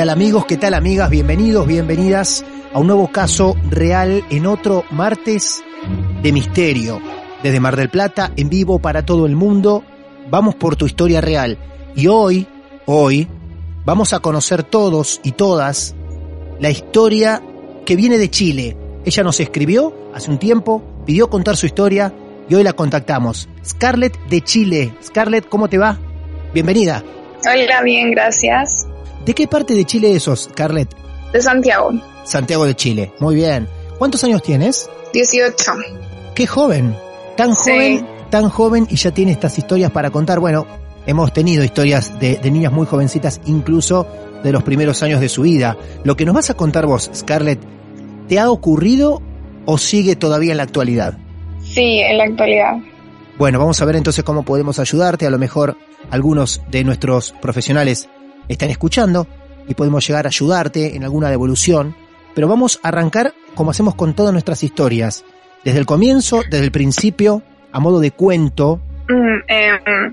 Tal 0.00 0.08
amigos? 0.08 0.46
¿Qué 0.46 0.56
tal 0.56 0.72
amigas? 0.72 1.10
Bienvenidos, 1.10 1.66
bienvenidas 1.66 2.42
a 2.72 2.78
un 2.78 2.86
nuevo 2.86 3.12
caso 3.12 3.54
real 3.68 4.24
en 4.30 4.46
otro 4.46 4.82
martes 4.90 5.62
de 6.22 6.32
misterio. 6.32 7.02
Desde 7.42 7.60
Mar 7.60 7.76
del 7.76 7.90
Plata, 7.90 8.32
en 8.34 8.48
vivo 8.48 8.78
para 8.78 9.04
todo 9.04 9.26
el 9.26 9.36
mundo, 9.36 9.84
vamos 10.30 10.54
por 10.54 10.74
tu 10.74 10.86
historia 10.86 11.20
real. 11.20 11.58
Y 11.94 12.06
hoy, 12.06 12.46
hoy, 12.86 13.28
vamos 13.84 14.14
a 14.14 14.20
conocer 14.20 14.62
todos 14.62 15.20
y 15.22 15.32
todas 15.32 15.94
la 16.58 16.70
historia 16.70 17.42
que 17.84 17.94
viene 17.94 18.16
de 18.16 18.30
Chile. 18.30 18.78
Ella 19.04 19.22
nos 19.22 19.38
escribió 19.38 19.94
hace 20.14 20.30
un 20.30 20.38
tiempo, 20.38 20.82
pidió 21.04 21.28
contar 21.28 21.58
su 21.58 21.66
historia 21.66 22.10
y 22.48 22.54
hoy 22.54 22.62
la 22.62 22.72
contactamos. 22.72 23.50
Scarlett 23.62 24.18
de 24.30 24.40
Chile. 24.40 24.94
Scarlett, 25.04 25.46
¿cómo 25.46 25.68
te 25.68 25.76
va? 25.76 25.98
Bienvenida. 26.54 27.04
Hola, 27.44 27.82
bien, 27.82 28.12
gracias. 28.12 28.86
¿De 29.24 29.34
qué 29.34 29.46
parte 29.46 29.74
de 29.74 29.84
Chile 29.84 30.18
sos, 30.20 30.44
Scarlett? 30.44 30.94
De 31.32 31.40
Santiago. 31.40 31.92
Santiago 32.24 32.64
de 32.64 32.74
Chile, 32.74 33.12
muy 33.20 33.34
bien. 33.34 33.68
¿Cuántos 33.98 34.24
años 34.24 34.42
tienes? 34.42 34.88
18. 35.12 35.72
Qué 36.34 36.46
joven, 36.46 36.96
tan 37.36 37.52
joven, 37.54 38.06
tan 38.30 38.48
joven 38.48 38.86
y 38.90 38.96
ya 38.96 39.10
tiene 39.10 39.32
estas 39.32 39.58
historias 39.58 39.90
para 39.90 40.10
contar. 40.10 40.40
Bueno, 40.40 40.66
hemos 41.06 41.32
tenido 41.32 41.62
historias 41.62 42.18
de, 42.18 42.36
de, 42.36 42.50
niñas 42.50 42.72
muy 42.72 42.86
jovencitas, 42.86 43.40
incluso 43.44 44.06
de 44.42 44.52
los 44.52 44.62
primeros 44.62 45.02
años 45.02 45.20
de 45.20 45.28
su 45.28 45.42
vida. 45.42 45.76
Lo 46.04 46.16
que 46.16 46.24
nos 46.24 46.34
vas 46.34 46.50
a 46.50 46.54
contar 46.54 46.86
vos, 46.86 47.10
Scarlett, 47.14 47.60
¿te 48.28 48.38
ha 48.38 48.50
ocurrido 48.50 49.20
o 49.66 49.76
sigue 49.76 50.16
todavía 50.16 50.52
en 50.52 50.56
la 50.56 50.62
actualidad? 50.62 51.18
Sí, 51.62 52.00
en 52.00 52.18
la 52.18 52.24
actualidad. 52.24 52.76
Bueno, 53.38 53.58
vamos 53.58 53.80
a 53.80 53.84
ver 53.84 53.96
entonces 53.96 54.24
cómo 54.24 54.44
podemos 54.44 54.78
ayudarte. 54.78 55.26
A 55.26 55.30
lo 55.30 55.38
mejor 55.38 55.76
algunos 56.10 56.62
de 56.70 56.84
nuestros 56.84 57.32
profesionales 57.32 58.08
están 58.52 58.70
escuchando 58.70 59.26
y 59.68 59.74
podemos 59.74 60.06
llegar 60.06 60.26
a 60.26 60.28
ayudarte 60.28 60.96
en 60.96 61.04
alguna 61.04 61.30
devolución, 61.30 61.94
pero 62.34 62.48
vamos 62.48 62.80
a 62.82 62.88
arrancar 62.88 63.34
como 63.54 63.70
hacemos 63.70 63.94
con 63.94 64.14
todas 64.14 64.32
nuestras 64.32 64.62
historias, 64.62 65.24
desde 65.64 65.78
el 65.78 65.86
comienzo, 65.86 66.42
desde 66.50 66.64
el 66.64 66.72
principio, 66.72 67.42
a 67.72 67.80
modo 67.80 68.00
de 68.00 68.10
cuento. 68.12 68.80
Mm, 69.08 69.38
eh, 69.48 70.12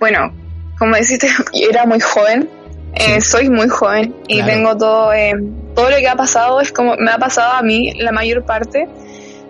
bueno, 0.00 0.32
como 0.78 0.94
deciste, 0.96 1.28
era 1.70 1.86
muy 1.86 2.00
joven, 2.00 2.48
eh, 2.94 3.20
soy 3.20 3.48
muy 3.50 3.68
joven 3.68 4.14
y 4.28 4.36
Claro. 4.36 4.52
tengo 4.52 4.76
todo, 4.76 5.12
eh, 5.12 5.34
todo 5.74 5.90
lo 5.90 5.96
que 5.96 6.08
ha 6.08 6.16
pasado 6.16 6.60
es 6.60 6.72
como 6.72 6.96
me 6.96 7.10
ha 7.10 7.18
pasado 7.18 7.52
a 7.52 7.62
mí 7.62 7.92
la 8.00 8.12
mayor 8.12 8.44
parte, 8.44 8.88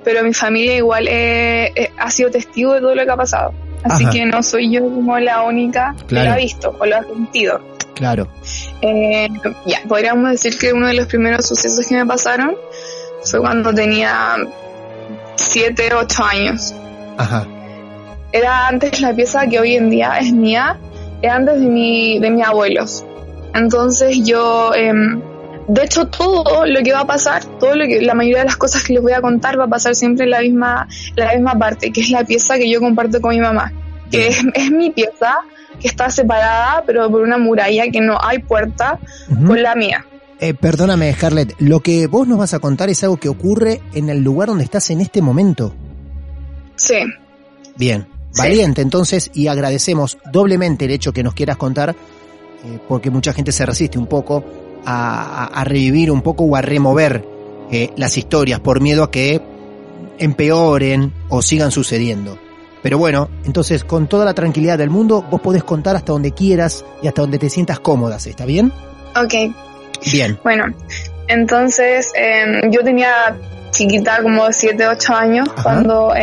pero 0.04 0.22
mi 0.22 0.32
familia 0.34 0.76
igual 0.76 1.06
eh, 1.08 1.72
eh, 1.76 1.90
ha 1.98 2.10
sido 2.10 2.30
testigo 2.30 2.72
de 2.74 2.80
todo 2.80 2.94
lo 2.94 3.04
que 3.04 3.10
ha 3.10 3.16
pasado. 3.16 3.52
Así 3.84 4.04
Ajá. 4.04 4.12
que 4.12 4.26
no 4.26 4.42
soy 4.42 4.72
yo 4.72 4.82
como 4.82 5.18
la 5.20 5.42
única 5.42 5.94
que 6.08 6.16
lo 6.16 6.32
ha 6.32 6.36
visto 6.36 6.74
o 6.78 6.84
lo 6.86 6.96
ha 6.96 7.04
sentido. 7.04 7.60
Claro, 7.98 8.28
Eh, 8.80 9.28
ya, 9.66 9.82
podríamos 9.88 10.30
decir 10.30 10.56
que 10.56 10.72
uno 10.72 10.86
de 10.86 10.94
los 10.94 11.06
primeros 11.08 11.48
sucesos 11.48 11.84
que 11.84 11.96
me 11.96 12.06
pasaron 12.06 12.54
fue 13.24 13.40
cuando 13.40 13.74
tenía 13.74 14.36
7, 15.34 15.90
8 15.94 16.24
años. 16.24 16.74
ajá, 17.16 17.44
Era 18.30 18.68
antes 18.68 19.00
la 19.00 19.12
pieza 19.12 19.48
que 19.48 19.58
hoy 19.58 19.74
en 19.74 19.90
día 19.90 20.16
es 20.20 20.32
mía, 20.32 20.78
era 21.22 21.34
antes 21.34 21.58
de, 21.60 21.66
mi, 21.66 22.20
de 22.20 22.30
mis 22.30 22.46
abuelos. 22.46 23.04
Entonces 23.52 24.20
yo, 24.24 24.72
em, 24.76 25.20
de 25.66 25.82
hecho 25.82 26.06
todo 26.06 26.66
lo 26.66 26.80
que 26.84 26.92
va 26.92 27.00
a 27.00 27.06
pasar, 27.06 27.44
todo 27.58 27.74
lo 27.74 27.84
que, 27.86 28.00
la 28.00 28.14
mayoría 28.14 28.38
de 28.38 28.44
las 28.44 28.56
cosas 28.56 28.84
que 28.84 28.92
les 28.92 29.02
voy 29.02 29.12
a 29.12 29.20
contar 29.20 29.58
va 29.58 29.64
a 29.64 29.68
pasar 29.68 29.96
siempre 29.96 30.26
en 30.26 30.30
la 30.30 30.40
misma, 30.40 30.86
la 31.16 31.32
misma 31.32 31.58
parte, 31.58 31.90
que 31.90 32.00
es 32.02 32.10
la 32.10 32.22
pieza 32.22 32.58
que 32.58 32.70
yo 32.70 32.78
comparto 32.78 33.20
con 33.20 33.32
mi 33.32 33.40
mamá, 33.40 33.72
que 34.08 34.28
es, 34.28 34.38
es 34.54 34.70
mi 34.70 34.90
pieza, 34.90 35.40
que 35.80 35.88
está 35.88 36.10
separada, 36.10 36.82
pero 36.86 37.10
por 37.10 37.22
una 37.22 37.38
muralla 37.38 37.84
que 37.90 38.00
no 38.00 38.18
hay 38.20 38.38
puerta, 38.38 38.98
con 39.46 39.62
la 39.62 39.74
mía. 39.74 40.04
Eh, 40.40 40.54
perdóname, 40.54 41.12
Scarlett, 41.12 41.54
lo 41.58 41.80
que 41.80 42.06
vos 42.06 42.28
nos 42.28 42.38
vas 42.38 42.54
a 42.54 42.58
contar 42.60 42.88
es 42.90 43.02
algo 43.02 43.16
que 43.16 43.28
ocurre 43.28 43.80
en 43.94 44.08
el 44.08 44.22
lugar 44.22 44.48
donde 44.48 44.64
estás 44.64 44.90
en 44.90 45.00
este 45.00 45.20
momento. 45.20 45.74
Sí. 46.76 46.98
Bien, 47.76 48.06
Sí. 48.30 48.42
valiente 48.42 48.82
entonces 48.82 49.30
y 49.34 49.46
agradecemos 49.48 50.18
doblemente 50.30 50.84
el 50.84 50.90
hecho 50.92 51.12
que 51.12 51.22
nos 51.22 51.34
quieras 51.34 51.56
contar, 51.56 51.90
eh, 51.90 52.78
porque 52.86 53.10
mucha 53.10 53.32
gente 53.32 53.52
se 53.52 53.66
resiste 53.66 53.98
un 53.98 54.06
poco 54.06 54.44
a 54.84 55.64
revivir 55.66 56.10
un 56.10 56.22
poco 56.22 56.44
o 56.44 56.56
a 56.56 56.62
remover 56.62 57.22
eh, 57.70 57.90
las 57.96 58.16
historias 58.16 58.60
por 58.60 58.80
miedo 58.80 59.02
a 59.04 59.10
que 59.10 59.42
empeoren 60.18 61.12
o 61.28 61.42
sigan 61.42 61.70
sucediendo. 61.70 62.38
Pero 62.82 62.98
bueno, 62.98 63.28
entonces 63.44 63.84
con 63.84 64.06
toda 64.06 64.24
la 64.24 64.34
tranquilidad 64.34 64.78
del 64.78 64.90
mundo, 64.90 65.24
vos 65.30 65.40
podés 65.40 65.64
contar 65.64 65.96
hasta 65.96 66.12
donde 66.12 66.32
quieras 66.32 66.84
y 67.02 67.08
hasta 67.08 67.22
donde 67.22 67.38
te 67.38 67.50
sientas 67.50 67.80
cómodas, 67.80 68.26
¿está 68.26 68.44
bien? 68.44 68.72
Ok, 69.20 69.34
Bien, 70.12 70.38
Bueno, 70.44 70.66
entonces 71.26 72.12
em, 72.14 72.70
yo 72.70 72.82
tenía 72.84 73.36
chiquita 73.72 74.22
como 74.22 74.46
7, 74.52 74.86
8 74.86 75.12
años 75.12 75.48
Ajá. 75.56 75.62
cuando, 75.64 76.14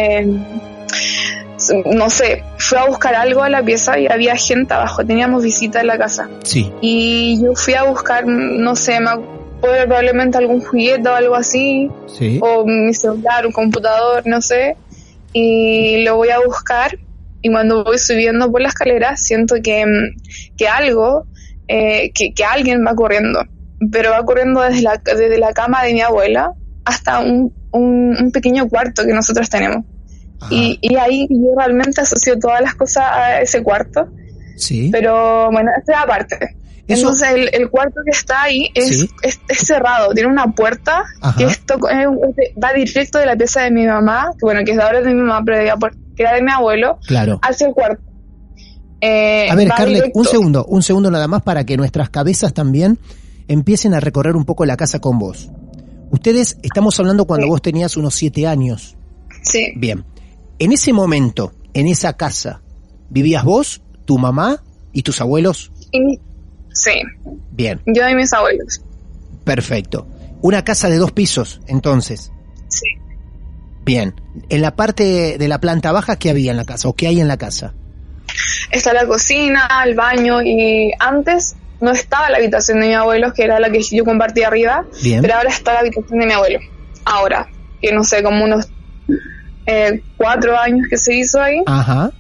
s- 1.58 1.84
no 1.86 2.10
sé, 2.10 2.44
fui 2.58 2.78
a 2.78 2.86
buscar 2.86 3.16
algo 3.16 3.44
a 3.44 3.50
la 3.50 3.62
pieza 3.64 4.00
y 4.00 4.08
había 4.08 4.36
gente 4.38 4.74
abajo, 4.74 5.06
teníamos 5.06 5.44
visita 5.44 5.82
en 5.82 5.88
la 5.88 5.98
casa. 5.98 6.30
sí, 6.44 6.72
Y 6.82 7.42
yo 7.44 7.54
fui 7.56 7.74
a 7.74 7.84
buscar, 7.84 8.26
no 8.28 8.76
sé, 8.76 9.00
me 9.00 9.10
probablemente 9.62 10.38
algún 10.38 10.62
juguete 10.62 11.10
o 11.10 11.16
algo 11.16 11.36
así, 11.36 11.90
sí, 12.08 12.40
o 12.42 12.66
mi 12.66 12.94
celular, 12.94 13.46
un 13.48 13.52
computador, 13.52 14.22
no 14.26 14.40
sé, 14.42 14.78
y 15.38 16.02
lo 16.06 16.16
voy 16.16 16.30
a 16.30 16.40
buscar 16.40 16.98
y 17.42 17.52
cuando 17.52 17.84
voy 17.84 18.00
subiendo 18.00 18.50
por 18.50 18.62
la 18.62 18.70
escalera 18.70 19.18
siento 19.18 19.56
que, 19.62 19.86
mm, 19.86 20.56
que 20.56 20.70
algo, 20.70 21.26
eh, 21.68 22.12
que, 22.14 22.34
que 22.34 22.46
alguien 22.46 22.86
va 22.88 22.96
corriendo, 22.96 23.44
pero 23.92 24.12
va 24.12 24.24
corriendo 24.24 24.62
desde 24.62 24.82
la, 24.82 25.02
desde 25.04 25.38
la 25.38 25.52
cama 25.52 25.84
de 25.84 25.92
mi 25.94 26.00
abuela 26.00 26.54
hasta 26.86 27.20
un, 27.20 27.54
un, 27.72 28.16
un 28.18 28.32
pequeño 28.32 28.70
cuarto 28.70 29.06
que 29.06 29.12
nosotros 29.12 29.50
tenemos. 29.50 29.84
Y, 30.50 30.80
y 30.82 30.96
ahí 30.96 31.28
yo 31.30 31.54
realmente 31.58 32.00
asocio 32.00 32.40
todas 32.40 32.62
las 32.62 32.76
cosas 32.76 33.04
a 33.06 33.42
ese 33.42 33.62
cuarto, 33.62 34.08
sí. 34.56 34.90
pero 34.90 35.52
bueno, 35.52 35.70
esta 35.78 35.94
es 35.94 36.00
aparte. 36.00 36.56
Eso- 36.88 37.02
Entonces 37.10 37.30
el, 37.34 37.50
el 37.54 37.70
cuarto 37.70 37.96
que 38.06 38.12
está 38.12 38.44
ahí 38.44 38.70
es, 38.76 39.00
Sí. 39.02 39.10
es, 39.24 39.40
es 39.48 39.58
cerrado, 39.60 40.14
tiene 40.14 40.30
una 40.30 40.52
puerta 40.54 41.04
Ajá. 41.22 41.36
que 41.38 41.46
esto 41.46 41.76
es- 41.90 42.08
es- 42.38 42.64
va 42.64 42.74
directo 42.74 43.18
de 43.18 43.26
la 43.26 43.36
pieza 43.36 43.62
de 43.64 43.72
mi 43.72 43.86
mamá, 43.88 44.30
que 44.34 44.40
bueno, 44.42 44.62
que 44.64 44.72
es 44.72 44.78
de 44.78 44.84
ahora 44.84 45.02
de 45.02 45.14
mi 45.14 45.22
mamá, 45.22 45.42
pero 45.44 45.58
de- 45.58 45.74
que 46.16 46.24
era 46.24 46.36
de 46.36 46.44
mi 46.44 46.52
abuelo, 46.52 47.00
Claro, 47.08 47.40
hacia 47.42 47.68
el 47.68 47.74
cuarto. 47.74 48.02
eh, 49.02 49.48
A 49.50 49.56
ver, 49.56 49.68
directo. 49.88 50.20
un 50.20 50.26
segundo, 50.26 50.66
un 50.66 50.82
segundo 50.84 51.12
nada 51.12 51.28
más 51.28 51.42
para 51.42 51.64
que 51.66 51.78
nuestras 51.78 52.10
cabezas 52.10 52.54
también 52.54 52.98
empiecen 53.48 53.94
a 53.94 54.00
recorrer 54.00 54.36
un 54.36 54.46
poco 54.46 54.66
la 54.66 54.78
casa 54.78 55.00
con 55.00 55.20
vos. 55.20 55.50
Ustedes, 56.12 56.58
estamos 56.64 57.00
hablando 57.00 57.26
cuando 57.26 57.46
Sí. 57.46 57.50
vos 57.50 57.62
tenías 57.62 57.98
unos 57.98 58.14
siete 58.16 58.48
años. 58.48 58.96
Sí, 59.42 59.74
Bien. 59.76 60.06
En 60.58 60.72
ese 60.72 60.94
momento, 60.94 61.52
en 61.74 61.88
esa 61.88 62.14
casa, 62.14 62.62
¿vivías 63.10 63.44
vos, 63.44 63.82
tu 64.06 64.18
mamá 64.18 64.64
y 64.94 65.02
tus 65.04 65.20
abuelos? 65.20 65.72
y- 65.92 66.20
sí, 66.76 67.02
Bien, 67.52 67.82
yo 67.88 68.08
y 68.08 68.16
mis 68.16 68.32
abuelos. 68.34 68.82
perfecto. 69.44 70.08
Una 70.42 70.64
casa 70.64 70.90
de 70.90 70.98
dos 70.98 71.12
pisos, 71.12 71.60
entonces. 71.68 72.32
Sí. 72.68 72.86
Bien. 73.84 74.14
En 74.50 74.62
la 74.62 74.76
parte 74.76 75.38
de 75.40 75.48
la 75.48 75.60
planta 75.60 75.92
baja, 75.92 76.18
¿qué 76.18 76.30
había 76.30 76.52
en 76.52 76.58
la 76.58 76.66
casa 76.66 76.88
o 76.90 76.94
qué 76.94 77.08
hay 77.08 77.20
en 77.20 77.28
la 77.28 77.38
casa? 77.38 77.74
Está 78.72 78.94
la 78.94 79.08
cocina, 79.08 79.68
el 79.86 79.96
baño 79.96 80.42
y 80.42 80.92
antes 81.00 81.56
no 81.82 81.92
estaba 81.92 82.30
la 82.30 82.38
habitación 82.38 82.80
de 82.82 82.88
mi 82.88 82.94
abuelo, 82.94 83.34
que 83.34 83.44
era 83.44 83.60
la 83.60 83.70
que 83.72 83.82
yo 83.82 84.04
compartía 84.04 84.48
arriba, 84.48 84.86
Bien. 85.04 85.22
pero 85.22 85.36
ahora 85.36 85.50
está 85.50 85.74
la 85.74 85.80
habitación 85.80 86.20
de 86.20 86.26
mi 86.26 86.34
abuelo. 86.34 86.60
Ahora, 87.06 87.48
que 87.82 87.92
no 87.94 88.04
sé, 88.04 88.22
como 88.24 88.44
unos 88.44 88.68
eh, 89.68 90.02
cuatro 90.18 90.58
años 90.60 90.86
que 90.90 90.98
se 90.98 91.14
hizo 91.16 91.42
ahí 91.42 91.62
Ajá. 91.66 92.12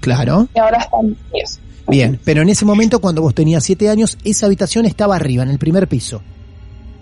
Claro. 0.00 0.48
y 0.54 0.58
ahora 0.58 0.78
están 0.78 1.16
ellos. 1.32 1.58
Bien. 1.88 2.18
Pero 2.24 2.42
en 2.42 2.48
ese 2.48 2.64
momento, 2.64 3.00
cuando 3.00 3.22
vos 3.22 3.34
tenías 3.34 3.62
siete 3.64 3.88
años, 3.88 4.18
esa 4.24 4.46
habitación 4.46 4.86
estaba 4.86 5.16
arriba, 5.16 5.42
en 5.44 5.50
el 5.50 5.58
primer 5.58 5.86
piso. 5.88 6.22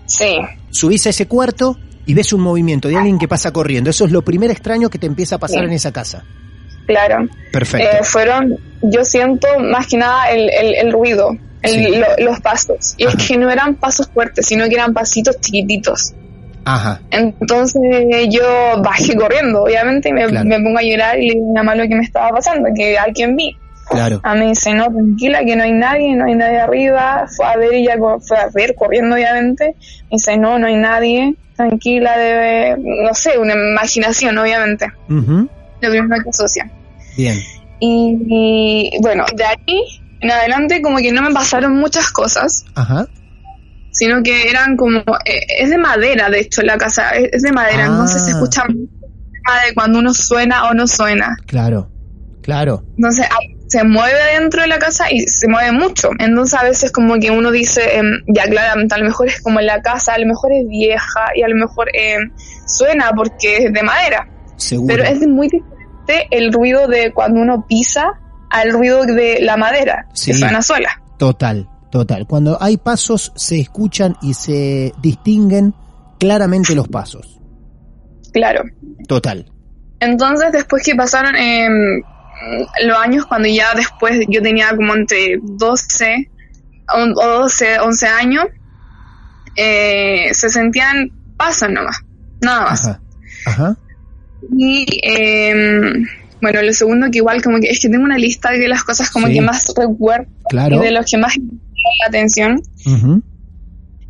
Sí, 0.05 0.37
Subís 0.69 1.05
a 1.07 1.09
ese 1.09 1.27
cuarto 1.27 1.77
y 2.05 2.13
ves 2.13 2.31
un 2.33 2.41
movimiento 2.41 2.87
de 2.89 2.97
alguien 2.97 3.17
que 3.17 3.27
pasa 3.27 3.51
corriendo. 3.51 3.89
Eso 3.89 4.05
es 4.05 4.11
lo 4.11 4.21
primer 4.23 4.51
extraño 4.51 4.89
que 4.89 4.99
te 4.99 5.07
empieza 5.07 5.37
a 5.37 5.39
pasar 5.39 5.59
Sí. 5.61 5.65
en 5.65 5.71
esa 5.73 5.91
casa. 5.91 6.23
claro. 6.85 7.27
Perfecto. 7.51 7.87
Eh, 7.87 8.03
fueron, 8.03 8.59
yo 8.83 9.03
siento 9.03 9.47
más 9.59 9.87
que 9.87 9.97
nada 9.97 10.29
el, 10.29 10.49
el, 10.51 10.75
el 10.75 10.91
ruido, 10.91 11.31
el- 11.63 11.71
Sí. 11.71 11.87
lo- 11.95 12.25
los 12.25 12.39
pasos. 12.41 12.93
Y 12.97 13.05
Ajá. 13.05 13.15
es 13.17 13.27
que 13.27 13.37
no 13.37 13.49
eran 13.49 13.73
pasos 13.75 14.07
fuertes, 14.13 14.45
sino 14.45 14.67
que 14.69 14.75
eran 14.75 14.93
pasitos 14.93 15.39
chiquititos. 15.41 16.13
Ajá. 16.65 17.01
Entonces 17.09 17.81
yo 18.29 18.43
bajé 18.83 19.15
corriendo, 19.15 19.63
obviamente, 19.63 20.09
y 20.09 20.13
me, 20.13 20.27
Claro. 20.27 20.45
me 20.47 20.59
pongo 20.59 20.77
a 20.77 20.83
llorar 20.83 21.17
y 21.19 21.29
le 21.29 21.33
digo 21.35 21.51
a 21.51 21.63
mamá 21.63 21.73
lo 21.75 21.87
que 21.87 21.95
me 21.95 22.03
estaba 22.03 22.29
pasando, 22.29 22.69
que 22.75 22.99
a 22.99 23.05
quien 23.13 23.35
vi. 23.35 23.55
Claro. 23.89 24.19
A 24.23 24.35
mí 24.35 24.47
dice, 24.47 24.73
no, 24.73 24.85
tranquila, 24.87 25.43
que 25.45 25.55
no 25.55 25.63
hay 25.63 25.71
nadie, 25.73 26.15
no 26.15 26.25
hay 26.25 26.35
nadie 26.35 26.59
arriba. 26.59 27.25
Fue 27.35 27.45
a 27.45 27.55
ver 27.57 27.73
y 27.73 27.85
ya 27.85 27.95
fue 28.19 28.37
a 28.37 28.47
ver 28.53 28.75
corriendo, 28.75 29.15
obviamente. 29.15 29.75
Me 30.03 30.07
dice, 30.11 30.37
no, 30.37 30.57
no 30.59 30.67
hay 30.67 30.75
nadie, 30.75 31.35
tranquila, 31.55 32.17
debe, 32.17 32.77
no 32.79 33.13
sé, 33.13 33.37
una 33.37 33.53
imaginación, 33.53 34.37
obviamente. 34.37 34.87
Ujú. 35.09 35.47
Lo 35.81 35.89
primero 35.89 36.23
que 36.23 36.29
asocia. 36.29 36.69
Bien. 37.15 37.37
Y, 37.79 38.17
y, 38.27 39.01
bueno, 39.01 39.25
de 39.35 39.43
ahí 39.43 39.81
en 40.21 40.31
adelante 40.31 40.81
como 40.81 40.97
que 40.97 41.11
no 41.11 41.21
me 41.21 41.31
pasaron 41.31 41.77
muchas 41.77 42.09
cosas, 42.09 42.65
Ajá. 42.73 43.05
sino 43.91 44.23
que 44.23 44.49
eran 44.49 44.75
como, 44.77 44.99
eh, 45.25 45.39
es 45.59 45.69
de 45.69 45.77
madera, 45.77 46.29
de 46.29 46.39
hecho, 46.39 46.61
la 46.63 46.77
casa, 46.77 47.09
es, 47.11 47.29
es 47.33 47.41
de 47.43 47.51
madera, 47.51 47.83
Ah. 47.83 47.87
entonces 47.89 48.23
se 48.25 48.31
escucha 48.31 48.63
tema 48.63 49.61
de 49.67 49.73
cuando 49.75 49.99
uno 49.99 50.13
suena 50.13 50.69
o 50.69 50.73
no 50.73 50.87
suena. 50.87 51.35
Claro. 51.45 51.89
Claro. 52.41 52.83
Entonces 52.97 53.25
ah, 53.29 53.37
se 53.67 53.83
mueve 53.83 54.19
dentro 54.39 54.61
de 54.61 54.67
la 54.67 54.77
casa 54.79 55.11
y 55.11 55.21
se 55.27 55.47
mueve 55.47 55.71
mucho. 55.71 56.09
Entonces 56.19 56.59
a 56.59 56.63
veces 56.63 56.91
como 56.91 57.15
que 57.19 57.31
uno 57.31 57.51
dice, 57.51 57.97
em, 57.97 58.21
ya 58.27 58.43
claramente, 58.43 58.93
a 58.95 58.97
lo 58.99 59.05
mejor 59.05 59.27
es 59.27 59.41
como 59.41 59.59
la 59.61 59.81
casa, 59.81 60.13
a 60.13 60.19
lo 60.19 60.27
mejor 60.27 60.51
es 60.53 60.67
vieja 60.67 61.25
y 61.35 61.41
a 61.43 61.47
lo 61.47 61.55
mejor 61.55 61.87
em, 61.93 62.31
suena 62.67 63.11
porque 63.15 63.57
es 63.65 63.73
de 63.73 63.83
madera. 63.83 64.27
Seguro. 64.57 64.95
Pero 64.95 65.03
es 65.09 65.27
muy 65.27 65.47
diferente 65.47 66.27
el 66.31 66.53
ruido 66.53 66.87
de 66.87 67.11
cuando 67.13 67.39
uno 67.41 67.65
pisa 67.67 68.05
al 68.51 68.71
ruido 68.71 69.03
de 69.05 69.39
la 69.41 69.57
madera, 69.57 70.07
Sí. 70.13 70.31
que 70.31 70.37
suena 70.37 70.61
sola. 70.61 71.01
Total, 71.17 71.67
total. 71.91 72.27
Cuando 72.27 72.57
hay 72.61 72.77
pasos 72.77 73.33
se 73.35 73.59
escuchan 73.59 74.15
y 74.21 74.33
se 74.33 74.93
distinguen 75.01 75.73
claramente 76.19 76.75
los 76.75 76.87
pasos. 76.87 77.39
Claro. 78.31 78.63
Total. 79.07 79.45
Entonces, 79.99 80.51
después 80.51 80.83
que 80.83 80.93
pasaron 80.95 81.35
em, 81.35 82.01
los 82.83 82.97
años, 82.97 83.25
cuando 83.25 83.47
ya 83.47 83.73
después 83.75 84.19
yo 84.29 84.41
tenía 84.41 84.75
como 84.75 84.93
entre 84.95 85.39
12 85.41 86.29
o 86.93 87.19
o 87.21 87.27
12, 87.39 87.79
11 87.79 88.07
años, 88.07 88.45
eh, 89.55 90.29
se 90.33 90.49
sentían 90.49 91.11
pasos 91.37 91.69
nomás, 91.69 92.01
nada 92.41 92.61
más. 92.69 92.87
Ajá. 92.87 92.99
Ajá. 93.47 93.77
Y 94.57 94.85
em, 95.03 96.05
bueno, 96.41 96.61
lo 96.61 96.73
segundo 96.73 97.09
que 97.09 97.17
igual 97.19 97.41
como 97.41 97.59
que 97.59 97.69
es 97.69 97.79
que 97.79 97.89
tengo 97.89 98.03
una 98.03 98.17
lista 98.17 98.51
de 98.51 98.67
las 98.67 98.83
cosas 98.83 99.09
como 99.09 99.27
Sí. 99.27 99.33
que 99.33 99.41
más 99.41 99.73
recuerdo 99.75 100.27
Claro. 100.49 100.75
y 100.75 100.79
de 100.79 100.91
los 100.91 101.09
que 101.09 101.17
más 101.17 101.37
me 101.39 101.45
la 102.01 102.07
atención. 102.09 102.61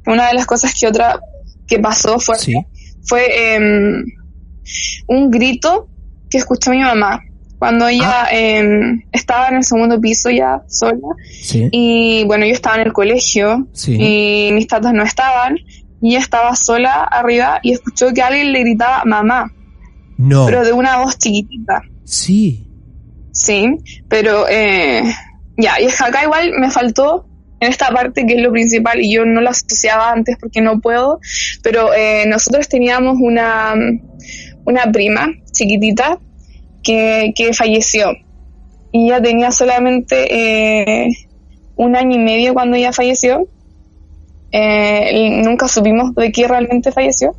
Una 0.08 0.28
de 0.28 0.34
las 0.34 0.46
cosas 0.46 0.74
que 0.80 0.88
otra 0.88 1.20
que 1.68 1.80
pasó 1.80 2.20
fue, 2.20 2.38
Sí. 2.38 2.54
fue 3.08 3.56
em, 3.56 4.04
un 5.08 5.32
grito 5.32 5.88
que 6.30 6.38
escuchó 6.40 6.72
mi 6.72 6.80
mamá 6.82 7.22
cuando 7.66 7.88
ella 7.88 8.24
Ah. 8.24 8.28
em, 8.32 9.02
estaba 9.12 9.48
en 9.50 9.56
el 9.56 9.64
segundo 9.64 10.00
piso 10.00 10.30
ya 10.30 10.62
sola 10.68 11.00
Sí. 11.42 11.68
y 11.72 12.24
bueno 12.26 12.46
yo 12.46 12.54
estaba 12.54 12.76
en 12.76 12.84
el 12.88 12.94
colegio 12.94 13.68
Sí. 13.74 13.98
y 14.00 14.52
mis 14.54 14.68
tatas 14.68 14.94
no 14.94 15.04
estaban 15.04 15.58
y 16.02 16.12
ella 16.12 16.20
estaba 16.20 16.56
sola 16.56 17.04
arriba 17.04 17.60
y 17.64 17.72
escuchó 17.72 18.14
que 18.14 18.22
alguien 18.22 18.52
le 18.54 18.60
gritaba 18.62 19.04
mamá 19.06 19.52
No. 20.18 20.46
pero 20.46 20.64
de 20.64 20.74
una 20.74 20.98
voz 20.98 21.18
chiquitita 21.18 21.82
Sí. 22.04 22.68
sí 23.32 23.76
pero 24.08 24.46
eh, 24.48 25.02
ya 25.58 25.80
y 25.82 25.86
es 25.86 25.98
que 25.98 26.04
acá 26.06 26.24
igual 26.24 26.52
me 26.60 26.70
faltó 26.70 27.28
en 27.62 27.70
esta 27.72 27.88
parte 27.90 28.26
que 28.28 28.36
es 28.36 28.42
lo 28.42 28.52
principal 28.52 29.00
y 29.02 29.12
yo 29.14 29.26
no 29.26 29.42
lo 29.42 29.50
asociaba 29.50 30.12
antes 30.12 30.38
porque 30.40 30.62
no 30.62 30.80
puedo 30.82 31.20
pero 31.64 31.94
eh, 31.96 32.26
nosotros 32.28 32.68
teníamos 32.70 33.18
una 33.20 33.74
una 34.66 34.92
prima 34.92 35.28
chiquitita 35.52 36.20
que, 36.86 37.34
que 37.36 37.54
falleció. 37.54 38.14
Y 38.94 39.08
ella 39.08 39.22
tenía 39.22 39.52
solamente 39.52 41.04
eh, 41.04 41.10
un 41.76 41.98
año 41.98 42.16
y 42.16 42.20
medio 42.20 42.54
cuando 42.54 42.78
ella 42.78 42.94
falleció. 42.94 43.48
Eh, 44.52 45.42
nunca 45.44 45.68
supimos 45.68 46.16
de 46.16 46.32
qué 46.32 46.48
realmente 46.48 46.94
falleció. 46.94 47.36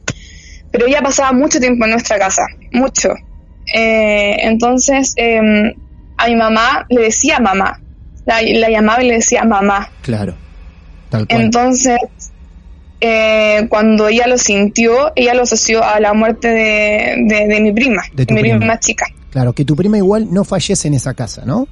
Pero 0.70 0.86
ella 0.86 1.00
pasaba 1.00 1.32
mucho 1.32 1.58
tiempo 1.58 1.86
en 1.86 1.92
nuestra 1.92 2.18
casa 2.18 2.42
mucho. 2.72 3.10
Eh, 3.74 4.36
entonces 4.42 5.14
em, 5.16 5.72
a 6.18 6.28
mi 6.28 6.36
mamá 6.36 6.84
le 6.90 7.02
decía 7.02 7.38
mamá. 7.38 7.80
La, 8.26 8.42
la 8.42 8.68
llamaba 8.68 9.02
y 9.02 9.08
le 9.08 9.14
decía 9.14 9.44
mamá. 9.44 9.88
Claro. 10.02 10.34
Tal 11.08 11.26
cual. 11.28 11.40
entonces, 11.40 11.96
eh, 13.06 13.66
cuando 13.68 14.08
ella 14.08 14.26
lo 14.26 14.36
sintió, 14.38 15.12
ella 15.14 15.34
lo 15.34 15.42
asoció 15.42 15.84
a 15.84 16.00
la 16.00 16.12
muerte 16.14 16.48
de, 16.48 17.14
de, 17.26 17.46
de 17.46 17.60
mi 17.60 17.72
prima, 17.72 18.02
De 18.12 18.26
tu 18.26 18.34
mi 18.34 18.40
prima. 18.40 18.58
prima 18.58 18.78
chica. 18.80 19.06
Claro, 19.30 19.52
que 19.52 19.64
tu 19.64 19.76
prima 19.76 19.96
igual 19.98 20.26
no 20.32 20.44
fallece 20.44 20.88
en 20.88 20.94
esa 20.94 21.14
casa, 21.14 21.42
¿no? 21.44 21.68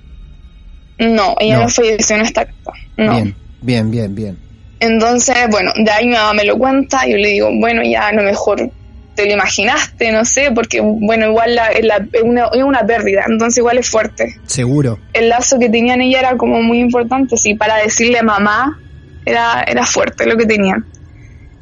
No, 0.98 1.34
ella 1.40 1.56
No. 1.56 1.62
no, 1.64 1.68
falleció 1.68 2.16
en 2.16 2.22
esta 2.22 2.44
casa. 2.44 2.72
No. 2.96 3.12
Bien, 3.14 3.34
bien, 3.62 3.90
bien, 3.90 4.14
bien. 4.14 4.38
Entonces, 4.80 5.36
bueno, 5.50 5.72
de 5.76 5.90
ahí 5.90 6.06
mi 6.06 6.12
mamá 6.14 6.34
me 6.34 6.44
lo 6.44 6.58
cuenta 6.58 7.06
y 7.06 7.12
yo 7.12 7.16
le 7.16 7.28
digo, 7.28 7.48
bueno, 7.58 7.82
ya 7.82 8.08
a 8.08 8.12
lo 8.12 8.22
mejor 8.22 8.70
te 9.14 9.26
lo 9.26 9.32
imaginaste, 9.32 10.10
no 10.12 10.24
sé, 10.24 10.50
porque, 10.52 10.80
bueno, 10.80 11.26
igual 11.26 11.54
la, 11.54 11.70
la- 11.82 12.06
es, 12.12 12.22
una, 12.22 12.46
es 12.52 12.62
una 12.62 12.84
pérdida, 12.84 13.24
entonces 13.28 13.58
igual 13.58 13.78
es 13.78 13.88
fuerte. 13.88 14.34
Seguro. 14.46 14.98
El 15.12 15.28
lazo 15.28 15.58
que 15.58 15.70
tenían 15.70 16.00
ella 16.02 16.18
era 16.18 16.36
como 16.36 16.60
muy 16.62 16.80
importante, 16.80 17.36
sí, 17.36 17.54
para 17.54 17.76
decirle 17.76 18.22
mamá 18.22 18.78
era, 19.24 19.62
era 19.66 19.86
fuerte 19.86 20.26
lo 20.26 20.36
que 20.36 20.46
tenían. 20.46 20.84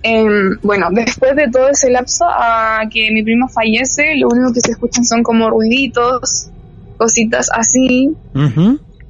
Em, 0.04 0.58
bueno, 0.62 0.88
después 0.90 1.36
de 1.36 1.48
todo 1.48 1.68
ese 1.68 1.88
lapso 1.90 2.24
a 2.28 2.80
que 2.90 3.10
mi 3.12 3.22
prima 3.22 3.48
fallece, 3.48 4.16
lo 4.16 4.28
único 4.28 4.52
que 4.52 4.60
se 4.60 4.72
escuchan 4.72 5.04
son 5.04 5.22
como 5.22 5.48
ruiditos, 5.48 6.48
cositas 6.96 7.48
así. 7.52 8.10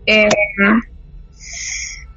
Em, 0.07 0.29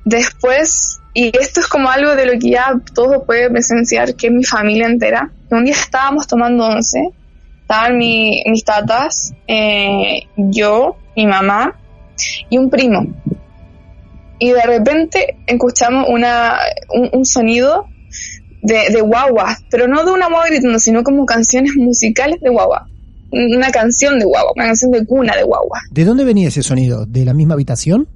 después, 0.04 1.00
y 1.14 1.32
esto 1.38 1.62
es 1.62 1.68
como 1.68 1.90
algo 1.90 2.16
de 2.16 2.26
lo 2.26 2.34
que 2.34 2.52
ya 2.52 2.74
todos 2.94 3.24
pueden 3.26 3.52
presenciar, 3.54 4.16
que 4.16 4.28
es 4.28 4.34
mi 4.34 4.44
familia 4.44 4.88
entera. 4.88 5.32
Un 5.50 5.66
día 5.66 5.74
estábamos 5.74 6.28
tomando 6.28 6.66
once, 6.68 7.00
estaban 7.62 7.98
mi- 7.98 8.44
mis 8.48 8.64
tatas, 8.64 9.34
eh, 9.48 10.24
yo, 10.36 10.98
mi 11.16 11.26
mamá 11.28 11.76
y 12.50 12.58
un 12.58 12.70
primo. 12.70 13.06
Y 14.38 14.52
de 14.52 14.62
repente 14.64 15.38
escuchamos 15.48 16.08
una, 16.10 16.58
un, 16.94 17.10
un 17.14 17.26
sonido 17.26 17.88
de, 18.66 18.90
de 18.94 19.02
guagua, 19.02 19.58
pero 19.70 19.88
no 19.88 20.04
de 20.04 20.12
una 20.12 20.28
guagua 20.28 20.48
gritando, 20.48 20.80
sino 20.80 21.04
como 21.04 21.26
canciones 21.26 21.74
musicales 21.78 22.40
de 22.42 22.50
guagua. 22.50 22.88
Una 23.32 23.70
canción 23.72 24.18
de 24.20 24.26
guagua, 24.26 24.52
una 24.56 24.66
canción 24.66 24.92
de 24.92 25.06
cuna 25.06 25.36
de 25.36 25.44
guagua, 25.44 25.80
¿De 25.92 26.06
dónde 26.06 26.24
venía 26.24 26.48
ese 26.48 26.64
sonido? 26.64 27.06
¿De 27.06 27.26
la 27.26 27.34
misma 27.34 27.54
habitación? 27.56 28.08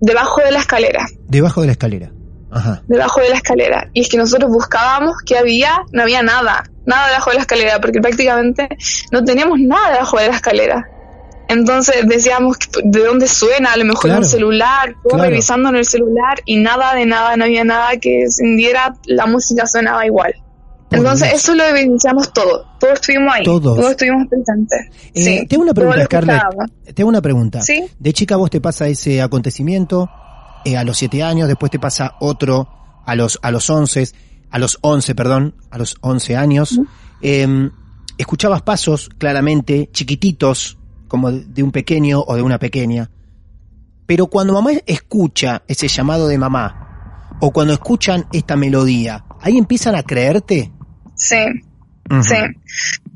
debajo 0.00 0.40
de 0.42 0.52
la 0.52 0.58
escalera. 0.58 1.06
Debajo 1.28 1.60
de 1.62 1.66
la 1.68 1.72
escalera. 1.72 2.12
Ajá. 2.48 2.82
debajo 2.86 3.20
de 3.20 3.28
la 3.28 3.36
escalera. 3.36 3.90
Y 3.92 4.00
es 4.02 4.08
que 4.08 4.16
nosotros 4.16 4.50
buscábamos 4.50 5.16
que 5.26 5.36
había, 5.36 5.82
no 5.92 6.02
había 6.02 6.22
nada, 6.22 6.64
nada 6.86 7.08
debajo 7.08 7.30
de 7.30 7.36
la 7.36 7.42
escalera, 7.42 7.80
porque 7.80 8.00
prácticamente 8.00 8.68
no 9.12 9.24
teníamos 9.24 9.58
nada 9.60 9.92
debajo 9.92 10.18
de 10.18 10.28
la 10.28 10.36
escalera. 10.36 10.88
Entonces 11.48 11.96
decíamos 12.06 12.58
de 12.82 13.04
dónde 13.04 13.28
suena, 13.28 13.72
a 13.72 13.76
lo 13.76 13.84
mejor 13.84 14.10
en 14.10 14.16
un 14.18 14.24
celular, 14.24 14.96
revisando 15.12 15.68
en 15.68 15.76
el 15.76 15.84
celular 15.84 16.40
y 16.44 16.56
nada 16.56 16.94
de 16.94 17.06
nada, 17.06 17.36
no 17.36 17.44
había 17.44 17.64
nada 17.64 17.96
que 17.98 18.22
encendiera, 18.22 18.96
la 19.06 19.26
música 19.26 19.66
sonaba 19.66 20.04
igual. 20.06 20.34
Entonces 20.90 21.32
eso 21.34 21.54
lo 21.54 21.64
evidenciamos 21.64 22.32
todo, 22.32 22.66
todos 22.78 22.94
estuvimos 22.94 23.34
ahí, 23.34 23.44
todos, 23.44 23.78
estuvimos 23.90 24.28
presentes. 24.28 24.86
Eh, 25.14 25.46
tengo 25.48 25.62
una 25.64 25.74
pregunta, 25.74 26.04
Scarlett, 26.04 26.42
tengo 26.94 27.08
una 27.08 27.22
pregunta. 27.22 27.60
De 27.98 28.12
chica 28.12 28.36
vos 28.36 28.50
te 28.50 28.60
pasa 28.60 28.86
ese 28.88 29.20
acontecimiento 29.20 30.08
eh, 30.64 30.76
a 30.76 30.84
los 30.84 30.98
siete 30.98 31.22
años, 31.22 31.48
después 31.48 31.70
te 31.70 31.78
pasa 31.78 32.16
otro 32.20 32.68
a 33.04 33.14
los 33.14 33.38
a 33.42 33.50
los 33.50 33.68
once, 33.70 34.08
a 34.50 34.58
los 34.58 34.78
once, 34.80 35.14
perdón, 35.14 35.54
a 35.70 35.78
los 35.78 35.96
once 36.00 36.36
años. 36.36 36.80
Em, 37.20 37.70
escuchabas 38.18 38.62
pasos 38.62 39.10
claramente 39.18 39.90
chiquititos 39.92 40.78
como 41.08 41.30
de 41.30 41.62
un 41.62 41.72
pequeño 41.72 42.20
o 42.20 42.36
de 42.36 42.42
una 42.42 42.58
pequeña. 42.58 43.10
Pero 44.06 44.28
cuando 44.28 44.52
mamá 44.52 44.70
escucha 44.86 45.62
ese 45.66 45.88
llamado 45.88 46.28
de 46.28 46.38
mamá, 46.38 46.86
o 47.40 47.50
cuando 47.50 47.72
escuchan 47.72 48.26
esta 48.32 48.56
melodía, 48.56 49.24
¿ahí 49.40 49.58
empiezan 49.58 49.94
a 49.94 50.02
creerte? 50.02 50.72
Sí, 51.14 51.44
sí. 52.22 52.36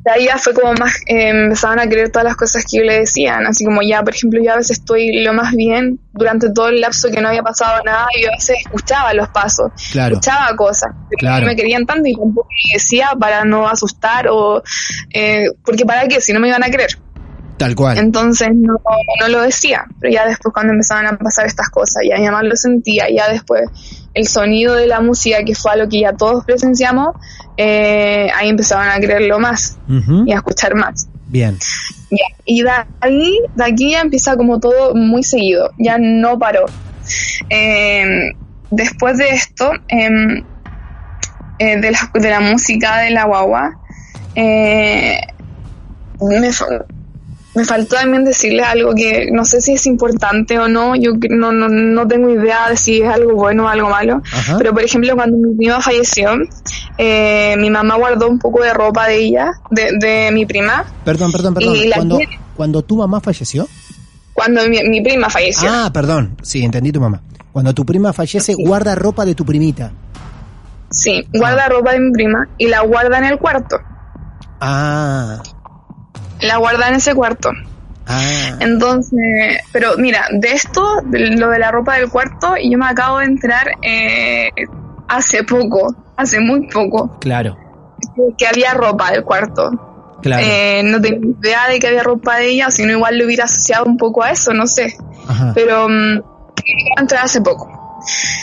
De 0.03 0.11
ahí 0.11 0.25
ya 0.27 0.39
fue 0.39 0.55
como 0.55 0.73
más, 0.75 0.97
eh, 1.07 1.29
empezaban 1.29 1.79
a 1.79 1.87
creer 1.87 2.11
todas 2.11 2.25
las 2.25 2.37
cosas 2.37 2.65
que 2.65 2.79
yo 2.79 2.85
le 2.85 3.01
decían, 3.01 3.47
así 3.47 3.67
como 3.67 3.83
ya, 3.83 4.03
por 4.03 4.15
ejemplo, 4.15 4.41
yo 4.43 4.53
a 4.53 4.57
veces 4.57 4.79
estoy 4.79 5.23
lo 5.23 5.35
más 5.35 5.55
bien 5.55 6.01
durante 6.13 6.51
todo 6.51 6.69
el 6.69 6.81
lapso 6.81 7.11
que 7.11 7.21
no 7.21 7.29
había 7.29 7.43
pasado 7.43 7.83
nada, 7.85 8.07
y 8.17 8.23
yo 8.25 8.31
a 8.31 8.37
veces 8.37 8.57
escuchaba 8.65 9.13
los 9.13 9.29
pasos, 9.29 9.71
escuchaba 9.95 10.57
cosas, 10.57 10.93
claro. 11.19 11.47
me 11.47 11.55
querían 11.55 11.85
tanto 11.85 12.09
y 12.09 12.17
tampoco 12.17 12.49
me 12.49 12.75
decía 12.75 13.11
para 13.19 13.45
no 13.45 13.69
asustar 13.69 14.27
o, 14.29 14.63
eh, 15.13 15.51
porque 15.65 15.85
para 15.85 16.09
qué, 16.09 16.21
si 16.21 16.33
no 16.33 16.41
me 16.41 16.49
iban 16.49 16.65
a 16.65 16.71
creer. 16.71 16.99
Tal 17.61 17.75
cual. 17.75 17.99
Entonces 17.99 18.49
no, 18.55 18.81
no 19.21 19.29
lo 19.29 19.43
decía, 19.43 19.85
pero 20.01 20.11
ya 20.11 20.27
después 20.27 20.55
cuando 20.55 20.73
empezaban 20.73 21.05
a 21.05 21.19
pasar 21.19 21.45
estas 21.45 21.69
cosas, 21.69 22.03
ya 22.09 22.17
mi 22.17 22.25
mamá 22.25 22.43
lo 22.43 22.57
sentía, 22.57 23.05
ya 23.15 23.31
después 23.31 23.69
el 24.15 24.27
sonido 24.27 24.77
de 24.77 24.87
la 24.87 25.03
música, 25.03 25.45
que 25.45 25.55
fue 25.55 25.73
algo 25.73 25.87
que 25.87 26.01
ya 26.01 26.15
todos 26.15 26.43
presenciamos, 26.47 27.09
eh, 27.59 28.31
ahí 28.35 28.49
empezaban 28.49 28.89
a 28.89 28.99
creerlo 28.99 29.39
más 29.39 29.77
y 30.25 30.33
a 30.33 30.37
escuchar 30.37 30.75
más. 30.75 31.07
Bien. 31.27 31.59
y 32.47 32.63
de 32.63 32.71
ahí, 33.03 33.39
de 33.55 33.65
aquí 33.65 33.91
ya 33.91 34.01
empieza 34.01 34.37
como 34.37 34.59
todo 34.59 34.95
muy 34.95 35.23
seguido, 35.23 35.71
ya 35.77 35.99
no 35.99 36.39
paró. 36.39 36.65
Eh, 37.51 38.31
después 38.71 39.19
de 39.19 39.29
esto, 39.29 39.71
em, 39.89 40.45
eh, 41.59 41.79
de, 41.79 41.91
la, 41.91 42.11
de 42.15 42.31
la 42.31 42.41
música 42.41 43.01
de 43.01 43.11
la 43.11 43.25
guagua, 43.25 43.79
me, 44.35 45.21
me 47.55 47.65
faltó 47.65 47.97
también 47.97 48.25
decirle 48.25 48.63
algo 48.63 48.95
que 48.95 49.29
no 49.33 49.45
sé 49.45 49.61
si 49.61 49.73
es 49.73 49.87
importante 49.87 50.59
o 50.59 50.69
no, 50.69 50.95
yo 50.95 51.13
no, 51.31 51.51
no, 51.51 51.69
no 51.69 52.07
tengo 52.07 52.31
idea 52.31 52.69
de 52.69 52.77
si 52.77 53.03
es 53.03 53.09
algo 53.09 53.35
bueno 53.35 53.65
o 53.65 53.69
algo 53.69 53.91
malo, 53.91 54.23
pero 54.59 54.73
por 54.73 54.85
ejemplo 54.85 55.15
cuando 55.17 55.37
mi 55.37 55.57
prima 55.57 55.81
falleció, 55.81 56.31
eh, 56.97 57.57
mi 57.59 57.71
mamá 57.71 57.97
guardó 57.97 58.29
un 58.29 58.39
poco 58.39 58.63
de 58.63 58.73
ropa 58.73 59.09
de 59.09 59.19
ella, 59.19 59.51
de, 59.71 59.93
de 59.99 60.31
mi 60.33 60.47
prima. 60.47 60.85
Perdón, 61.05 61.33
perdón, 61.33 61.55
perdón. 61.55 61.77
cuando, 61.95 62.21
cuando 62.57 62.83
tu 62.83 62.97
mamá 62.97 63.21
falleció. 63.21 63.67
Cuando 64.33 64.63
mi, 64.69 65.01
prima 65.03 65.29
falleció. 65.29 65.69
Ah, 65.71 65.91
perdón, 65.93 66.37
sí, 66.43 66.65
entendí 66.65 66.93
tu 66.93 67.01
mamá. 67.01 67.21
Cuando 67.53 67.75
tu 67.75 67.85
prima 67.85 68.13
fallece, 68.13 68.55
guarda 68.55 68.95
ropa 68.95 69.25
de 69.25 69.35
tu 69.35 69.45
primita. 69.45 69.93
Sí, 70.89 71.27
guarda 71.35 71.65
ah. 71.67 71.69
ropa 71.69 71.93
de 71.93 72.01
mi 72.01 72.13
prima 72.13 72.49
y 72.57 72.69
la 72.69 72.81
guarda 72.83 73.19
en 73.19 73.25
el 73.25 73.39
cuarto. 73.39 73.77
Ah 74.61 75.43
la 76.43 76.57
guarda 76.57 76.89
en 76.89 76.95
ese 76.95 77.15
cuarto. 77.15 77.51
Ah. 78.07 78.57
Entonces, 78.61 79.59
pero 79.73 79.97
mira, 79.97 80.27
de 80.33 80.53
esto, 80.53 81.01
de 81.05 81.37
lo 81.37 81.51
de 81.51 81.59
la 81.59 81.71
ropa 81.71 81.97
del 81.97 82.11
cuarto, 82.11 82.55
yo 82.63 82.77
me 82.77 82.87
acabo 82.87 83.19
de 83.19 83.27
entrar 83.27 83.73
eh, 83.83 84.51
hace 85.09 85.45
poco, 85.45 85.95
hace 86.17 86.41
muy 86.41 86.69
poco. 86.69 87.19
Claro. 87.21 87.57
Que, 88.37 88.47
había 88.47 88.75
ropa 88.75 89.13
del 89.13 89.23
cuarto. 89.23 90.19
Claro. 90.23 90.45
Eh, 90.45 90.83
no 90.85 91.01
tenía 91.01 91.35
idea 91.41 91.69
de 91.69 91.79
que 91.79 91.87
había 91.87 92.03
ropa 92.03 92.37
de 92.37 92.49
ella, 92.49 92.71
sino 92.71 92.93
igual 92.93 93.17
lo 93.17 93.27
hubiera 93.27 93.45
asociado 93.45 93.85
un 93.85 93.97
poco 93.97 94.25
a 94.25 94.33
eso, 94.33 94.53
no 94.53 94.67
sé. 94.67 94.95
Pero 95.55 95.87
um, 95.87 96.21
entré 96.99 97.19
hace 97.19 97.41
poco. 97.41 97.80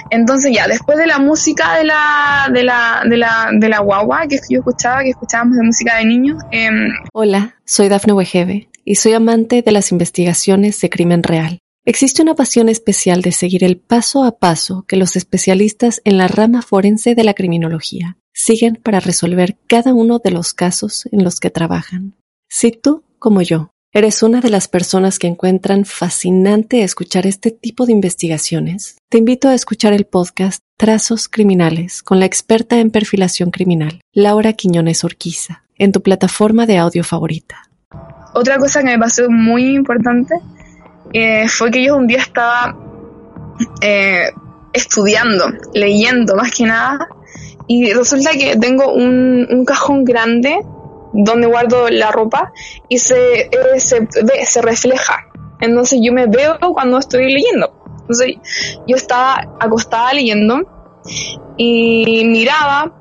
Entonces 0.09 0.51
ya, 0.55 0.67
después 0.67 0.97
de 0.97 1.07
la 1.07 1.19
música 1.19 1.75
de 1.77 1.83
la, 1.83 2.49
de 2.53 2.63
la, 2.63 3.03
de 3.09 3.17
la, 3.17 3.49
de 3.53 3.69
la 3.69 3.79
guagua 3.79 4.27
que 4.27 4.39
yo 4.49 4.59
escuchaba, 4.59 5.03
que 5.03 5.09
escuchábamos 5.09 5.57
de 5.57 5.63
música 5.63 5.97
de 5.97 6.05
niños. 6.05 6.41
Em, 6.51 6.89
Hola, 7.13 7.55
soy 7.65 7.89
Dafne 7.89 8.13
Wegebe 8.13 8.69
y 8.85 8.95
soy 8.95 9.13
amante 9.13 9.61
de 9.61 9.71
las 9.71 9.91
investigaciones 9.91 10.79
de 10.81 10.89
crimen 10.89 11.23
real. 11.23 11.59
Existe 11.85 12.21
una 12.21 12.35
pasión 12.35 12.67
especial 12.67 13.21
de 13.21 13.31
seguir 13.31 13.63
el 13.63 13.77
paso 13.77 14.25
a 14.25 14.39
paso 14.39 14.83
que 14.87 14.97
los 14.97 15.15
especialistas 15.15 16.01
en 16.03 16.17
la 16.17 16.27
rama 16.27 16.61
forense 16.61 17.15
de 17.15 17.23
la 17.23 17.33
criminología 17.33 18.17
siguen 18.33 18.77
para 18.83 18.99
resolver 18.99 19.57
cada 19.67 19.93
uno 19.93 20.19
de 20.19 20.31
los 20.31 20.53
casos 20.53 21.07
en 21.13 21.23
los 21.23 21.39
que 21.39 21.49
trabajan. 21.49 22.15
Si 22.49 22.71
tú, 22.71 23.03
como 23.19 23.41
yo, 23.41 23.71
¿Eres 23.97 24.21
una 24.21 24.41
de 24.41 24.51
las 24.51 24.67
personas 24.67 25.17
que 25.17 25.25
encuentran 25.25 25.83
fascinante 25.83 26.83
escuchar 26.83 27.25
este 27.25 27.49
tipo 27.49 27.87
de 27.87 27.93
investigaciones? 27.93 28.99
Te 29.09 29.17
invito 29.17 29.49
a 29.49 29.55
escuchar 29.55 29.91
el 29.91 30.05
podcast 30.05 30.61
Trazos 30.77 31.27
Criminales 31.27 32.03
con 32.03 32.19
la 32.19 32.27
experta 32.27 32.77
en 32.77 32.91
perfilación 32.91 33.49
criminal, 33.49 34.01
Laura 34.13 34.53
Quiñones 34.53 35.03
Orquiza, 35.03 35.63
en 35.79 35.93
tu 35.93 36.03
plataforma 36.03 36.67
de 36.67 36.77
audio 36.77 37.03
favorita. 37.03 37.63
Otra 38.35 38.59
cosa 38.59 38.81
que 38.81 38.89
me 38.91 38.99
pasó 38.99 39.31
muy 39.31 39.73
importante 39.73 40.35
eh, 41.11 41.47
fue 41.47 41.71
que 41.71 41.83
yo 41.83 41.97
un 41.97 42.05
día 42.05 42.19
estaba 42.19 42.77
eh, 43.81 44.29
estudiando, 44.73 45.45
leyendo 45.73 46.35
más 46.35 46.51
que 46.51 46.65
nada, 46.67 47.07
y 47.65 47.91
resulta 47.93 48.29
que 48.33 48.57
tengo 48.57 48.93
un 48.93 49.65
cajón 49.65 50.03
grande 50.03 50.59
donde 51.17 51.47
guardo 51.47 51.89
la 51.89 52.11
ropa 52.11 52.51
y 52.87 52.99
se, 52.99 53.41
eh, 53.41 53.79
se, 53.79 54.01
ve, 54.01 54.45
se 54.45 54.61
refleja. 54.61 55.27
Entonces 55.59 55.99
yo 56.01 56.13
me 56.13 56.27
veo 56.27 56.57
cuando 56.73 56.99
estoy 56.99 57.31
leyendo. 57.31 57.73
Entonces 58.01 58.35
yo 58.87 58.95
estaba 58.95 59.41
acostada 59.59 60.13
leyendo 60.13 60.61
y 61.57 62.23
miraba, 62.25 62.93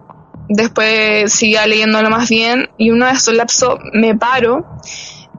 después 0.48 1.32
seguía 1.32 1.66
leyéndolo 1.66 2.08
más 2.10 2.28
bien 2.28 2.70
y 2.78 2.90
uno 2.90 3.06
de 3.06 3.12
esos 3.12 3.34
lapsos 3.34 3.78
me 3.92 4.16
paro 4.16 4.64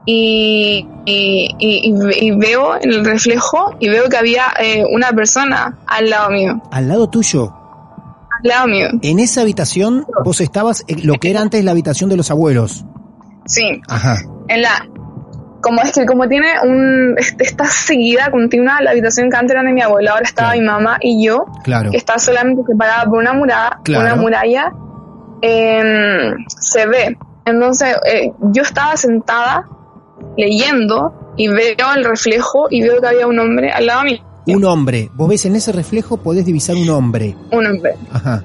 y, 0.06 0.86
y, 1.04 1.54
y, 1.58 2.30
veo 2.30 2.76
el 2.76 3.04
reflejo 3.04 3.74
y 3.78 3.90
veo 3.90 4.08
que 4.08 4.16
había 4.16 4.46
eh, 4.58 4.82
una 4.90 5.12
persona 5.12 5.76
al 5.86 6.08
lado 6.08 6.30
mío. 6.30 6.62
¿Al 6.70 6.88
lado 6.88 7.10
tuyo? 7.10 7.57
En 9.02 9.18
esa 9.18 9.42
habitación 9.42 10.06
vos 10.24 10.40
estabas 10.40 10.84
en 10.88 11.06
lo 11.06 11.14
que 11.14 11.30
era 11.30 11.40
antes 11.40 11.64
la 11.64 11.72
habitación 11.72 12.10
de 12.10 12.16
los 12.16 12.30
abuelos. 12.30 12.84
Sí. 13.46 13.80
Ajá. 13.88 14.18
En 14.48 14.62
la 14.62 14.88
como 15.60 15.82
es 15.82 15.92
que 15.92 16.06
como 16.06 16.28
tiene 16.28 16.48
un 16.62 17.16
está 17.18 17.64
seguida 17.66 18.30
continua 18.30 18.80
la 18.80 18.92
habitación 18.92 19.30
que 19.30 19.36
antes 19.36 19.52
era 19.52 19.62
de 19.62 19.72
mi 19.72 19.82
abuela, 19.82 20.12
ahora 20.12 20.24
estaba 20.24 20.52
mi 20.52 20.60
mamá 20.60 20.98
y 21.00 21.24
yo, 21.24 21.46
claro. 21.64 21.90
que 21.90 21.96
está 21.96 22.18
solamente 22.18 22.62
separada 22.66 23.04
por 23.04 23.18
una 23.18 23.32
muralla, 23.32 23.80
una 23.88 24.14
muralla, 24.14 24.72
em, 25.42 26.44
se 26.46 26.86
ve. 26.86 27.18
Entonces 27.44 27.96
eh, 28.06 28.32
yo 28.52 28.62
estaba 28.62 28.96
sentada 28.96 29.64
leyendo 30.36 31.34
y 31.36 31.48
veo 31.48 31.92
el 31.96 32.04
reflejo 32.04 32.66
y 32.70 32.82
veo 32.82 33.00
que 33.00 33.06
había 33.06 33.26
un 33.26 33.38
hombre 33.38 33.70
al 33.72 33.86
lado 33.86 34.04
mío. 34.04 34.27
Un 34.54 34.64
hombre. 34.64 35.10
Vos 35.14 35.28
ves 35.28 35.46
en 35.46 35.56
ese 35.56 35.72
reflejo, 35.72 36.16
podés 36.18 36.44
divisar 36.44 36.76
un 36.76 36.88
hombre. 36.90 37.34
Un 37.50 37.66
hombre. 37.66 37.94
Ajá. 38.12 38.44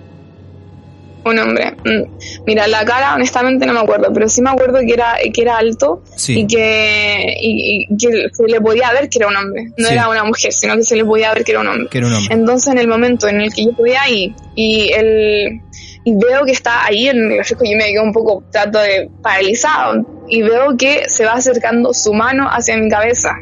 Un 1.26 1.40
hombre. 1.40 1.72
Mm. 1.86 2.44
Mira, 2.46 2.68
la 2.68 2.84
cara 2.84 3.16
honestamente 3.16 3.66
no 3.66 3.74
me 3.74 3.80
acuerdo, 3.80 4.12
pero 4.14 4.28
sí 4.28 4.42
me 4.42 4.50
acuerdo 4.50 4.80
que 4.86 4.94
era, 4.94 5.16
que 5.34 5.42
era 5.42 5.58
alto 5.58 6.04
y, 6.28 6.46
que, 6.46 7.34
y, 7.42 7.88
que 7.96 8.28
se 8.32 8.44
le 8.44 8.60
podía 8.60 8.92
ver 8.92 9.08
que 9.08 9.20
era 9.20 9.28
un 9.28 9.36
hombre. 9.38 9.72
No 9.78 9.88
era 9.88 10.10
una 10.10 10.26
mujer, 10.26 10.52
sino 10.52 10.76
que 10.76 10.84
se 10.84 10.98
le 10.98 11.06
podía 11.06 11.34
ver 11.34 11.46
que 11.46 11.52
era 11.52 11.62
un 11.62 11.68
hombre. 11.68 11.88
Que 11.90 12.00
era 12.00 12.08
un 12.08 12.14
hombre. 12.14 12.34
Entonces 12.36 12.74
en 12.74 12.80
el 12.80 12.88
momento 12.88 13.28
en 13.30 13.40
el 13.40 13.54
que 13.54 13.66
yo 13.66 13.72
podía 13.72 14.08
ir 14.10 14.34
y 14.56 14.92
el 14.92 15.62
y 16.06 16.16
veo 16.16 16.44
que 16.46 16.52
está 16.52 16.86
ahí 16.86 17.08
en 17.08 17.32
el 17.32 17.38
reflejo, 17.38 17.64
yo 17.64 17.78
me 17.78 17.86
quedo 17.86 18.04
un 18.04 18.12
poco, 18.12 18.44
trato 18.52 18.80
de 18.80 19.10
paralizado 19.22 20.06
y 20.28 20.42
veo 20.42 20.76
que 20.78 21.06
se 21.08 21.24
va 21.24 21.34
acercando 21.34 21.94
su 21.94 22.14
mano 22.14 22.48
hacia 22.50 22.76
mi 22.78 22.90
cabeza. 22.90 23.36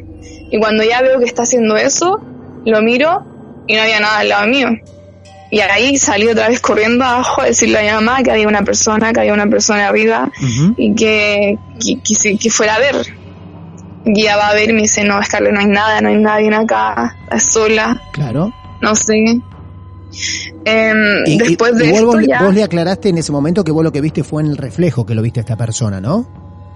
Y 0.51 0.59
cuando 0.59 0.83
ya 0.83 1.01
veo 1.01 1.17
que 1.19 1.25
está 1.25 1.43
haciendo 1.43 1.75
eso, 1.75 2.21
lo 2.65 2.81
miro 2.81 3.63
y 3.67 3.75
no 3.75 3.81
había 3.81 3.99
nada 3.99 4.19
al 4.19 4.29
lado 4.29 4.47
mío. 4.47 4.69
Y 5.51 5.59
ahí 5.59 5.97
salí 5.97 6.27
otra 6.27 6.47
vez 6.47 6.61
corriendo 6.61 7.03
abajo 7.03 7.41
a 7.41 7.45
decirle 7.45 7.79
a 7.79 7.81
mi 7.81 8.05
mamá 8.05 8.23
que 8.23 8.31
había 8.31 8.47
una 8.47 8.63
persona, 8.63 9.11
que 9.11 9.19
había 9.19 9.33
una 9.33 9.47
persona 9.47 9.87
arriba 9.89 10.31
y 10.77 10.95
que, 10.95 11.57
que, 11.79 12.37
que, 12.37 12.49
fuera 12.49 12.75
a 12.75 12.79
ver. 12.79 12.95
Y 14.05 14.23
ya 14.23 14.37
va 14.37 14.47
a 14.47 14.53
ver 14.53 14.69
y 14.69 14.73
me 14.73 14.83
dice, 14.83 15.03
no, 15.03 15.21
Scarlett, 15.21 15.53
no 15.53 15.59
hay 15.59 15.67
nada, 15.67 15.99
no 15.99 16.07
hay 16.07 16.17
nadie 16.17 16.55
acá, 16.55 17.17
es 17.29 17.51
sola. 17.51 18.01
Claro. 18.13 18.53
No 18.81 18.95
sé. 18.95 19.41
Em, 20.65 21.37
después 21.37 21.75
de 21.77 22.01
vos, 22.01 22.15
vos 22.41 22.53
le 22.53 22.63
aclaraste 22.63 23.09
en 23.09 23.17
ese 23.17 23.31
momento 23.31 23.63
que 23.63 23.71
vos 23.71 23.83
lo 23.83 23.91
que 23.91 24.01
viste 24.01 24.23
fue 24.23 24.43
en 24.43 24.49
el 24.49 24.57
reflejo 24.57 25.05
que 25.05 25.15
lo 25.15 25.21
viste 25.21 25.39
a 25.39 25.41
esta 25.41 25.57
persona, 25.57 25.99
¿no? 25.99 26.27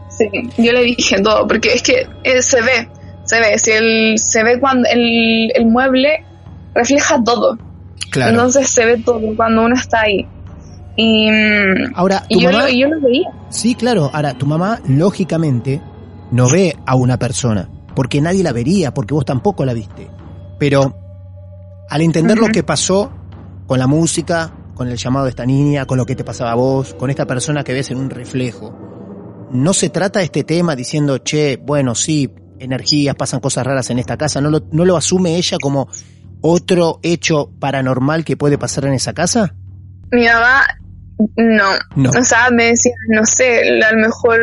Sí, 0.09 0.27
yo 0.57 0.71
le 0.71 0.83
dije 0.83 1.21
todo, 1.21 1.47
porque 1.47 1.73
es 1.73 1.81
que 1.81 2.07
eh, 2.23 2.41
se 2.41 2.61
ve, 2.61 2.89
se 3.25 3.39
ve, 3.39 3.57
si 3.59 3.71
el, 3.71 4.17
se 4.17 4.43
ve 4.43 4.59
cuando 4.59 4.87
el, 4.89 5.51
el 5.55 5.65
mueble 5.65 6.23
refleja 6.73 7.21
todo. 7.23 7.57
Claro. 8.11 8.31
Entonces 8.31 8.69
se 8.69 8.85
ve 8.85 8.97
todo 9.03 9.21
cuando 9.35 9.65
uno 9.65 9.75
está 9.75 10.01
ahí. 10.01 10.25
Y, 10.97 11.27
Ahora, 11.95 12.23
y 12.29 12.35
tu 12.35 12.41
yo, 12.41 12.51
mamá- 12.51 12.63
lo, 12.63 12.69
y 12.69 12.79
yo 12.79 12.87
lo 12.87 13.01
veía. 13.01 13.29
Sí, 13.49 13.75
claro. 13.75 14.09
Ahora, 14.13 14.33
tu 14.37 14.45
mamá, 14.45 14.79
lógicamente, 14.87 15.81
no 16.31 16.49
ve 16.49 16.75
a 16.85 16.95
una 16.95 17.19
persona, 17.19 17.69
porque 17.95 18.21
nadie 18.21 18.43
la 18.43 18.53
vería, 18.53 18.93
porque 18.93 19.13
vos 19.13 19.25
tampoco 19.25 19.65
la 19.65 19.73
viste. 19.73 20.07
Pero, 20.57 20.95
al 21.89 22.01
entender 22.01 22.37
lo 22.37 22.47
que 22.47 22.63
pasó 22.63 23.11
con 23.67 23.77
la 23.79 23.87
música, 23.87 24.53
con 24.73 24.87
el 24.87 24.95
llamado 24.97 25.25
de 25.25 25.31
esta 25.31 25.45
niña, 25.45 25.85
con 25.85 25.97
lo 25.97 26.05
que 26.05 26.15
te 26.15 26.23
pasaba 26.23 26.51
a 26.53 26.55
vos, 26.55 26.93
con 26.93 27.09
esta 27.09 27.25
persona 27.25 27.63
que 27.63 27.73
ves 27.73 27.91
en 27.91 27.97
un 27.97 28.09
reflejo, 28.09 28.77
no 29.51 29.73
se 29.73 29.89
trata 29.89 30.21
este 30.21 30.43
tema 30.45 30.75
diciendo, 30.77 31.17
che, 31.19 31.57
bueno, 31.61 31.93
sí, 31.93 32.29
energías, 32.59 33.15
pasan 33.15 33.39
cosas 33.39 33.65
raras 33.65 33.89
en 33.89 33.99
esta 33.99 34.17
casa, 34.17 34.41
¿no 34.41 34.49
lo, 34.49 34.61
no 34.71 34.85
lo 34.85 34.97
asume 34.97 35.35
ella 35.37 35.57
como 35.61 35.87
otro 36.41 36.99
hecho 37.03 37.49
paranormal 37.59 38.23
que 38.25 38.37
puede 38.37 38.57
pasar 38.57 38.85
en 38.85 38.93
esa 38.93 39.13
casa? 39.13 39.53
Mi 40.11 40.25
mamá, 40.25 40.61
no. 41.37 41.69
No. 41.95 42.09
O 42.11 42.23
sea, 42.23 42.49
me 42.51 42.65
decía, 42.65 42.93
no 43.09 43.25
sé, 43.25 43.61
a 43.83 43.91
lo 43.93 43.99
mejor 44.01 44.39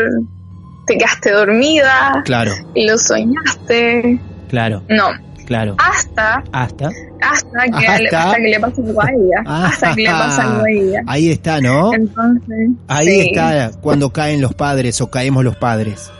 te 0.86 0.96
quedaste 0.98 1.30
dormida 1.30 2.22
Claro, 2.24 2.52
y 2.74 2.88
lo 2.88 2.98
soñaste. 2.98 4.18
claro, 4.48 4.82
No. 4.88 5.10
claro. 5.46 5.76
Hasta, 5.78 6.42
Hasta. 6.52 6.90
hasta 7.20 7.64
que, 7.78 7.86
Hasta. 7.86 7.98
Le, 8.00 8.08
hasta 8.08 8.36
que 8.36 8.48
le 8.48 8.60
pasa 8.60 8.82
algo 8.82 9.00
a 9.02 9.10
ella. 9.10 9.42
hasta 9.46 9.94
que 9.94 10.02
le 10.02 10.10
pasa 10.10 10.42
algo 10.42 10.64
a 10.64 10.70
ella. 10.70 11.02
Ahí 11.06 11.30
está, 11.30 11.60
¿no? 11.60 11.94
Entonces. 11.94 12.70
Ahí 12.88 13.06
sí, 13.06 13.20
está 13.32 13.70
cuando 13.80 14.10
caen 14.10 14.40
los 14.40 14.54
padres 14.54 15.00
o 15.00 15.08
caemos 15.10 15.44
los 15.44 15.56
padres. 15.56 16.10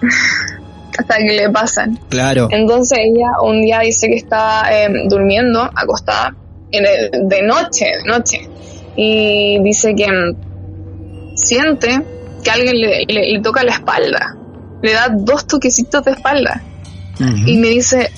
Hasta 1.00 1.16
que 1.18 1.32
le 1.36 1.50
pasan. 1.50 1.98
Claro. 2.08 2.48
Entonces 2.50 2.98
ella 3.00 3.30
un 3.42 3.62
día 3.62 3.80
dice 3.80 4.06
que 4.08 4.16
estaba 4.16 4.64
eh, 4.72 4.88
durmiendo, 5.08 5.62
acostada, 5.62 6.34
en 6.72 6.84
el- 6.86 7.28
de 7.28 7.42
noche, 7.42 7.86
de 7.86 8.04
noche. 8.10 8.48
Y 8.96 9.58
dice 9.62 9.94
que 9.94 10.06
mm, 10.06 11.36
siente 11.36 12.02
que 12.42 12.50
alguien 12.50 12.80
le, 12.80 13.04
le- 13.08 13.32
le 13.32 13.40
toca 13.40 13.62
la 13.62 13.72
espalda. 13.72 14.36
Le 14.82 14.92
da 14.92 15.08
dos 15.10 15.46
toquecitos 15.46 16.04
de 16.04 16.12
espalda. 16.12 16.62
Y 17.46 17.58
me 17.58 17.68
dice, 17.68 18.10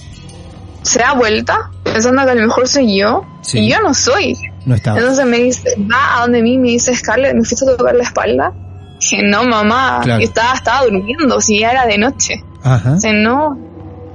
se 0.83 1.01
da 1.01 1.15
vuelta, 1.15 1.71
pensando 1.83 2.25
que 2.25 2.31
a 2.31 2.35
lo 2.37 2.43
mejor 2.47 2.69
soy 2.69 2.99
yo. 2.99 3.25
Sí. 3.43 3.59
Y 3.59 3.71
yo 3.71 3.81
no 3.81 3.93
soy. 3.95 4.37
No 4.65 4.77
estaba. 4.77 4.97
Entonces 4.99 5.27
me 5.27 5.39
dice, 5.39 5.75
va 5.91 6.19
a 6.19 6.21
donde 6.23 6.41
mí, 6.41 6.57
me 6.57 6.69
dice, 6.69 6.95
Scarlett, 6.95 7.35
¿me 7.35 7.43
fuiste 7.45 7.69
a 7.69 7.77
tocar 7.77 7.97
la 7.97 8.05
espalda? 8.05 8.53
Dije, 9.01 9.23
no, 9.25 9.43
mamá, 9.43 10.01
Claro. 10.05 10.23
estaba, 10.23 10.55
estaba 10.55 10.85
durmiendo, 10.85 11.41
si 11.41 11.59
ya 11.59 11.73
era 11.73 11.87
de 11.87 11.99
noche. 11.99 12.45
Ajá. 12.62 12.95
Dice, 12.95 13.12
no. 13.12 13.59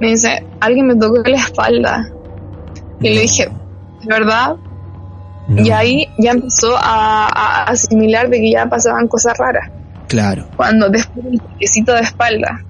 Me 0.00 0.08
dice, 0.10 0.44
alguien 0.60 0.86
me 0.86 0.96
tocó 0.96 1.18
la 1.24 1.36
espalda. 1.38 2.08
Y 3.00 3.10
le 3.10 3.20
dije, 3.22 3.48
¿de 4.00 4.06
verdad? 4.06 4.56
No. 5.48 5.62
Y 5.62 5.70
ahí 5.70 6.06
ya 6.18 6.32
empezó 6.32 6.76
a, 6.76 7.26
a 7.26 7.64
asimilar 7.64 8.28
de 8.28 8.38
que 8.38 8.50
ya 8.52 8.66
pasaban 8.66 9.08
cosas 9.08 9.36
raras. 9.38 9.70
Claro. 10.08 10.48
Cuando 10.56 10.88
después 10.88 11.24
del 11.24 11.40
toquecito 11.40 11.92
de 11.94 12.00
espalda. 12.00 12.64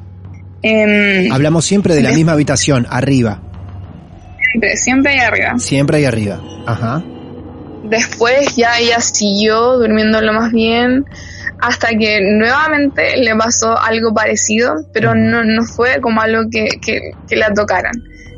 Em, 0.63 1.31
Hablamos 1.33 1.65
siempre 1.65 1.95
de 1.95 2.03
la 2.03 2.11
misma 2.11 2.33
habitación, 2.33 2.87
arriba. 2.91 3.41
siempre, 4.51 4.77
siempre 4.77 5.13
hay 5.13 5.19
arriba. 5.21 5.59
Siempre 5.59 5.97
ahí 5.99 6.05
arriba. 6.05 6.41
Ajá. 6.67 7.03
Después 7.85 8.57
ya 8.57 8.79
ella 8.79 9.01
siguió 9.01 9.79
durmiendo 9.79 10.21
lo 10.21 10.33
más 10.33 10.51
bien 10.53 11.05
hasta 11.61 11.89
que 11.91 12.21
nuevamente 12.21 13.17
le 13.17 13.35
pasó 13.37 13.77
algo 13.79 14.13
parecido, 14.15 14.75
pero 14.93 15.15
no, 15.15 15.45
no 15.45 15.65
fue 15.65 16.01
como 16.01 16.21
algo 16.21 16.43
que, 16.51 16.69
que, 16.81 17.13
que 17.29 17.37
la 17.37 17.53
tocaran, 17.53 17.95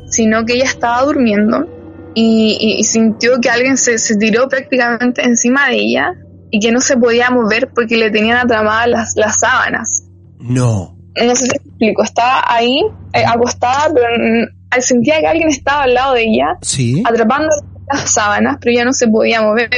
sino 0.09 0.45
que 0.45 0.53
ella 0.53 0.65
estaba 0.65 1.01
durmiendo 1.03 1.67
y, 2.15 2.57
y- 2.59 2.79
y 2.79 2.83
sintió 2.83 3.39
que 3.39 3.49
alguien 3.49 3.77
se, 3.77 3.97
se 3.97 4.15
tiró 4.17 4.49
prácticamente 4.49 5.21
encima 5.23 5.67
de 5.69 5.75
ella 5.75 6.13
y 6.49 6.59
que 6.59 6.71
no 6.71 6.81
se 6.81 6.97
podía 6.97 7.29
mover 7.29 7.69
porque 7.73 7.95
le 7.95 8.09
tenían 8.11 8.37
atramadas 8.37 8.87
las, 8.87 9.13
las 9.15 9.39
sábanas. 9.39 10.03
No. 10.39 10.97
No 11.21 11.35
sé 11.35 11.43
si 11.43 11.47
te 11.49 11.57
explico, 11.57 12.03
estaba 12.03 12.43
ahí 12.47 12.81
eh, 13.13 13.23
acostada, 13.25 13.91
pero 13.93 14.07
mm, 14.17 14.81
sentía 14.81 15.19
que 15.19 15.27
alguien 15.27 15.49
estaba 15.49 15.83
al 15.83 15.93
lado 15.93 16.13
de 16.15 16.23
ella 16.23 16.57
Sí. 16.61 17.03
atrapando 17.05 17.49
las 17.91 18.11
sábanas, 18.13 18.57
pero 18.61 18.75
ya 18.75 18.83
no 18.85 18.93
se 18.93 19.07
podía 19.07 19.41
mover 19.41 19.69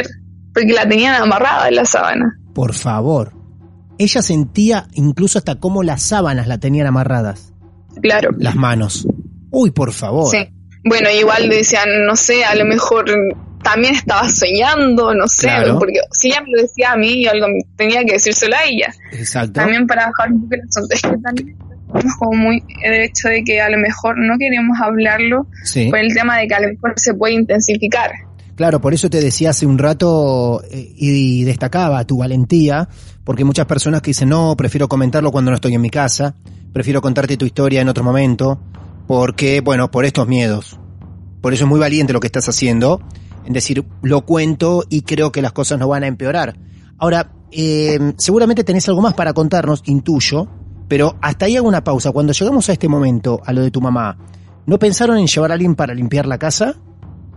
porque 0.53 0.73
la 0.73 0.87
tenían 0.87 1.21
amarrada 1.21 1.67
en 1.67 1.75
la 1.75 1.85
sábana. 1.85 2.37
Por 2.53 2.73
favor. 2.73 3.32
Ella 3.97 4.21
sentía 4.21 4.87
incluso 4.93 5.37
hasta 5.37 5.55
cómo 5.55 5.83
las 5.83 6.01
sábanas 6.01 6.47
la 6.47 6.57
tenían 6.57 6.87
amarradas. 6.87 7.53
Claro. 8.01 8.31
Las 8.37 8.55
manos. 8.55 9.07
Uy, 9.51 9.71
por 9.71 9.91
favor. 9.93 10.29
Sí. 10.29 10.47
Bueno, 10.83 11.09
igual 11.11 11.47
decían, 11.49 11.87
no 12.05 12.15
sé, 12.15 12.43
a 12.43 12.55
lo 12.55 12.65
mejor 12.65 13.05
también 13.63 13.95
estaba 13.95 14.27
soñando, 14.27 15.13
no 15.13 15.27
sé, 15.27 15.47
Claro. 15.47 15.79
porque 15.79 15.99
si 16.11 16.27
ella 16.29 16.41
me 16.41 16.49
lo 16.55 16.61
decía 16.63 16.91
a 16.91 16.97
mí, 16.97 17.23
yo 17.23 17.31
algo 17.31 17.47
tenía 17.77 18.03
que 18.03 18.13
decírselo 18.13 18.55
a 18.57 18.63
ella. 18.65 18.93
Exacto. 19.13 19.53
También 19.53 19.87
para 19.87 20.07
bajar 20.07 20.33
un 20.33 20.41
poco 20.41 20.55
el 20.55 20.61
asunto. 20.67 20.93
Es 20.93 21.01
que 21.01 21.17
también 21.23 21.55
estamos 21.87 22.15
como 22.19 22.33
muy 22.37 22.63
el 22.83 22.93
hecho 23.03 23.29
de 23.29 23.43
que 23.45 23.61
a 23.61 23.69
lo 23.69 23.77
mejor 23.77 24.17
no 24.17 24.37
queremos 24.37 24.77
hablarlo 24.81 25.47
Sí. 25.63 25.87
por 25.89 25.99
el 25.99 26.13
tema 26.13 26.37
de 26.39 26.47
que 26.47 26.55
a 26.55 26.59
lo 26.59 26.67
mejor 26.69 26.93
se 26.97 27.13
puede 27.13 27.35
intensificar. 27.35 28.11
Claro, 28.55 28.79
por 28.79 28.93
eso 28.93 29.09
te 29.09 29.19
decía 29.19 29.49
hace 29.49 29.65
un 29.65 29.79
rato 29.79 30.61
eh, 30.69 30.93
y 30.95 31.43
destacaba 31.43 32.05
tu 32.05 32.17
valentía, 32.17 32.87
porque 33.23 33.43
muchas 33.43 33.65
personas 33.65 34.01
que 34.01 34.11
dicen, 34.11 34.29
no, 34.29 34.55
prefiero 34.55 34.87
comentarlo 34.87 35.31
cuando 35.31 35.49
no 35.49 35.55
estoy 35.55 35.73
en 35.73 35.81
mi 35.81 35.89
casa, 35.89 36.35
prefiero 36.71 37.01
contarte 37.01 37.35
tu 37.35 37.45
historia 37.45 37.81
en 37.81 37.89
otro 37.89 38.03
momento, 38.03 38.59
porque, 39.07 39.61
bueno, 39.61 39.89
por 39.89 40.05
estos 40.05 40.27
miedos. 40.27 40.79
Por 41.41 41.53
eso 41.53 41.63
es 41.63 41.69
muy 41.69 41.79
valiente 41.79 42.13
lo 42.13 42.19
que 42.19 42.27
estás 42.27 42.47
haciendo, 42.47 43.01
en 43.43 43.53
decir, 43.53 43.83
lo 44.03 44.21
cuento 44.21 44.83
y 44.87 45.01
creo 45.01 45.31
que 45.31 45.41
las 45.41 45.51
cosas 45.51 45.79
no 45.79 45.87
van 45.87 46.03
a 46.03 46.07
empeorar. 46.07 46.55
Ahora, 46.99 47.33
eh, 47.51 48.13
seguramente 48.17 48.63
tenés 48.63 48.87
algo 48.87 49.01
más 49.01 49.15
para 49.15 49.33
contarnos, 49.33 49.81
intuyo, 49.85 50.47
pero 50.87 51.15
hasta 51.21 51.45
ahí 51.45 51.57
hago 51.57 51.67
una 51.67 51.83
pausa. 51.83 52.11
Cuando 52.11 52.33
llegamos 52.33 52.69
a 52.69 52.73
este 52.73 52.87
momento, 52.87 53.41
a 53.43 53.51
lo 53.51 53.61
de 53.63 53.71
tu 53.71 53.81
mamá, 53.81 54.17
¿no 54.67 54.77
pensaron 54.77 55.17
en 55.17 55.25
llevar 55.25 55.51
a 55.51 55.55
alguien 55.55 55.75
para 55.75 55.93
limpiar 55.93 56.27
la 56.27 56.37
casa? 56.37 56.75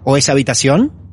¿O 0.04 0.16
esa 0.16 0.32
habitación? 0.32 1.05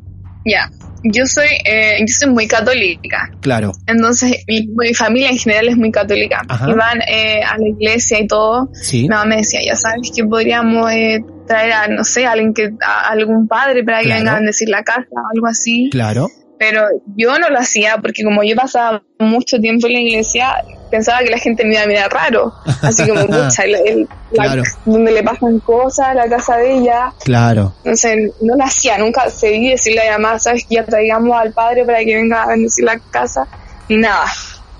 Ya, 0.46 0.70
yo 1.04 1.26
soy, 1.26 1.48
eh, 1.66 1.98
yo 2.00 2.08
soy 2.14 2.30
muy 2.30 2.48
católica. 2.48 3.30
Claro. 3.42 3.72
Entonces, 3.88 4.44
mi, 4.48 4.68
mi 4.68 4.94
familia 4.94 5.30
en 5.30 5.38
general 5.38 5.70
es 5.70 5.78
muy 5.78 5.92
católica. 5.92 6.42
Ajá. 6.48 6.70
Y 6.70 6.74
van 6.74 7.02
eh, 7.02 7.42
a 7.44 7.58
la 7.58 7.68
iglesia 7.68 8.20
y 8.20 8.28
todo. 8.28 8.70
Sí. 8.74 9.04
Mi 9.04 9.10
mamá 9.10 9.26
me 9.26 9.38
decía, 9.38 9.60
ya 9.66 9.76
sabes 9.76 10.12
que 10.16 10.24
podríamos 10.26 10.92
eh, 10.92 11.24
traer 11.48 11.72
a, 11.74 11.88
no 11.88 12.04
sé, 12.04 12.26
a 12.26 12.32
alguien 12.34 12.54
que, 12.54 12.70
a 12.86 13.10
algún 13.10 13.48
padre 13.48 13.84
para 13.84 14.00
que 14.00 14.06
Claro. 14.06 14.20
venga 14.20 14.32
a 14.34 14.36
bendecir 14.36 14.70
la 14.70 14.84
casa 14.84 15.08
o 15.12 15.36
algo 15.36 15.48
así. 15.48 15.90
Claro. 15.92 16.30
Pero 16.60 16.82
yo 17.18 17.38
no 17.40 17.50
lo 17.50 17.60
hacía 17.60 17.98
porque 18.02 18.24
como 18.24 18.44
yo 18.44 18.56
pasaba 18.56 19.04
mucho 19.20 19.60
tiempo 19.60 19.88
en 19.88 19.94
la 19.94 20.00
iglesia, 20.00 20.54
pensaba 20.98 21.20
que 21.20 21.30
la 21.32 21.38
gente 21.38 21.66
me 21.66 21.74
iba 21.74 21.84
a 21.84 21.88
mirar 21.88 22.12
raro. 22.12 22.54
Así 22.82 23.08
como, 23.08 23.22
pucha, 23.28 23.64
el- 23.64 24.08
la- 24.32 24.64
donde 24.86 25.12
le 25.12 25.24
pasan 25.24 25.60
cosas, 25.60 26.16
la 26.16 26.28
casa 26.30 26.58
de 26.58 26.78
ella. 26.78 27.12
Claro. 27.24 27.74
Entonces, 27.84 28.32
no 28.42 28.56
lo 28.56 28.64
hacía, 28.64 28.98
nunca 28.98 29.30
seguí 29.30 29.70
decirle 29.72 30.02
a 30.08 30.18
mi 30.18 30.24
mamá, 30.24 30.40
sabes 30.40 30.66
que 30.68 30.76
ya 30.76 30.86
traigamos 30.86 31.36
al 31.36 31.52
padre 31.54 31.84
para 31.86 32.00
que 32.00 32.16
venga 32.16 32.44
a 32.44 32.48
bendecir 32.48 32.86
la 32.86 32.98
casa, 33.00 33.48
ni 33.90 33.98
nada. 33.98 34.26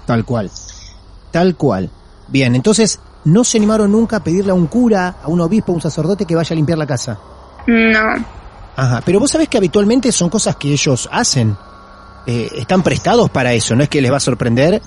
Tal 0.06 0.24
cual. 0.26 0.50
Tal 1.32 1.56
cual. 1.56 1.90
Bien, 2.28 2.56
entonces, 2.56 3.00
¿no 3.26 3.44
se 3.44 3.58
animaron 3.58 3.92
nunca 3.92 4.18
a 4.18 4.24
pedirle 4.24 4.52
a 4.52 4.56
un 4.56 4.68
cura, 4.68 5.16
a 5.24 5.28
un 5.28 5.42
obispo, 5.42 5.72
a 5.72 5.76
un 5.76 5.82
sacerdote 5.82 6.26
que 6.26 6.36
vaya 6.36 6.54
a 6.54 6.56
limpiar 6.56 6.78
la 6.78 6.88
casa? 6.88 7.18
No, 7.68 8.00
Ajá, 8.76 9.02
pero 9.06 9.20
vos 9.20 9.30
sabés 9.30 9.48
que 9.50 9.58
habitualmente 9.58 10.12
son 10.12 10.30
cosas 10.30 10.56
que 10.56 10.70
ellos 10.72 11.08
hacen. 11.12 11.56
Eh, 12.26 12.50
están 12.58 12.82
prestados 12.82 13.30
para 13.30 13.54
eso, 13.54 13.76
no 13.76 13.84
es 13.84 13.90
que 13.90 14.02
les 14.02 14.12
va 14.12 14.18
a 14.18 14.20
sorprender 14.20 14.82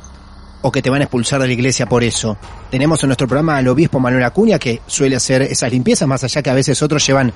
o 0.67 0.73
que 0.73 0.83
te 0.83 0.91
van 0.91 1.01
a 1.01 1.05
expulsar 1.05 1.41
de 1.41 1.47
la 1.47 1.53
iglesia 1.53 1.87
por 1.87 2.03
eso. 2.03 2.37
Tenemos 2.73 3.01
en 3.05 3.09
nuestro 3.09 3.29
programa 3.29 3.57
al 3.57 3.69
obispo 3.69 4.01
Manuel 4.01 4.25
Acuña 4.25 4.59
que 4.59 4.81
suele 4.85 5.15
hacer 5.15 5.43
esas 5.43 5.71
limpiezas, 5.71 6.09
más 6.09 6.25
allá 6.25 6.43
que 6.43 6.51
a 6.51 6.55
veces 6.55 6.83
otros 6.83 7.07
llevan 7.07 7.33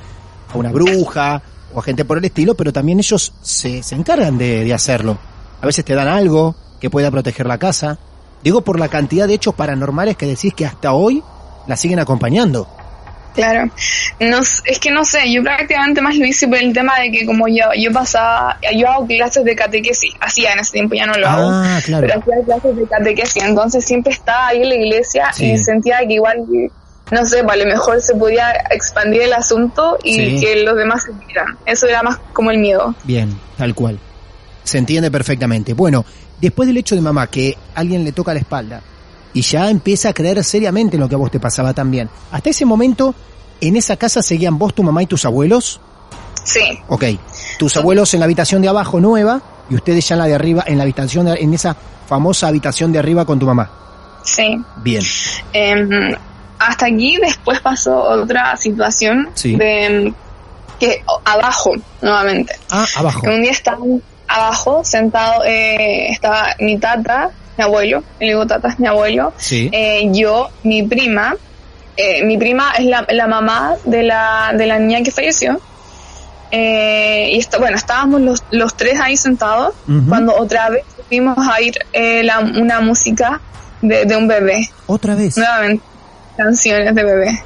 a 0.53 0.59
una 0.59 0.73
bruja 0.73 1.41
o 1.73 1.79
a 1.79 1.83
gente 1.83 2.05
por 2.05 2.19
el 2.19 2.25
estilo, 2.25 2.57
pero 2.57 2.73
también 2.73 2.99
ellos 2.99 3.33
se, 3.41 3.85
se 3.85 3.95
encargan 3.95 4.37
de, 4.37 4.65
de 4.65 4.75
hacerlo. 4.75 5.17
A 5.61 5.67
veces 5.67 5.85
te 5.85 5.95
dan 5.95 6.09
algo 6.09 6.57
que 6.81 6.91
pueda 6.91 7.09
proteger 7.13 7.47
la 7.47 7.59
casa. 7.59 8.01
Digo 8.43 8.63
por 8.63 8.81
la 8.81 8.89
cantidad 8.89 9.29
de 9.29 9.35
hechos 9.35 9.55
paranormales 9.55 10.17
que 10.17 10.27
decís 10.27 10.53
que 10.53 10.67
hasta 10.67 10.93
hoy 10.93 11.23
la 11.69 11.77
siguen 11.77 12.01
acompañando. 12.01 12.67
Claro. 13.35 13.71
No, 14.21 14.39
es 14.41 14.79
que 14.81 14.91
no 14.91 15.05
sé, 15.05 15.33
yo 15.33 15.43
prácticamente 15.43 16.01
más 16.01 16.17
lo 16.17 16.27
hice 16.27 16.47
por 16.49 16.59
el 16.59 16.73
tema 16.73 16.99
de 17.01 17.11
que 17.11 17.25
como 17.27 17.49
yo, 17.49 17.65
yo 17.77 17.93
pasaba, 17.93 18.59
yo 18.77 18.89
hago 18.89 19.07
clases 19.07 19.45
de 19.45 19.55
catequesis, 19.57 20.13
hacía 20.21 20.53
en 20.53 20.59
ese 20.61 20.73
tiempo, 20.73 20.95
ya 20.95 21.07
no 21.07 21.15
lo 21.15 21.29
hago. 21.29 21.49
Ah, 21.53 21.81
claro. 21.85 22.07
Pero 22.07 22.21
hacía 22.21 22.45
clases 22.45 22.77
de 22.77 22.87
catequesis, 22.87 23.43
entonces 23.43 23.85
siempre 23.85 24.13
estaba 24.13 24.49
ahí 24.49 24.63
en 24.63 24.69
la 24.69 24.75
iglesia 24.75 25.33
Sí. 25.33 25.53
y 25.53 25.59
sentía 25.59 25.99
que 26.07 26.15
igual, 26.15 26.39
no 27.11 27.25
sé, 27.27 27.43
pues, 27.43 27.55
a 27.55 27.65
lo 27.65 27.67
mejor 27.67 28.01
se 28.01 28.15
podía 28.15 28.53
expandir 28.71 29.23
el 29.23 29.33
asunto 29.33 29.99
y 30.05 30.15
Sí. 30.15 30.41
que 30.41 30.63
los 30.63 30.77
demás 30.77 31.03
se 31.05 31.13
vieran. 31.27 31.57
Eso 31.67 31.87
era 31.87 32.03
más 32.03 32.19
como 32.33 32.51
el 32.51 32.59
miedo. 32.59 32.95
Bien, 33.05 33.37
tal 33.57 33.75
cual. 33.75 33.99
Se 34.65 34.79
entiende 34.79 35.11
perfectamente. 35.11 35.73
Bueno, 35.73 36.05
después 36.41 36.67
del 36.69 36.77
hecho 36.77 36.95
de 36.95 37.01
mamá 37.01 37.27
que 37.29 37.57
alguien 37.75 38.05
le 38.05 38.13
toca 38.13 38.33
la 38.35 38.41
espalda, 38.41 38.81
y 39.33 39.43
ya 39.43 39.71
empieza 39.71 40.09
a 40.11 40.13
creer 40.13 40.43
seriamente 40.45 40.97
en 40.97 41.01
lo 41.01 41.09
que 41.09 41.15
a 41.15 41.19
vos 41.19 41.31
te 41.31 41.41
pasaba 41.41 41.73
también. 41.75 42.09
Hasta 42.33 42.51
ese 42.51 42.65
momento, 42.65 43.15
¿en 43.61 43.77
esa 43.77 43.97
casa 43.97 44.23
seguían 44.23 44.59
vos, 44.59 44.75
tu 44.75 44.83
mamá 44.83 45.03
y 45.03 45.07
tus 45.07 45.25
abuelos? 45.25 45.81
Sí, 46.45 46.61
Ok. 46.89 47.05
Tus 47.59 47.77
abuelos 47.77 48.13
en 48.15 48.21
la 48.21 48.25
habitación 48.25 48.63
de 48.63 48.69
abajo 48.69 48.99
nueva 49.01 49.43
y 49.69 49.75
ustedes 49.75 50.09
ya 50.09 50.15
en 50.15 50.19
la 50.21 50.27
de 50.27 50.35
arriba, 50.35 50.65
en 50.67 50.79
la 50.79 50.85
habitación, 50.85 51.27
de- 51.27 51.35
en 51.41 51.53
esa 51.55 51.77
famosa 52.09 52.49
habitación 52.49 52.91
de 52.93 52.99
arriba 52.99 53.25
con 53.25 53.39
tu 53.39 53.47
mamá. 53.47 53.71
sí. 54.25 54.61
Bien. 54.83 55.03
Em, 55.53 56.15
hasta 56.59 56.87
aquí 56.87 57.17
después 57.23 57.61
pasó 57.61 58.03
otra 58.03 58.57
situación 58.57 59.29
Sí. 59.35 59.57
de 59.57 59.85
em, 59.87 60.15
que 60.79 61.03
abajo 61.25 61.73
nuevamente. 62.03 62.55
Ah, 62.71 62.87
abajo. 62.97 63.21
Que 63.23 63.29
un 63.29 63.43
día 63.43 63.51
estábamos 63.53 64.01
abajo 64.31 64.83
sentado, 64.85 65.43
eh, 65.45 66.09
estaba 66.11 66.49
mi 66.61 66.79
tata, 66.79 67.31
mi 67.59 67.65
abuelo, 67.65 68.03
le 68.21 68.27
digo 68.29 68.47
tata 68.47 68.69
es 68.69 68.79
mi 68.79 68.87
abuelo, 68.87 69.33
Sí. 69.37 69.69
eh, 69.73 70.09
yo, 70.13 70.49
mi 70.63 70.83
prima, 70.85 71.35
eh, 71.97 72.25
mi 72.25 72.39
prima 72.39 72.73
es 72.79 72.85
la, 72.87 73.05
la 73.11 73.27
mamá 73.27 73.75
de 73.85 74.03
la, 74.05 74.53
de 74.57 74.67
la 74.67 74.79
niña 74.79 75.03
que 75.03 75.11
falleció. 75.11 75.61
Eh, 76.53 77.31
y 77.33 77.39
está, 77.39 77.59
bueno, 77.59 77.77
estábamos 77.77 78.21
los, 78.23 78.43
los 78.51 78.75
tres 78.77 78.99
ahí 79.01 79.17
sentados 79.17 79.73
cuando 80.09 80.35
otra 80.37 80.69
vez 80.71 80.83
fuimos 81.09 81.37
a 81.39 81.61
ir 81.61 81.75
eh, 81.93 82.25
la, 82.25 82.41
una 82.41 82.81
música 82.81 83.41
de, 83.83 84.05
de 84.05 84.17
un 84.17 84.27
bebé, 84.27 84.69
Otra 84.87 85.15
vez. 85.15 85.37
nuevamente, 85.37 85.85
canciones 86.37 86.93
de 86.95 87.05
bebé. 87.05 87.43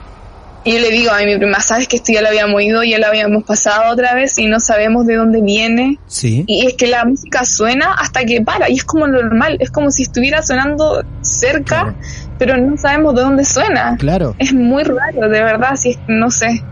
Y 0.66 0.72
yo 0.72 0.79
le 0.79 0.90
digo 0.90 1.11
a 1.12 1.22
mi 1.24 1.37
prima, 1.37 1.61
sabes 1.61 1.87
que 1.88 1.96
esto 1.96 2.12
ya 2.12 2.22
lo 2.22 2.29
habíamos 2.29 2.57
oído, 2.57 2.83
ya 2.83 2.98
lo 2.98 3.07
habíamos 3.07 3.44
pasado 3.44 3.92
otra 3.92 4.14
vez 4.14 4.38
y 4.38 4.46
no 4.46 4.61
sabemos 4.61 5.07
de 5.07 5.16
dónde 5.16 5.42
viene. 5.42 5.98
Sí. 6.07 6.42
Y 6.46 6.66
es 6.66 6.74
que 6.74 6.87
la 6.87 7.05
música 7.05 7.44
suena 7.44 7.92
hasta 7.92 8.24
que 8.24 8.40
para, 8.40 8.70
y 8.70 8.77
es 8.77 8.85
como 8.85 9.07
normal, 9.07 9.59
es 9.61 9.70
como 9.70 9.90
si 9.90 10.03
estuviera 10.05 10.40
sonando 10.42 11.05
cerca, 11.20 11.64
Claro. 11.83 11.94
pero 12.38 12.57
no 12.57 12.77
sabemos 12.79 13.14
de 13.14 13.20
dónde 13.22 13.44
suena. 13.44 13.96
Claro. 13.98 14.35
Es 14.38 14.55
muy 14.55 14.83
raro, 14.85 15.29
de 15.29 15.42
verdad, 15.42 15.77
si 15.77 15.90
es 15.90 15.98
no 16.09 16.31
sé. 16.31 16.62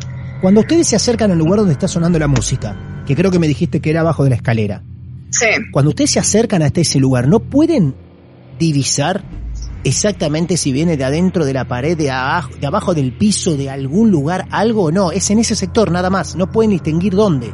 Cuando 0.40 0.60
ustedes 0.60 0.86
se 0.88 0.96
acercan 0.96 1.30
al 1.30 1.38
lugar 1.38 1.58
donde 1.58 1.74
está 1.74 1.86
sonando 1.86 2.18
la 2.18 2.28
música, 2.28 2.74
que 3.06 3.14
creo 3.14 3.30
que 3.30 3.38
me 3.38 3.46
dijiste 3.46 3.80
que 3.80 3.90
era 3.90 4.00
abajo 4.00 4.24
de 4.24 4.30
la 4.30 4.36
escalera, 4.36 4.82
Sí, 5.30 5.46
cuando 5.70 5.90
ustedes 5.90 6.10
se 6.10 6.18
acercan 6.18 6.62
hasta 6.62 6.80
ese 6.80 6.98
lugar, 6.98 7.26
¿no 7.28 7.40
pueden 7.40 7.94
divisar 8.58 9.22
exactamente 9.84 10.56
si 10.56 10.72
viene 10.72 10.96
de 10.96 11.04
adentro 11.04 11.44
de 11.44 11.52
la 11.52 11.66
pared, 11.66 11.96
de 11.96 12.10
abajo, 12.10 12.50
de 12.60 12.66
abajo 12.66 12.94
del 12.94 13.12
piso, 13.12 13.56
de 13.56 13.70
algún 13.70 14.10
lugar, 14.10 14.46
algo 14.50 14.84
o 14.84 14.92
no? 14.92 15.12
Es 15.12 15.30
en 15.30 15.38
ese 15.38 15.54
sector 15.54 15.90
nada 15.90 16.10
más, 16.10 16.36
no 16.36 16.50
pueden 16.50 16.70
distinguir 16.70 17.14
dónde. 17.14 17.52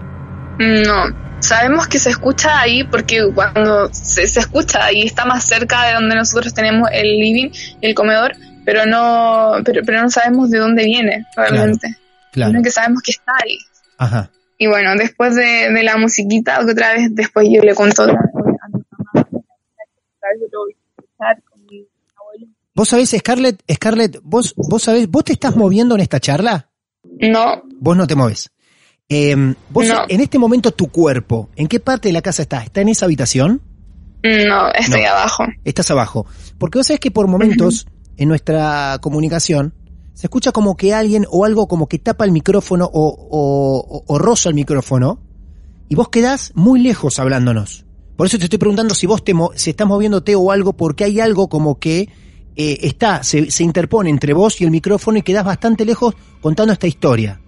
no. 0.58 1.28
Sabemos 1.40 1.86
que 1.86 2.00
se 2.00 2.10
escucha 2.10 2.58
ahí 2.58 2.82
porque 2.82 3.20
cuando 3.32 3.88
se, 3.92 4.26
se 4.26 4.40
escucha 4.40 4.84
ahí 4.84 5.02
está 5.02 5.24
más 5.24 5.44
cerca 5.44 5.86
de 5.86 5.94
donde 5.94 6.16
nosotros 6.16 6.52
tenemos 6.52 6.88
el 6.92 7.06
living, 7.06 7.50
el 7.80 7.94
comedor, 7.94 8.32
pero 8.64 8.84
no, 8.84 9.52
pero, 9.64 9.82
pero 9.86 10.02
no 10.02 10.10
sabemos 10.10 10.50
de 10.50 10.58
dónde 10.58 10.84
viene 10.84 11.26
realmente. 11.36 11.96
Claro. 12.32 12.50
Sino 12.50 12.62
que 12.64 12.70
sabemos 12.72 13.02
que 13.02 13.12
está 13.12 13.32
ahí. 13.40 13.56
Ajá. 13.98 14.30
Y 14.58 14.66
bueno, 14.66 14.96
después 14.96 15.36
de, 15.36 15.70
de 15.72 15.82
la 15.84 15.96
musiquita, 15.96 16.58
que 16.64 16.72
otra 16.72 16.92
vez, 16.94 17.14
después 17.14 17.46
yo 17.48 17.62
le 17.62 17.76
conto 17.76 18.02
otra 18.02 18.14
vez 18.14 18.32
a 18.60 18.76
mi 18.76 18.82
mamá, 19.14 19.26
Vos 22.78 22.88
sabés, 22.90 23.10
Scarlett, 23.10 23.60
Scarlett, 23.68 24.20
vos, 24.22 24.54
vos 24.56 24.80
sabés, 24.84 25.10
vos 25.10 25.24
te 25.24 25.32
estás 25.32 25.56
moviendo 25.56 25.96
en 25.96 26.00
esta 26.00 26.20
charla, 26.20 26.70
No, 27.20 27.62
vos 27.80 27.96
no 27.96 28.06
te 28.06 28.14
moves. 28.14 28.50
Eh, 29.08 29.34
vos, 29.70 29.88
No. 29.88 30.02
en 30.08 30.20
este 30.20 30.38
momento, 30.38 30.70
tu 30.70 30.86
cuerpo, 30.88 31.48
¿en 31.56 31.66
qué 31.66 31.80
parte 31.80 32.08
de 32.08 32.12
la 32.12 32.22
casa 32.22 32.42
está? 32.42 32.62
¿Está 32.62 32.80
en 32.82 32.88
esa 32.90 33.06
habitación? 33.06 33.62
no, 34.22 34.68
estoy 34.72 35.02
No. 35.02 35.08
abajo. 35.08 35.44
Estás 35.64 35.90
abajo. 35.90 36.24
Porque 36.58 36.78
vos 36.78 36.86
sabés 36.86 37.00
que 37.00 37.10
por 37.10 37.26
momentos, 37.26 37.88
en 38.16 38.28
nuestra 38.28 38.98
comunicación, 39.00 39.74
se 40.14 40.26
escucha 40.28 40.52
como 40.52 40.76
que 40.76 40.94
alguien 40.94 41.24
o 41.30 41.44
algo 41.44 41.66
como 41.66 41.88
que 41.88 41.98
tapa 41.98 42.24
el 42.26 42.30
micrófono 42.32 42.84
o, 42.92 43.08
o, 43.08 43.78
o- 43.98 44.04
o 44.06 44.18
roza 44.18 44.50
el 44.50 44.54
micrófono, 44.54 45.20
y 45.88 45.96
vos 45.96 46.10
quedás 46.10 46.52
muy 46.54 46.80
lejos 46.80 47.18
hablándonos. 47.18 47.86
Por 48.16 48.26
eso 48.28 48.38
te 48.38 48.44
estoy 48.44 48.58
preguntando 48.60 48.94
si 48.94 49.06
vos 49.08 49.24
te 49.24 49.34
mo- 49.34 49.50
si 49.56 49.70
estás 49.70 49.88
moviéndote 49.88 50.36
o 50.36 50.52
algo, 50.52 50.74
porque 50.74 51.02
hay 51.04 51.18
algo 51.20 51.48
como 51.48 51.80
que 51.80 52.08
eh, 52.60 52.80
está, 52.82 53.22
se, 53.22 53.52
se 53.52 53.62
interpone 53.62 54.10
entre 54.10 54.32
vos 54.32 54.60
y 54.60 54.64
el 54.64 54.72
micrófono 54.72 55.16
y 55.18 55.22
quedás 55.22 55.44
bastante 55.44 55.84
lejos 55.84 56.14
contando 56.40 56.72
esta 56.72 56.88
historia. 56.88 57.40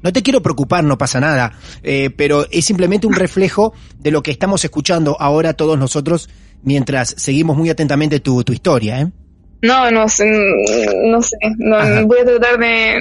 No 0.00 0.12
te 0.12 0.22
quiero 0.22 0.42
preocupar, 0.42 0.84
no 0.84 0.96
pasa 0.96 1.18
nada, 1.18 1.58
eh, 1.82 2.10
pero 2.16 2.46
es 2.52 2.64
simplemente 2.64 3.06
un 3.08 3.14
reflejo 3.14 3.72
de 3.98 4.12
lo 4.12 4.22
que 4.22 4.30
estamos 4.30 4.64
escuchando 4.64 5.16
ahora 5.18 5.54
todos 5.54 5.76
nosotros 5.76 6.28
mientras 6.62 7.14
seguimos 7.18 7.56
muy 7.56 7.68
atentamente 7.68 8.20
tu, 8.20 8.44
tu 8.44 8.52
historia. 8.52 9.00
¿eh? 9.00 9.10
No, 9.62 9.90
no 9.90 10.08
sé, 10.08 10.24
no 11.04 11.20
sé, 11.20 11.36
no, 11.58 11.76
Ajá. 11.76 12.02
voy 12.04 12.20
a 12.20 12.24
tratar 12.24 12.58
de... 12.58 12.96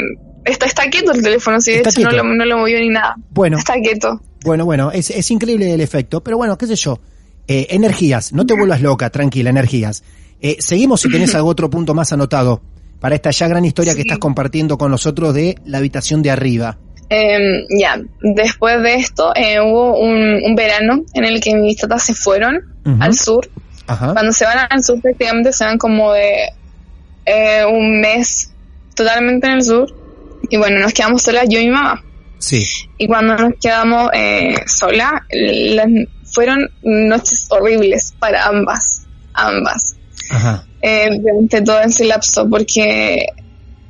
Está, 0.46 0.66
está 0.66 0.90
quieto 0.90 1.12
el 1.12 1.22
teléfono, 1.22 1.62
sí, 1.62 1.72
de 1.74 1.80
hecho 1.82 2.02
no 2.02 2.10
quieto. 2.10 2.24
lo, 2.24 2.34
no 2.34 2.46
lo 2.46 2.58
movió 2.58 2.80
ni 2.80 2.90
nada. 2.90 3.16
Bueno, 3.30 3.60
Está 3.60 3.76
quieto. 3.80 4.20
bueno, 4.44 4.66
bueno, 4.66 4.92
es, 4.92 5.10
es 5.12 5.30
increíble 5.30 5.72
el 5.74 5.82
efecto, 5.82 6.24
pero 6.24 6.38
bueno, 6.38 6.58
qué 6.58 6.66
sé 6.66 6.76
yo. 6.76 7.00
Eh, 7.48 7.68
energías, 7.70 8.34
no 8.34 8.46
te 8.46 8.54
vuelvas 8.54 8.82
loca, 8.82 9.10
tranquila, 9.10 9.50
energías. 9.52 10.04
Eh, 10.42 10.58
seguimos 10.60 11.02
si 11.02 11.10
tenés 11.10 11.34
algún 11.36 11.52
otro 11.52 11.70
punto 11.70 11.94
más 11.94 12.12
anotado 12.14 12.62
para 13.00 13.16
esta 13.16 13.32
ya 13.32 13.48
gran 13.48 13.64
historia 13.66 13.96
que 13.96 14.02
estás 14.02 14.18
compartiendo 14.18 14.78
con 14.78 14.92
nosotros 14.92 15.34
de 15.34 15.58
la 15.66 15.78
habitación 15.80 16.22
de 16.22 16.32
arriba. 16.32 16.78
Eh, 17.10 17.66
ya, 17.80 18.02
después 18.22 18.82
de 18.82 18.96
esto 18.96 19.34
eh, 19.36 19.60
hubo 19.60 20.00
un, 20.00 20.42
un 20.44 20.56
verano 20.56 21.04
en 21.14 21.26
el 21.26 21.40
que 21.42 21.54
mis 21.56 21.78
tatas 21.78 22.04
se 22.04 22.14
fueron 22.14 22.60
al 23.00 23.14
sur. 23.14 23.50
Ajá. 23.88 24.14
Cuando 24.14 24.32
se 24.32 24.46
van 24.46 24.58
al 24.70 24.84
sur 24.84 25.00
prácticamente 25.02 25.52
se 25.54 25.66
van 25.66 25.78
como 25.78 26.14
de 26.14 26.50
eh, 27.26 27.66
un 27.66 28.00
mes 28.02 28.52
totalmente 28.96 29.48
en 29.48 29.54
el 29.54 29.64
sur. 29.64 29.94
Y 30.50 30.58
bueno, 30.58 30.80
nos 30.80 30.94
quedamos 30.94 31.22
solas 31.22 31.46
yo 31.50 31.60
y 31.60 31.66
mi 31.66 31.72
mamá. 31.72 32.04
Sí. 32.40 32.66
Y 32.98 33.08
cuando 33.08 33.36
nos 33.38 33.54
quedamos 33.62 34.10
eh, 34.14 34.56
solas, 34.68 35.12
las- 35.32 35.88
fueron 36.26 36.68
noches 36.82 37.46
horribles 37.50 38.14
para 38.18 38.48
ambas, 38.48 39.06
ambas, 39.34 39.96
Ajá. 40.30 40.66
eh, 40.82 41.10
durante 41.20 41.62
todo 41.62 41.80
ese 41.82 42.06
lapso, 42.06 42.50
porque 42.50 43.28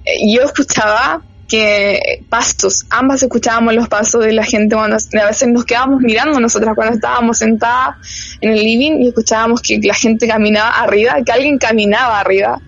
eh, 0.05 0.33
yo 0.33 0.43
escuchaba 0.43 1.21
que 1.47 2.23
pasos, 2.29 2.85
ambas 2.89 3.21
escuchábamos 3.21 3.75
los 3.75 3.87
pasos 3.87 4.23
de 4.25 4.33
la 4.33 4.43
gente 4.43 4.75
cuando 4.75 4.95
a 4.95 5.25
veces 5.27 5.49
nos 5.49 5.65
quedábamos 5.65 6.01
mirando 6.01 6.39
nosotras 6.39 6.73
cuando 6.75 6.95
estábamos 6.95 7.37
sentadas 7.37 7.97
en 8.41 8.51
el 8.51 8.63
living 8.63 9.01
y 9.01 9.09
escuchábamos 9.09 9.61
que 9.61 9.79
la 9.83 9.93
gente 9.93 10.27
caminaba 10.27 10.69
arriba, 10.69 11.15
que 11.23 11.31
alguien 11.31 11.57
caminaba 11.57 12.19
arriba 12.19 12.59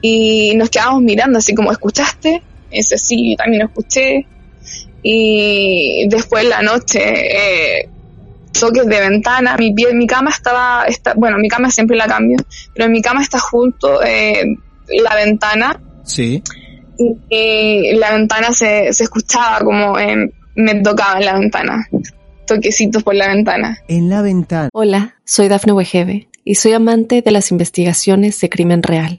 y 0.00 0.54
nos 0.54 0.70
quedábamos 0.70 1.02
mirando 1.02 1.38
así 1.38 1.54
como 1.54 1.72
¿escuchaste? 1.72 2.42
Ese 2.70 2.98
sí, 2.98 3.30
yo 3.30 3.36
también 3.36 3.62
lo 3.62 3.68
escuché 3.68 4.26
y 5.02 6.06
después 6.08 6.44
la 6.44 6.62
noche 6.62 7.80
eh, 7.80 7.88
toques 8.52 8.86
de 8.86 9.00
ventana, 9.00 9.56
mi 9.58 9.72
pie, 9.72 9.92
mi 9.94 10.06
cama 10.06 10.30
estaba, 10.30 10.84
está, 10.86 11.14
bueno, 11.14 11.38
mi 11.38 11.48
cama 11.48 11.70
siempre 11.70 11.96
la 11.96 12.06
cambio, 12.06 12.36
pero 12.74 12.88
mi 12.88 13.00
cama 13.02 13.22
está 13.22 13.38
junto 13.38 14.02
eh, 14.02 14.44
la 15.02 15.14
ventana 15.14 15.80
Sí. 16.04 16.42
y, 16.98 17.16
y 17.28 17.96
la 17.96 18.12
ventana 18.12 18.52
se, 18.52 18.92
se 18.92 19.04
escuchaba 19.04 19.58
como 19.60 19.98
eh, 19.98 20.30
me 20.56 20.74
tocaba 20.82 21.18
en 21.20 21.24
la 21.26 21.38
ventana, 21.38 21.86
toquecitos 22.46 23.02
por 23.02 23.14
la 23.14 23.28
ventana. 23.28 23.78
En 23.88 24.08
la 24.08 24.22
ventana. 24.22 24.70
Hola, 24.72 25.14
soy 25.24 25.48
Dafne 25.48 25.72
Wegebe 25.72 26.28
y 26.44 26.54
soy 26.56 26.72
amante 26.72 27.22
de 27.22 27.30
las 27.30 27.50
investigaciones 27.50 28.40
de 28.40 28.48
crimen 28.48 28.82
real. 28.82 29.18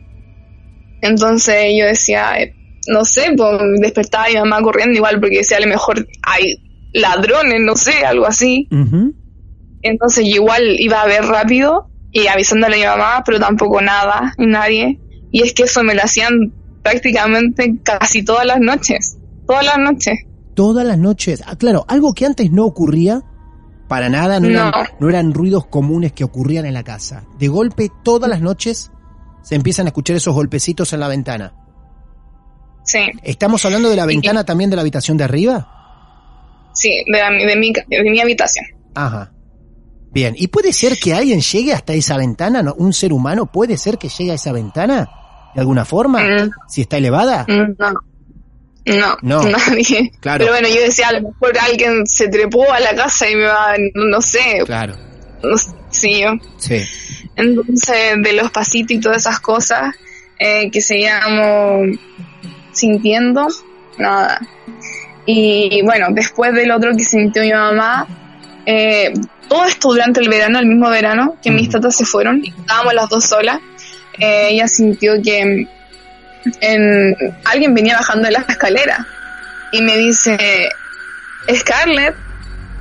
Entonces 1.01 1.65
yo 1.77 1.85
decía, 1.85 2.39
eh, 2.39 2.53
no 2.87 3.03
sé, 3.05 3.33
pues 3.35 3.59
despertaba 3.81 4.25
a 4.25 4.29
mi 4.29 4.35
mamá 4.35 4.61
corriendo 4.61 4.95
igual 4.95 5.19
porque 5.19 5.37
decía 5.37 5.57
a 5.57 5.61
lo 5.61 5.67
mejor 5.67 6.07
hay 6.23 6.55
ladrones, 6.93 7.59
no 7.61 7.75
sé, 7.75 8.05
algo 8.05 8.25
así. 8.25 8.67
Entonces 9.81 10.25
yo 10.25 10.35
igual 10.35 10.79
iba 10.79 11.01
a 11.01 11.07
ver 11.07 11.23
rápido 11.25 11.87
y 12.11 12.27
avisándole 12.27 12.75
a 12.85 12.93
mi 12.95 12.99
mamá, 13.01 13.23
pero 13.25 13.39
tampoco 13.39 13.81
nada, 13.81 14.33
ni 14.37 14.47
nadie. 14.47 14.99
Y 15.31 15.41
es 15.43 15.53
que 15.53 15.63
eso 15.63 15.83
me 15.83 15.95
lo 15.95 16.03
hacían 16.03 16.53
prácticamente 16.83 17.77
casi 17.83 18.23
todas 18.23 18.45
las 18.45 18.59
noches. 18.59 19.17
Todas 19.47 19.65
las 19.65 19.77
noches. 19.79 20.19
Todas 20.53 20.85
las 20.85 20.97
noches. 20.97 21.41
Ah, 21.47 21.55
claro, 21.55 21.85
algo 21.87 22.13
que 22.13 22.25
antes 22.25 22.51
no 22.51 22.65
ocurría 22.65 23.21
para 23.87 24.09
nada, 24.09 24.39
no, 24.39 24.47
Eran, 24.47 24.71
No. 24.71 24.83
no 24.99 25.09
eran 25.09 25.33
ruidos 25.33 25.65
comunes 25.67 26.11
que 26.13 26.23
ocurrían 26.23 26.65
en 26.65 26.73
la 26.73 26.83
casa. 26.83 27.23
De 27.39 27.47
golpe, 27.47 27.89
todas 28.03 28.29
las 28.29 28.41
noches 28.41 28.91
se 29.41 29.55
empiezan 29.55 29.85
a 29.87 29.89
escuchar 29.89 30.15
esos 30.15 30.33
golpecitos 30.33 30.93
en 30.93 30.99
la 30.99 31.07
ventana. 31.07 31.53
Sí, 32.83 32.99
¿Estamos 33.23 33.63
hablando 33.65 33.89
de 33.89 33.95
la 33.95 34.05
ventana 34.05 34.43
también 34.43 34.69
de 34.69 34.75
la 34.75 34.81
habitación 34.81 35.17
de 35.17 35.23
arriba? 35.23 35.67
sí, 36.73 37.03
de, 37.05 37.19
la- 37.19 37.29
de 37.31 37.55
mi, 37.57 37.71
de 37.73 38.03
mi 38.09 38.19
habitación. 38.21 38.65
Ajá. 38.95 39.31
Bien, 40.11 40.33
¿y 40.37 40.47
puede 40.47 40.73
ser 40.73 40.97
que 40.97 41.13
alguien 41.13 41.39
llegue 41.41 41.73
hasta 41.73 41.93
esa 41.93 42.17
ventana? 42.17 42.61
¿no? 42.63 42.73
¿Un 42.73 42.91
ser 42.93 43.13
humano 43.13 43.45
puede 43.45 43.77
ser 43.77 43.97
que 43.97 44.09
llegue 44.09 44.31
a 44.31 44.35
esa 44.35 44.51
ventana? 44.51 45.09
¿De 45.53 45.61
alguna 45.61 45.85
forma? 45.85 46.21
Mm. 46.21 46.49
Si 46.67 46.81
está 46.81 46.97
elevada. 46.97 47.45
Mm, 47.47 47.75
No. 47.77 47.93
No, 48.83 49.17
No. 49.21 49.43
nadie. 49.69 50.11
Claro. 50.19 50.39
Pero 50.45 50.53
bueno, 50.53 50.67
yo 50.73 50.81
decía, 50.81 51.09
a 51.09 51.13
lo 51.13 51.29
mejor 51.29 51.53
alguien 51.59 52.05
se 52.07 52.27
trepó 52.29 52.71
a 52.71 52.79
la 52.79 52.95
casa 52.95 53.29
y 53.29 53.35
me 53.35 53.45
va, 53.45 53.73
no, 53.93 54.05
no 54.05 54.21
sé, 54.21 54.63
Claro, 54.65 54.95
sí, 55.89 56.21
yo. 56.21 56.33
sí. 56.57 56.81
Entonces, 57.35 58.15
de 58.21 58.33
los 58.33 58.51
pasitos 58.51 58.91
y 58.91 58.99
todas 58.99 59.17
esas 59.17 59.39
cosas 59.39 59.95
eh, 60.39 60.69
que 60.71 60.81
seguíamos 60.81 61.97
sintiendo, 62.71 63.47
nada. 63.97 64.39
Y 65.25 65.81
bueno, 65.83 66.07
después 66.11 66.53
del 66.53 66.71
otro 66.71 66.95
que 66.95 67.03
sintió 67.03 67.43
mi 67.43 67.53
mamá, 67.53 68.07
eh, 68.65 69.13
todo 69.47 69.65
esto 69.65 69.89
durante 69.89 70.19
el 70.19 70.29
verano, 70.29 70.59
el 70.59 70.65
mismo 70.65 70.89
verano, 70.89 71.37
que 71.43 71.51
mis 71.51 71.69
tatas 71.69 71.95
se 71.95 72.05
fueron 72.05 72.43
y 72.43 72.49
estábamos 72.49 72.93
las 72.93 73.09
dos 73.09 73.25
solas, 73.25 73.59
eh, 74.17 74.49
ella 74.51 74.67
sintió 74.67 75.21
que 75.21 75.67
en, 76.61 77.17
alguien 77.45 77.73
venía 77.73 77.97
bajando 77.97 78.25
de 78.25 78.31
la 78.31 78.39
escalera 78.39 79.05
y 79.71 79.81
me 79.81 79.97
dice, 79.97 80.69
Scarlett, 81.53 82.15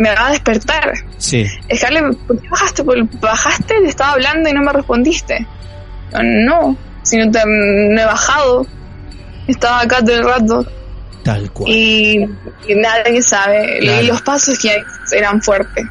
me 0.00 0.14
va 0.14 0.28
a 0.28 0.30
despertar. 0.30 0.92
Sí. 1.18 1.46
Scarlett, 1.74 2.16
¿por 2.26 2.40
qué 2.40 2.48
bajaste? 2.48 2.82
¿Por- 2.84 3.20
bajaste, 3.20 3.74
te 3.82 3.88
estaba 3.88 4.12
hablando 4.12 4.48
y 4.48 4.52
no 4.54 4.62
me 4.62 4.72
respondiste. 4.72 5.46
No, 6.22 6.76
si 7.02 7.18
no, 7.18 7.30
te, 7.30 7.40
no 7.46 8.00
he 8.00 8.04
bajado. 8.04 8.66
Estaba 9.46 9.80
acá 9.82 9.98
todo 10.00 10.14
el 10.16 10.24
rato 10.24 10.66
Tal 11.24 11.50
cual. 11.52 11.70
y, 11.70 12.20
y 12.68 12.74
nadie 12.76 13.20
sabe. 13.22 13.78
Claro. 13.80 14.02
Y 14.02 14.06
los 14.06 14.22
pasos 14.22 14.58
que 14.58 14.70
hay 14.70 14.78
eran 15.12 15.42
fuertes, 15.42 15.84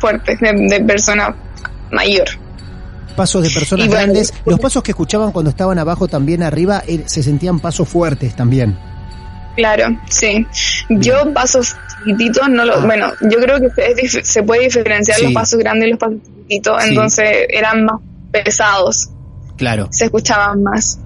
fuertes, 0.00 0.38
de, 0.40 0.52
de 0.68 0.80
persona 0.84 1.34
mayor. 1.90 2.26
Pasos 3.16 3.42
de 3.42 3.50
personas 3.50 3.86
bueno, 3.88 4.02
grandes. 4.02 4.32
Los 4.44 4.60
pasos 4.60 4.82
que 4.82 4.92
escuchaban 4.92 5.32
cuando 5.32 5.50
estaban 5.50 5.78
abajo 5.78 6.06
también 6.06 6.42
arriba 6.42 6.82
eh, 6.86 7.02
se 7.06 7.22
sentían 7.22 7.58
pasos 7.60 7.88
fuertes 7.88 8.36
también. 8.36 8.78
Claro, 9.58 9.86
sí. 10.08 10.46
Yo 10.88 11.34
pasos 11.34 11.74
chiquititos, 11.98 12.48
no 12.48 12.64
lo, 12.64 12.74
Ah. 12.74 12.84
bueno, 12.86 13.08
yo 13.22 13.40
creo 13.40 13.58
que 13.58 13.66
es 14.04 14.12
se 14.22 14.44
puede 14.44 14.62
diferenciar 14.62 15.18
Sí. 15.18 15.24
los 15.24 15.32
pasos 15.32 15.58
grandes 15.58 15.88
y 15.88 15.90
los 15.90 15.98
pasos 15.98 16.18
chiquititos, 16.24 16.80
Sí. 16.84 16.88
entonces 16.90 17.26
eran 17.48 17.84
más 17.84 17.96
pesados, 18.30 19.08
Claro. 19.56 19.88
se 19.90 20.04
escuchaban 20.04 20.62
más. 20.62 21.00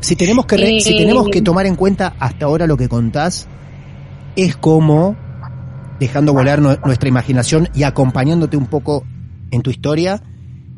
Si 0.00 0.16
tenemos 0.16 0.44
que 0.46 0.56
re- 0.56 0.70
Y- 0.72 0.80
si 0.80 0.96
tenemos 0.98 1.28
que 1.28 1.40
tomar 1.40 1.66
en 1.66 1.76
cuenta 1.76 2.14
hasta 2.18 2.46
ahora 2.46 2.66
lo 2.66 2.76
que 2.76 2.88
contás, 2.88 3.46
es 4.34 4.56
como 4.56 5.14
dejando 6.00 6.32
volar 6.32 6.60
nu- 6.60 6.78
nuestra 6.84 7.08
imaginación 7.08 7.68
y 7.76 7.84
acompañándote 7.84 8.56
un 8.56 8.66
poco 8.66 9.04
en 9.52 9.62
tu 9.62 9.70
historia, 9.70 10.20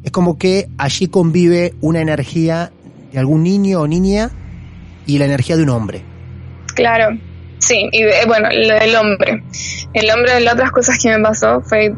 es 0.02 0.10
como 0.10 0.36
que 0.36 0.68
allí 0.76 1.06
convive 1.06 1.72
una 1.80 2.00
energía 2.02 2.72
de 3.10 3.18
algún 3.18 3.42
niño 3.42 3.80
o 3.80 3.86
niña 3.86 4.30
y 5.06 5.16
la 5.16 5.24
energía 5.24 5.56
de 5.56 5.62
un 5.62 5.70
hombre. 5.70 6.10
Claro, 6.72 7.16
sí, 7.59 7.88
y 7.92 8.02
de- 8.02 8.24
bueno, 8.26 8.48
lo 8.52 8.74
del 8.74 8.96
hombre. 8.96 9.42
El 9.92 10.11
hombre 10.11 10.35
de 10.35 10.40
las 10.40 10.54
otras 10.54 10.70
cosas 10.70 10.98
que 11.02 11.09
me 11.11 11.22
pasó 11.22 11.61
fue, 11.62 11.92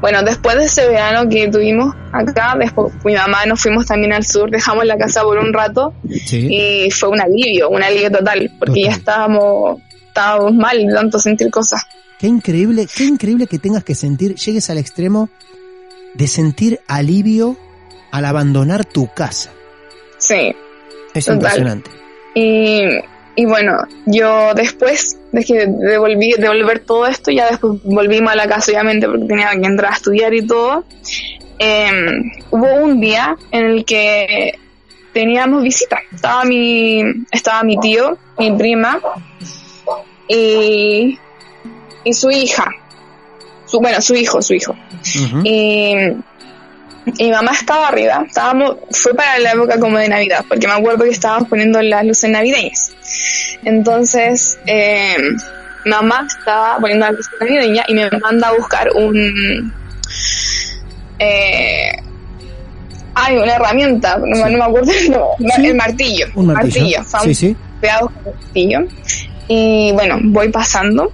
bueno, 0.00 0.22
después 0.22 0.56
de 0.56 0.64
ese 0.64 0.88
verano 0.88 1.28
que 1.28 1.48
tuvimos 1.48 1.94
acá, 2.12 2.54
después 2.58 2.92
mi 3.04 3.14
mamá 3.14 3.46
nos 3.46 3.60
fuimos 3.60 3.86
también 3.86 4.12
al 4.12 4.24
sur, 4.24 4.50
dejamos 4.50 4.84
la 4.84 4.96
casa 4.98 5.22
por 5.22 5.38
un 5.38 5.52
rato 5.52 5.94
Sí. 6.26 6.48
y 6.50 6.90
fue 6.90 7.08
un 7.10 7.20
alivio, 7.20 7.70
un 7.70 7.82
alivio 7.82 8.10
total, 8.10 8.50
porque 8.58 8.82
ya 8.82 8.90
estábamos, 8.90 9.80
estábamos 10.08 10.54
mal 10.54 10.76
de 10.86 10.92
tanto 10.92 11.18
sentir 11.18 11.50
cosas. 11.50 11.82
Qué 12.18 12.26
increíble, 12.28 12.86
qué 12.94 13.04
increíble 13.04 13.46
que 13.46 13.58
tengas 13.58 13.82
que 13.84 13.94
sentir, 13.94 14.34
llegues 14.36 14.70
al 14.70 14.78
extremo 14.78 15.28
de 16.14 16.26
sentir 16.28 16.80
alivio 16.86 17.56
al 18.10 18.24
abandonar 18.26 18.84
tu 18.84 19.08
casa. 19.12 19.50
Sí, 20.18 20.54
Es 21.14 21.24
Total. 21.26 21.36
impresionante. 21.36 21.90
Y, 22.34 22.82
y 23.34 23.46
bueno, 23.46 23.78
yo 24.06 24.52
después 24.54 25.18
de 25.32 25.44
que 25.44 25.66
devolví, 25.66 26.34
devolver 26.38 26.80
todo 26.80 27.06
esto, 27.06 27.30
ya 27.30 27.48
después 27.48 27.80
volvimos 27.84 28.32
a 28.32 28.36
la 28.36 28.46
casa, 28.46 28.72
obviamente, 28.72 29.06
porque 29.06 29.26
tenía 29.26 29.50
que 29.50 29.66
entrar 29.66 29.92
a 29.92 29.96
estudiar 29.96 30.34
y 30.34 30.46
todo. 30.46 30.84
em, 31.58 32.32
hubo 32.50 32.74
un 32.74 33.00
día 33.00 33.36
en 33.50 33.64
el 33.64 33.84
que 33.84 34.58
teníamos 35.12 35.62
visita. 35.62 36.00
Estaba 36.12 36.44
mi, 36.44 37.02
estaba 37.30 37.62
mi 37.62 37.78
tío, 37.78 38.18
mi 38.38 38.52
prima 38.52 39.00
y, 40.28 41.18
y 42.04 42.12
su 42.12 42.30
hija. 42.30 42.70
Su, 43.66 43.80
bueno, 43.80 44.02
su 44.02 44.14
hijo, 44.14 44.42
su 44.42 44.54
hijo. 44.54 44.74
Y, 45.44 45.94
y 47.06 47.24
mi 47.24 47.30
mamá 47.30 47.52
estaba 47.52 47.88
arriba, 47.88 48.24
estábamos, 48.26 48.76
fue 48.90 49.14
para 49.14 49.38
la 49.38 49.52
época 49.52 49.78
como 49.80 49.98
de 49.98 50.08
Navidad, 50.08 50.44
porque 50.48 50.66
me 50.68 50.74
acuerdo 50.74 51.04
que 51.04 51.10
estábamos 51.10 51.48
poniendo 51.48 51.80
las 51.82 52.04
luces 52.04 52.30
navideñas. 52.30 52.92
Entonces, 53.64 54.58
eh, 54.66 55.16
mamá 55.86 56.26
estaba 56.28 56.78
poniendo 56.78 57.06
las 57.06 57.14
luces 57.16 57.32
navideñas 57.40 57.84
y 57.88 57.94
me 57.94 58.08
manda 58.20 58.48
a 58.48 58.52
buscar 58.54 58.88
un... 58.94 59.72
Eh, 61.18 61.92
ay, 63.14 63.36
una 63.36 63.54
herramienta, 63.54 64.16
no, 64.18 64.26
me- 64.44 64.50
no 64.50 64.58
me 64.58 64.64
acuerdo 64.64 64.92
el 64.92 65.10
nombre, 65.10 65.54
Sí. 65.56 65.66
el 65.66 65.74
martillo. 65.76 66.26
Un 66.34 66.46
martillo. 66.48 67.02
Sí, 67.22 67.34
sí. 67.34 67.56
pegados 67.80 68.10
con 68.12 68.26
el 68.26 68.34
martillo. 68.34 68.80
Y 69.48 69.90
bueno, 69.92 70.18
voy 70.22 70.48
pasando 70.50 71.12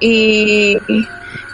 y, 0.00 0.76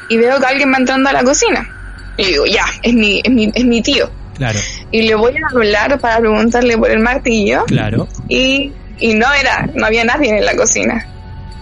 y 0.08 0.16
veo 0.16 0.40
que 0.40 0.46
alguien 0.46 0.72
va 0.72 0.78
entrando 0.78 1.08
a 1.08 1.12
la 1.12 1.22
cocina. 1.22 1.68
Y 2.16 2.24
digo, 2.24 2.46
ya, 2.46 2.64
es 2.82 2.92
mi, 2.94 3.20
es 3.24 3.30
mi, 3.30 3.50
es 3.54 3.64
mi 3.64 3.82
tío. 3.82 4.10
Claro, 4.36 4.58
Y 4.90 5.02
le 5.02 5.14
voy 5.14 5.34
a 5.36 5.54
hablar 5.54 6.00
para 6.00 6.18
preguntarle 6.18 6.76
por 6.78 6.90
el 6.90 6.98
martillo 7.00 7.64
claro. 7.66 8.08
y, 8.28 8.72
y 8.98 9.14
no 9.14 9.32
era, 9.32 9.68
no 9.74 9.86
había 9.86 10.04
nadie 10.04 10.36
en 10.38 10.44
la 10.44 10.56
cocina. 10.56 11.06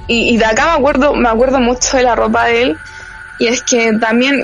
Y, 0.07 0.35
y 0.35 0.37
de 0.39 0.45
acá 0.45 0.67
me 0.67 0.79
acuerdo, 0.79 1.15
me 1.15 1.29
acuerdo 1.29 1.61
mucho 1.61 1.97
de 1.97 2.05
la 2.05 2.15
ropa 2.15 2.47
de 2.47 2.63
él 2.63 2.77
y 3.39 3.49
es 3.49 3.63
que 3.63 3.93
también 4.01 4.43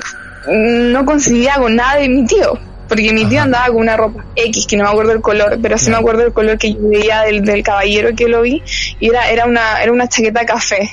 no 0.49 1.05
coincidía 1.05 1.55
con 1.55 1.75
nada 1.75 1.95
de 1.99 2.09
mi 2.09 2.25
tío. 2.25 2.59
Porque 2.87 3.11
mi 3.11 3.25
tío 3.25 3.39
Ajá. 3.39 3.45
andaba 3.45 3.67
con 3.67 3.77
una 3.77 3.97
ropa 3.97 4.23
X, 4.35 4.65
que 4.65 4.77
no 4.77 4.85
me 4.85 4.89
acuerdo 4.89 5.11
el 5.11 5.21
color, 5.21 5.59
pero 5.61 5.77
sí 5.77 5.89
me 5.89 5.97
acuerdo 5.97 6.23
el 6.25 6.31
color 6.31 6.57
que 6.57 6.73
yo 6.73 6.79
veía 6.87 7.21
del, 7.23 7.43
del 7.43 7.61
caballero 7.61 8.15
que 8.15 8.29
lo 8.29 8.41
vi, 8.41 8.63
y 9.01 9.09
era, 9.09 9.29
era 9.29 9.45
una, 9.45 9.81
era 9.83 9.91
una 9.91 10.07
chaqueta 10.07 10.45
café. 10.45 10.89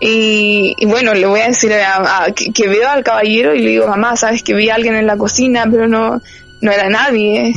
Y, 0.00 0.74
y 0.78 0.86
bueno, 0.86 1.14
le 1.14 1.26
voy 1.26 1.40
a 1.40 1.48
decir 1.48 1.72
a- 1.72 2.24
a- 2.24 2.30
que, 2.32 2.52
que 2.52 2.68
veo 2.68 2.88
al 2.88 3.02
caballero 3.02 3.54
y 3.54 3.60
le 3.60 3.70
digo, 3.70 3.86
mamá, 3.86 4.16
sabes 4.16 4.42
que 4.42 4.54
vi 4.54 4.68
a 4.68 4.74
alguien 4.74 4.94
en 4.94 5.06
la 5.06 5.16
cocina, 5.16 5.66
pero 5.70 5.88
no, 5.88 6.20
no 6.60 6.72
era 6.72 6.88
nadie 6.90 7.52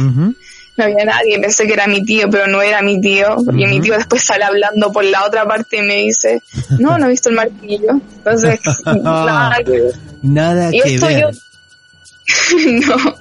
no 0.78 0.86
había 0.86 1.04
nadie, 1.04 1.38
pensé 1.42 1.68
que 1.68 1.74
era 1.74 1.88
mi 1.88 2.06
tío, 2.06 2.30
pero 2.30 2.48
no 2.48 2.62
era 2.62 2.82
mi 2.82 3.02
tío, 3.02 3.36
Ujú. 3.36 3.52
mi 3.52 3.82
tío 3.82 3.96
después 3.98 4.24
sale 4.24 4.46
hablando 4.46 4.94
por 4.94 5.04
la 5.04 5.26
otra 5.26 5.46
parte 5.46 5.76
y 5.76 5.82
me 5.82 5.96
dice, 5.98 6.42
no, 6.78 6.98
no 6.98 7.08
he 7.08 7.10
visto 7.10 7.28
el 7.28 7.36
martillo. 7.36 8.00
Entonces, 8.16 8.62
nada 8.86 9.58
que 9.66 9.72
ver. 9.72 9.94
Nada 10.22 10.70
Y 10.74 10.80
que 10.80 10.96
esto 10.96 11.08
ver. 11.08 11.20
yo- 11.20 11.30
no. 12.88 13.16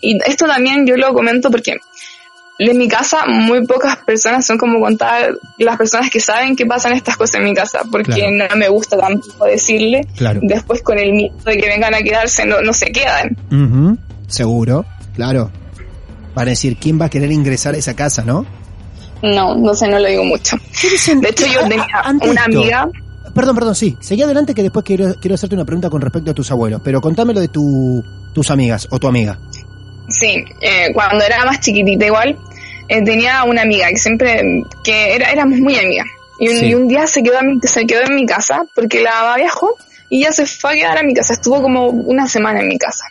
Y 0.00 0.18
esto 0.24 0.46
también 0.46 0.86
yo 0.86 0.96
lo 0.96 1.12
comento 1.12 1.50
porque 1.50 1.76
en 2.58 2.78
mi 2.78 2.86
casa 2.88 3.24
muy 3.26 3.66
pocas 3.66 3.96
personas 3.98 4.46
son 4.46 4.58
como 4.58 4.78
contar 4.80 5.32
las 5.58 5.76
personas 5.76 6.10
que 6.10 6.20
saben 6.20 6.54
que 6.54 6.66
pasan 6.66 6.92
estas 6.92 7.16
cosas 7.16 7.36
en 7.36 7.44
mi 7.44 7.54
casa, 7.54 7.80
porque 7.90 8.12
Claro. 8.12 8.48
no 8.50 8.56
me 8.56 8.68
gusta 8.68 8.96
tampoco 8.98 9.44
decirle. 9.46 10.06
Claro. 10.16 10.40
Después 10.42 10.82
con 10.82 10.98
el 10.98 11.12
miedo 11.12 11.34
de 11.44 11.56
que 11.56 11.66
vengan 11.68 11.94
a 11.94 11.98
quedarse, 11.98 12.44
no, 12.44 12.60
no 12.60 12.72
se 12.72 12.86
quedan. 12.92 13.36
Ujú, 13.50 13.98
Seguro, 14.28 14.84
claro. 15.14 15.50
Van 16.34 16.46
a 16.46 16.50
decir, 16.50 16.76
¿quién 16.80 17.00
va 17.00 17.06
a 17.06 17.10
querer 17.10 17.30
ingresar 17.32 17.74
a 17.74 17.78
esa 17.78 17.94
casa, 17.94 18.22
no? 18.24 18.46
No, 19.22 19.54
no 19.54 19.74
sé, 19.74 19.88
no 19.88 19.98
lo 19.98 20.08
digo 20.08 20.24
mucho. 20.24 20.56
De 21.20 21.28
hecho, 21.28 21.46
yo 21.46 21.60
A- 21.60 21.66
a- 21.66 21.68
tenía 21.68 21.86
ante 22.04 22.30
una 22.30 22.44
amiga 22.44 22.88
Perdón, 23.34 23.54
perdón, 23.54 23.74
sí. 23.74 23.96
Seguí 24.00 24.20
adelante 24.22 24.52
que 24.52 24.62
después 24.62 24.84
quiero, 24.84 25.14
quiero 25.18 25.36
hacerte 25.36 25.54
una 25.54 25.64
pregunta 25.64 25.88
con 25.88 26.02
respecto 26.02 26.32
a 26.32 26.34
tus 26.34 26.50
abuelos. 26.50 26.82
Pero 26.84 27.00
contame 27.00 27.32
lo 27.32 27.40
de 27.40 27.48
tu, 27.48 28.04
tus 28.34 28.50
amigas 28.50 28.86
o 28.90 28.98
tu 28.98 29.06
amiga. 29.08 29.38
Sí, 30.12 30.44
eh, 30.60 30.90
cuando 30.92 31.24
era 31.24 31.44
más 31.44 31.60
chiquitita 31.60 32.06
igual, 32.06 32.36
eh, 32.88 33.02
tenía 33.02 33.44
una 33.44 33.62
amiga 33.62 33.88
que 33.88 33.96
siempre, 33.96 34.42
que 34.84 35.14
era, 35.14 35.30
éramos 35.30 35.58
muy 35.58 35.76
amigas. 35.78 36.06
Y 36.38 36.48
un, 36.48 36.56
Sí. 36.58 36.66
y 36.66 36.74
un 36.74 36.88
día 36.88 37.06
se 37.06 37.22
quedó, 37.22 37.38
se 37.62 37.86
quedó 37.86 38.02
en 38.02 38.14
mi 38.14 38.26
casa 38.26 38.64
porque 38.74 39.00
la 39.00 39.10
mamá 39.14 39.36
viajó 39.36 39.76
y 40.08 40.20
ya 40.22 40.32
se 40.32 40.44
fue 40.46 40.72
a 40.72 40.74
quedar 40.74 40.98
a 40.98 41.02
mi 41.02 41.14
casa. 41.14 41.32
Estuvo 41.34 41.62
como 41.62 41.86
una 41.88 42.26
semana 42.28 42.60
en 42.60 42.68
mi 42.68 42.78
casa. 42.78 43.04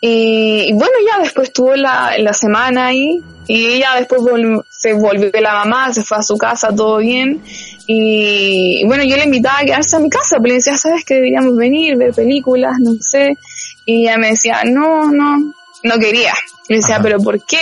Y, 0.00 0.66
y 0.68 0.72
bueno, 0.72 0.92
ya 1.06 1.22
después 1.22 1.48
estuvo 1.48 1.76
la, 1.76 2.14
la 2.18 2.32
semana 2.32 2.86
ahí 2.86 3.20
y 3.46 3.66
ella 3.66 3.90
después 3.98 4.20
vol- 4.22 4.64
se 4.68 4.94
volvió 4.94 5.30
la 5.40 5.52
mamá, 5.64 5.92
se 5.92 6.02
fue 6.02 6.16
a 6.18 6.22
su 6.22 6.36
casa, 6.36 6.74
todo 6.74 6.98
bien. 6.98 7.40
Y, 7.86 8.80
y 8.82 8.84
bueno, 8.86 9.04
yo 9.04 9.16
le 9.16 9.24
invitaba 9.24 9.58
a 9.60 9.64
quedarse 9.64 9.96
a 9.96 10.00
mi 10.00 10.10
casa, 10.10 10.36
pero 10.38 10.48
le 10.48 10.54
decía, 10.54 10.76
¿sabes 10.76 11.04
que 11.04 11.14
deberíamos 11.14 11.56
venir, 11.56 11.96
ver 11.96 12.12
películas, 12.12 12.74
no 12.80 12.94
sé? 13.00 13.36
Y 13.84 14.02
ella 14.02 14.16
me 14.18 14.28
decía, 14.30 14.62
no, 14.64 15.08
no, 15.10 15.54
no 15.84 15.98
quería. 15.98 16.32
Y 16.68 16.74
decía, 16.76 16.96
Ajá. 16.96 17.02
¿pero 17.04 17.18
por 17.18 17.44
qué? 17.44 17.58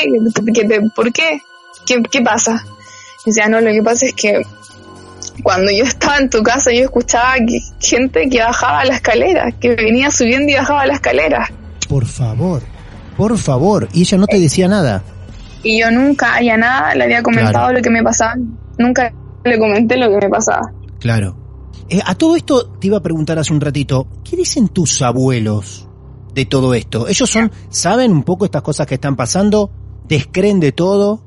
¿Qué 0.54 0.64
te- 0.64 0.80
¿Por 0.94 1.12
qué? 1.12 1.40
¿Qué, 1.86 2.02
qué 2.10 2.20
pasa? 2.22 2.64
Y 3.24 3.30
decía, 3.30 3.48
no, 3.48 3.60
lo 3.60 3.70
que 3.70 3.82
pasa 3.82 4.06
es 4.06 4.14
que 4.14 4.42
cuando 5.42 5.70
yo 5.70 5.84
estaba 5.84 6.18
en 6.18 6.30
tu 6.30 6.42
casa 6.42 6.70
yo 6.72 6.84
escuchaba 6.84 7.34
que 7.46 7.60
gente 7.80 8.28
que 8.28 8.40
bajaba 8.40 8.84
la 8.84 8.94
escalera, 8.94 9.52
que 9.52 9.74
venía 9.74 10.10
subiendo 10.10 10.52
y 10.52 10.54
bajaba 10.56 10.86
la 10.86 10.94
escalera. 10.94 11.50
Por 11.88 12.06
favor, 12.06 12.62
por 13.16 13.36
favor. 13.38 13.88
Y 13.92 14.02
ella 14.02 14.18
no 14.18 14.26
te 14.26 14.38
decía 14.38 14.68
nada. 14.68 15.02
Y 15.62 15.80
yo 15.80 15.90
nunca, 15.90 16.34
haya 16.34 16.56
nada, 16.56 16.94
le 16.94 17.04
había 17.04 17.22
comentado 17.22 17.52
Claro. 17.66 17.72
lo 17.76 17.82
que 17.82 17.90
me 17.90 18.02
pasaba. 18.02 18.34
Nunca 18.78 19.12
le 19.44 19.58
comenté 19.58 19.96
lo 19.96 20.08
que 20.08 20.26
me 20.26 20.30
pasaba. 20.30 20.62
Claro. 21.00 21.36
Eh, 21.88 22.00
a 22.04 22.14
todo 22.14 22.36
esto 22.36 22.70
te 22.78 22.86
iba 22.86 22.98
a 22.98 23.02
preguntar 23.02 23.38
hace 23.38 23.52
un 23.52 23.60
ratito, 23.60 24.06
¿qué 24.24 24.36
dicen 24.36 24.68
tus 24.68 25.02
abuelos 25.02 25.86
de 26.34 26.44
todo 26.46 26.74
esto? 26.74 27.08
¿Ellos 27.08 27.28
son, 27.30 27.50
saben 27.70 28.12
un 28.12 28.22
poco 28.22 28.44
estas 28.44 28.62
cosas 28.62 28.86
que 28.86 28.94
están 28.94 29.16
pasando? 29.16 29.70
¿Descreen 30.08 30.60
de 30.60 30.72
todo? 30.72 31.22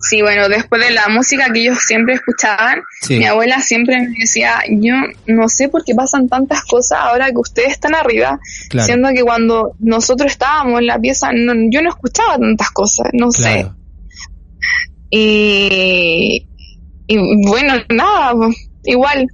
Sí, 0.00 0.20
bueno, 0.20 0.48
después 0.50 0.86
de 0.86 0.92
la 0.92 1.08
música 1.08 1.50
que 1.50 1.60
ellos 1.62 1.78
siempre 1.78 2.14
escuchaban, 2.14 2.80
Sí. 3.00 3.18
mi 3.18 3.24
abuela 3.24 3.60
siempre 3.60 3.98
me 4.00 4.14
decía, 4.20 4.56
yo 4.68 4.92
no 5.26 5.48
sé 5.48 5.70
por 5.70 5.82
qué 5.82 5.94
pasan 5.94 6.28
tantas 6.28 6.62
cosas 6.64 6.98
ahora 7.00 7.30
que 7.30 7.38
ustedes 7.38 7.70
están 7.72 7.94
arriba, 7.94 8.38
Claro. 8.68 8.86
siendo 8.86 9.08
que 9.14 9.22
cuando 9.22 9.74
nosotros 9.78 10.30
estábamos 10.30 10.80
en 10.80 10.86
la 10.88 10.98
pieza, 10.98 11.30
no- 11.32 11.54
yo 11.70 11.80
no 11.80 11.88
escuchaba 11.88 12.36
tantas 12.36 12.70
cosas, 12.70 13.06
no 13.14 13.30
sé. 13.30 13.66
Y, 15.10 16.48
y 17.06 17.46
bueno, 17.48 17.74
nada, 17.88 18.32
igual. 18.84 19.26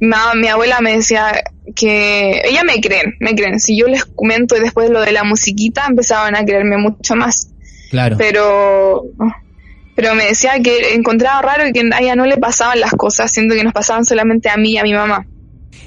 Mi 0.00 0.48
abuela 0.48 0.80
me 0.80 0.96
decía 0.96 1.32
que 1.74 2.42
ella 2.44 2.62
me 2.64 2.80
creen, 2.80 3.14
me 3.20 3.34
creen. 3.34 3.60
Si 3.60 3.76
yo 3.76 3.86
les 3.86 4.04
comento 4.04 4.56
y 4.56 4.60
después 4.60 4.90
lo 4.90 5.00
de 5.00 5.12
la 5.12 5.24
musiquita, 5.24 5.86
empezaban 5.88 6.36
a 6.36 6.44
creerme 6.44 6.76
mucho 6.78 7.14
más. 7.14 7.50
Claro. 7.90 8.16
Pero, 8.18 9.04
pero 9.94 10.14
me 10.14 10.24
decía 10.24 10.52
que 10.62 10.94
encontraba 10.94 11.42
raro 11.42 11.68
y 11.68 11.72
que 11.72 11.88
a 11.92 12.00
ella 12.00 12.16
no 12.16 12.26
le 12.26 12.36
pasaban 12.36 12.80
las 12.80 12.92
cosas, 12.92 13.30
siendo 13.30 13.54
que 13.54 13.64
nos 13.64 13.72
pasaban 13.72 14.04
solamente 14.04 14.48
a 14.48 14.56
mí 14.56 14.72
y 14.72 14.78
a 14.78 14.82
mi 14.82 14.94
mamá. 14.94 15.26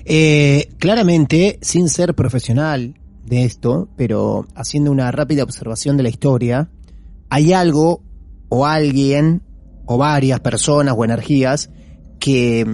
Eh, 0.06 0.70
claramente, 0.78 1.58
sin 1.62 1.90
ser 1.90 2.14
profesional 2.14 2.94
de 3.26 3.44
esto, 3.44 3.90
pero 3.98 4.46
haciendo 4.56 4.92
una 4.92 5.12
rápida 5.12 5.44
observación 5.44 5.98
de 5.98 6.04
la 6.04 6.10
historia, 6.10 6.70
hay 7.30 7.54
algo 7.54 8.04
o 8.50 8.66
alguien 8.66 9.42
o 9.86 9.98
varias 9.98 10.40
personas 10.40 10.96
o 10.98 11.04
energías 11.04 11.70
que 12.20 12.66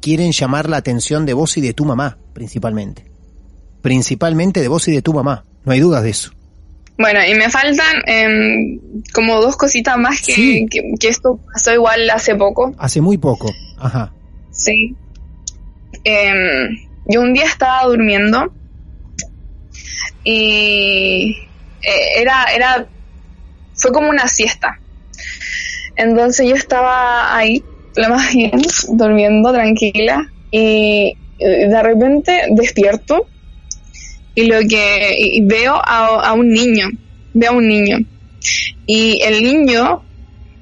quieren 0.00 0.32
llamar 0.32 0.68
la 0.68 0.78
atención 0.78 1.26
de 1.26 1.34
vos 1.34 1.56
y 1.56 1.60
de 1.60 1.72
tu 1.74 1.84
mamá, 1.84 2.18
principalmente. 2.32 3.04
Principalmente 3.82 4.60
de 4.60 4.68
vos 4.68 4.86
y 4.88 4.92
de 4.92 5.02
tu 5.02 5.12
mamá. 5.14 5.44
No 5.64 5.72
hay 5.72 5.80
dudas 5.80 6.02
de 6.02 6.10
eso. 6.10 6.32
Bueno, 6.98 7.20
y 7.24 7.34
me 7.34 7.48
faltan 7.48 7.96
em, 8.06 8.78
como 9.14 9.40
dos 9.40 9.56
cositas 9.56 9.96
más 9.96 10.20
que, 10.20 10.32
Sí. 10.34 10.66
que, 10.70 10.82
que 11.00 11.08
esto 11.08 11.40
pasó 11.52 11.72
igual 11.72 12.10
hace 12.10 12.34
poco. 12.34 12.74
Hace 12.78 13.00
muy 13.00 13.16
poco. 13.16 13.50
Ajá. 13.78 14.12
Sí. 14.50 14.94
Em, 16.04 16.76
yo 17.06 17.22
un 17.22 17.32
día 17.32 17.44
estaba 17.44 17.84
durmiendo 17.88 18.52
y 20.24 21.36
eh, 21.82 22.20
era, 22.20 22.44
era, 22.54 22.86
fue 23.74 23.92
como 23.92 24.10
una 24.10 24.26
siesta. 24.28 24.78
Entonces 25.96 26.48
yo 26.48 26.54
estaba 26.54 27.34
ahí, 27.36 27.64
lo 27.96 28.08
más 28.08 28.34
bien, 28.34 28.62
durmiendo 28.92 29.52
tranquila 29.52 30.26
y 30.50 31.16
eh, 31.38 31.68
de 31.68 31.82
repente 31.82 32.42
despierto 32.50 33.26
y 34.34 34.46
lo 34.46 34.60
que 34.68 35.14
y 35.18 35.42
veo 35.42 35.74
a, 35.74 36.28
a 36.28 36.32
un 36.32 36.48
niño, 36.48 36.88
veo 37.34 37.50
a 37.50 37.54
un 37.54 37.68
niño 37.68 37.98
y 38.86 39.20
el 39.22 39.42
niño 39.42 40.02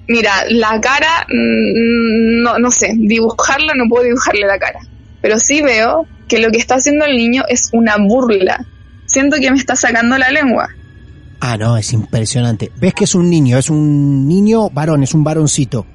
Mira, 0.08 0.32
la 0.48 0.80
cara, 0.80 1.26
mm, 1.28 2.42
no, 2.42 2.58
no 2.58 2.70
sé, 2.70 2.94
dibujarla 2.96 3.74
no 3.74 3.84
puedo 3.90 4.04
dibujarle 4.04 4.46
la 4.46 4.58
cara, 4.58 4.80
pero 5.20 5.38
sí 5.38 5.60
veo 5.60 6.06
que 6.26 6.38
lo 6.38 6.50
que 6.50 6.56
está 6.56 6.76
haciendo 6.76 7.04
el 7.04 7.16
niño 7.16 7.44
es 7.46 7.68
una 7.74 7.96
burla. 7.98 8.64
Siento 9.04 9.36
que 9.36 9.50
me 9.50 9.58
está 9.58 9.76
sacando 9.76 10.16
la 10.16 10.30
lengua. 10.30 10.68
Ah, 11.40 11.58
no, 11.58 11.76
es 11.76 11.92
impresionante. 11.92 12.72
Ves 12.80 12.94
que 12.94 13.04
es 13.04 13.14
un 13.14 13.28
niño, 13.28 13.58
es 13.58 13.68
un 13.68 14.26
niño 14.26 14.70
varón, 14.70 15.02
es 15.02 15.14
un 15.14 15.24
varoncito. 15.24 15.86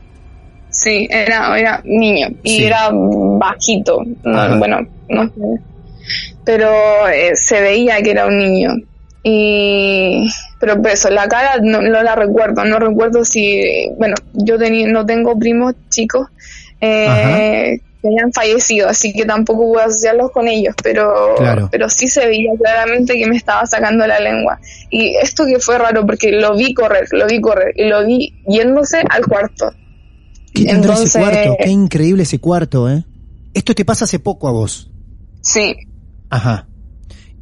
Sí, 0.73 1.07
era, 1.09 1.57
era 1.57 1.81
niño 1.86 2.29
y 2.43 2.57
Sí. 2.57 2.63
era 2.65 2.89
bajito. 2.91 4.01
No, 4.23 4.39
Ajá. 4.41 4.57
bueno, 4.57 4.79
no 5.07 5.23
sé. 5.25 5.62
Pero 6.43 6.69
eh, 7.07 7.36
se 7.36 7.62
veía 7.62 8.01
que 8.01 8.12
era 8.12 8.25
un 8.25 8.38
niño. 8.38 8.71
Y 9.23 10.27
pero 10.59 10.81
pues, 10.81 10.95
eso, 10.95 11.09
la 11.09 11.27
cara 11.27 11.57
no, 11.62 11.81
no 11.81 12.03
la 12.03 12.15
recuerdo, 12.15 12.65
no 12.65 12.77
recuerdo 12.79 13.23
si, 13.23 13.89
bueno, 13.97 14.15
yo 14.33 14.57
teni- 14.57 14.91
no 14.91 15.05
tengo 15.05 15.38
primos 15.39 15.73
chicos 15.89 16.27
eh, 16.81 17.79
que 18.01 18.07
hayan 18.09 18.33
fallecido, 18.33 18.89
así 18.89 19.13
que 19.13 19.23
tampoco 19.23 19.71
puedo 19.71 19.86
asociarlos 19.86 20.31
con 20.31 20.47
ellos, 20.49 20.75
pero, 20.83 21.36
Claro. 21.38 21.69
pero 21.71 21.88
sí 21.88 22.07
se 22.09 22.25
veía 22.27 22.51
claramente 22.59 23.13
que 23.17 23.25
me 23.27 23.38
estaba 23.38 23.65
sacando 23.65 24.05
la 24.05 24.19
lengua. 24.19 24.59
Y 24.89 25.15
esto 25.15 25.45
que 25.45 25.59
fue 25.59 25.77
raro, 25.77 26.05
porque 26.05 26.31
lo 26.33 26.55
vi 26.57 26.73
correr, 26.73 27.07
lo 27.12 27.25
vi 27.27 27.39
correr, 27.39 27.73
y 27.77 27.86
lo 27.86 28.05
vi 28.05 28.33
yéndose 28.47 29.01
al 29.09 29.25
cuarto. 29.25 29.71
¿Qué 30.53 30.65
tendrá 30.65 30.93
ese 30.95 31.19
cuarto? 31.19 31.57
Qué 31.63 31.69
increíble 31.69 32.23
ese 32.23 32.39
cuarto, 32.39 32.89
¿eh? 32.89 33.03
Esto 33.53 33.73
te 33.75 33.85
pasa 33.85 34.05
hace 34.05 34.19
poco 34.19 34.47
a 34.47 34.51
vos. 34.51 34.89
Sí, 35.41 35.75
Ajá. 36.29 36.67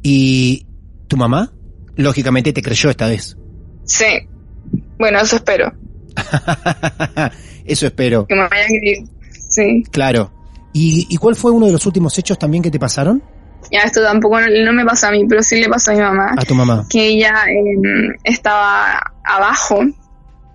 ¿Y 0.02 0.66
tu 1.08 1.16
mamá? 1.16 1.52
Lógicamente 1.96 2.52
te 2.52 2.62
creyó 2.62 2.90
esta 2.90 3.06
vez. 3.08 3.36
sí. 3.84 4.04
Bueno, 4.98 5.20
eso 5.20 5.36
espero, 5.36 5.72
Eso 7.64 7.86
espero. 7.86 8.26
que 8.26 8.34
me 8.34 8.42
haya 8.42 8.66
creído. 8.68 9.08
Sí. 9.48 9.82
Claro. 9.90 10.32
¿Y, 10.72 11.06
¿Y 11.10 11.16
cuál 11.16 11.34
fue 11.36 11.50
uno 11.50 11.66
de 11.66 11.72
los 11.72 11.84
últimos 11.86 12.16
hechos 12.18 12.38
también 12.38 12.62
que 12.62 12.70
te 12.70 12.78
pasaron? 12.78 13.22
Ya, 13.70 13.80
esto 13.80 14.02
tampoco 14.02 14.40
no, 14.40 14.46
no 14.64 14.72
me 14.72 14.84
pasa 14.84 15.08
a 15.08 15.10
mí, 15.10 15.24
pero 15.28 15.42
sí 15.42 15.60
le 15.60 15.68
pasó 15.68 15.90
a 15.90 15.94
mi 15.94 16.00
mamá. 16.00 16.34
A 16.36 16.44
tu 16.44 16.54
mamá. 16.54 16.86
que 16.88 17.06
ella 17.08 17.32
eh, 17.48 18.16
estaba 18.24 18.98
abajo 19.24 19.80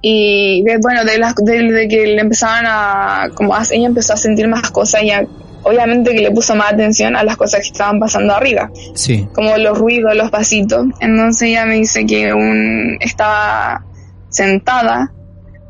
y 0.02 0.64
de- 0.64 0.78
bueno 0.78 1.04
de 1.06 1.18
las 1.18 1.34
de, 1.36 1.64
de 1.72 1.88
que 1.88 2.06
le 2.08 2.22
empezaban 2.22 2.66
a 2.68 3.30
como 3.34 3.56
a- 3.56 3.64
ella 3.72 3.88
empezó 3.88 4.14
a 4.14 4.18
sentir 4.18 4.48
más 4.48 4.70
cosas 4.72 5.04
y 5.04 5.12
a- 5.12 5.26
obviamente 5.64 6.14
que 6.14 6.22
le 6.22 6.32
puso 6.32 6.56
más 6.56 6.72
atención 6.74 7.16
a 7.16 7.24
las 7.24 7.36
cosas 7.36 7.62
que 7.62 7.68
estaban 7.68 8.00
pasando 8.00 8.34
arriba. 8.34 8.70
Sí. 8.94 9.28
como 9.34 9.58
los 9.58 9.78
ruidos 9.78 10.16
los 10.16 10.30
pasitos 10.32 10.86
entonces 11.02 11.50
ella 11.50 11.66
me 11.66 11.76
dice 11.76 12.06
que 12.06 12.34
un 12.34 12.98
estaba 13.02 13.84
sentada 14.30 15.12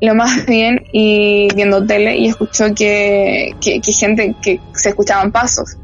lo 0.01 0.13
más 0.13 0.45
bien 0.45 0.83
y 0.91 1.47
viendo 1.55 1.85
tele 1.85 2.17
y 2.17 2.27
escuchó 2.27 2.65
que, 2.75 3.55
que, 3.61 3.79
que 3.81 3.91
gente 3.93 4.35
que 4.41 4.59
se 4.73 4.89
escuchaban 4.89 5.31
pasos. 5.31 5.77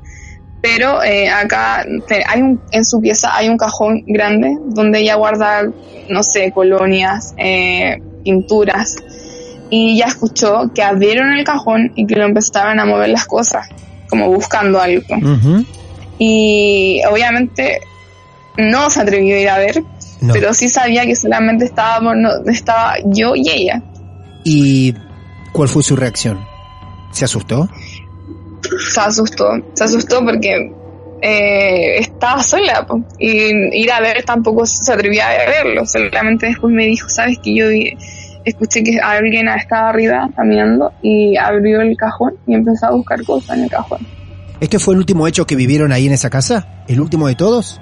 Pero 0.62 1.04
eh, 1.04 1.30
acá 1.30 1.84
hay 2.28 2.42
un, 2.42 2.62
en 2.72 2.86
su 2.86 3.02
pieza 3.02 3.36
hay 3.36 3.50
un 3.50 3.58
cajón 3.58 4.04
grande 4.08 4.56
donde 4.68 5.00
ella 5.00 5.16
guarda, 5.16 5.64
no 6.10 6.24
sé, 6.24 6.52
colonias, 6.54 7.34
eh, 7.38 8.02
pinturas. 8.24 8.96
Y 9.70 9.94
ella 9.96 10.06
escuchó 10.08 10.72
que 10.74 10.84
abrieron 10.84 11.32
el 11.34 11.44
cajón 11.44 11.92
y 11.96 12.06
que 12.06 12.16
lo 12.16 12.26
empezaron 12.26 12.80
a 12.80 12.86
mover 12.86 13.10
las 13.10 13.26
cosas, 13.26 13.68
como 14.10 14.30
buscando 14.30 14.80
algo. 14.80 15.04
Y 16.20 17.02
obviamente 17.10 17.80
no 18.58 18.90
se 18.90 19.02
atrevió 19.02 19.36
a 19.36 19.40
ir 19.40 19.50
a 19.50 19.58
ver, 19.58 19.84
No. 20.22 20.34
pero 20.34 20.54
sí 20.54 20.70
sabía 20.70 21.06
que 21.06 21.16
solamente 21.16 21.66
estábamos, 21.66 22.14
no, 22.18 22.30
estaba 22.52 22.96
yo 23.06 23.36
y 23.36 23.50
ella. 23.50 23.82
¿Y 24.44 24.94
cuál 25.52 25.70
fue 25.70 25.82
su 25.82 25.96
reacción? 25.96 26.40
¿Se 27.12 27.26
asustó? 27.26 27.68
se 28.94 29.00
asustó, 29.02 29.50
se 29.74 29.84
asustó 29.84 30.24
porque 30.24 30.72
eh, 31.26 32.00
estaba 32.00 32.44
sola 32.44 32.86
po, 32.86 33.02
y 33.18 33.82
ir 33.82 33.92
a 33.94 34.02
ver 34.02 34.26
tampoco 34.26 34.66
se 34.66 34.92
atrevía 34.92 35.30
a 35.30 35.50
verlo, 35.50 35.86
solamente 35.86 36.48
después 36.48 36.74
me 36.74 36.86
dijo, 36.86 37.08
sabes 37.08 37.40
que 37.40 37.56
yo 37.56 37.68
escuché 38.44 38.84
que 38.84 39.00
alguien 39.00 39.48
estaba 39.48 39.92
arriba 39.92 40.30
caminando 40.36 40.92
y 41.02 41.38
abrió 41.38 41.80
el 41.80 41.96
cajón 41.96 42.34
y 42.46 42.56
empezó 42.56 42.88
a 42.88 42.92
buscar 42.92 43.24
cosas 43.24 43.56
en 43.56 43.64
el 43.64 43.70
cajón. 43.70 44.06
¿Este 44.60 44.80
fue 44.80 44.96
el 44.96 45.00
último 45.00 45.26
hecho 45.26 45.46
que 45.46 45.56
vivieron 45.56 45.94
ahí 45.94 46.08
en 46.08 46.12
esa 46.12 46.30
casa? 46.30 46.84
¿El 46.90 47.00
último 47.00 47.30
de 47.30 47.36
todos? 47.36 47.80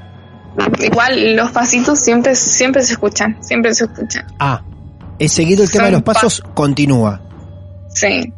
Igual 0.79 1.35
los 1.35 1.49
pasitos 1.49 1.99
siempre, 1.99 2.35
siempre 2.35 2.83
se 2.83 2.93
escuchan, 2.93 3.37
siempre 3.41 3.73
se 3.73 3.85
escuchan. 3.85 4.27
Ah, 4.37 4.61
es 5.17 5.31
seguido 5.31 5.63
el 5.63 5.71
tema 5.71 5.85
de 5.85 5.93
los 5.93 6.03
pasos, 6.03 6.43
continúa. 6.53 7.19
Sí. 7.89 8.31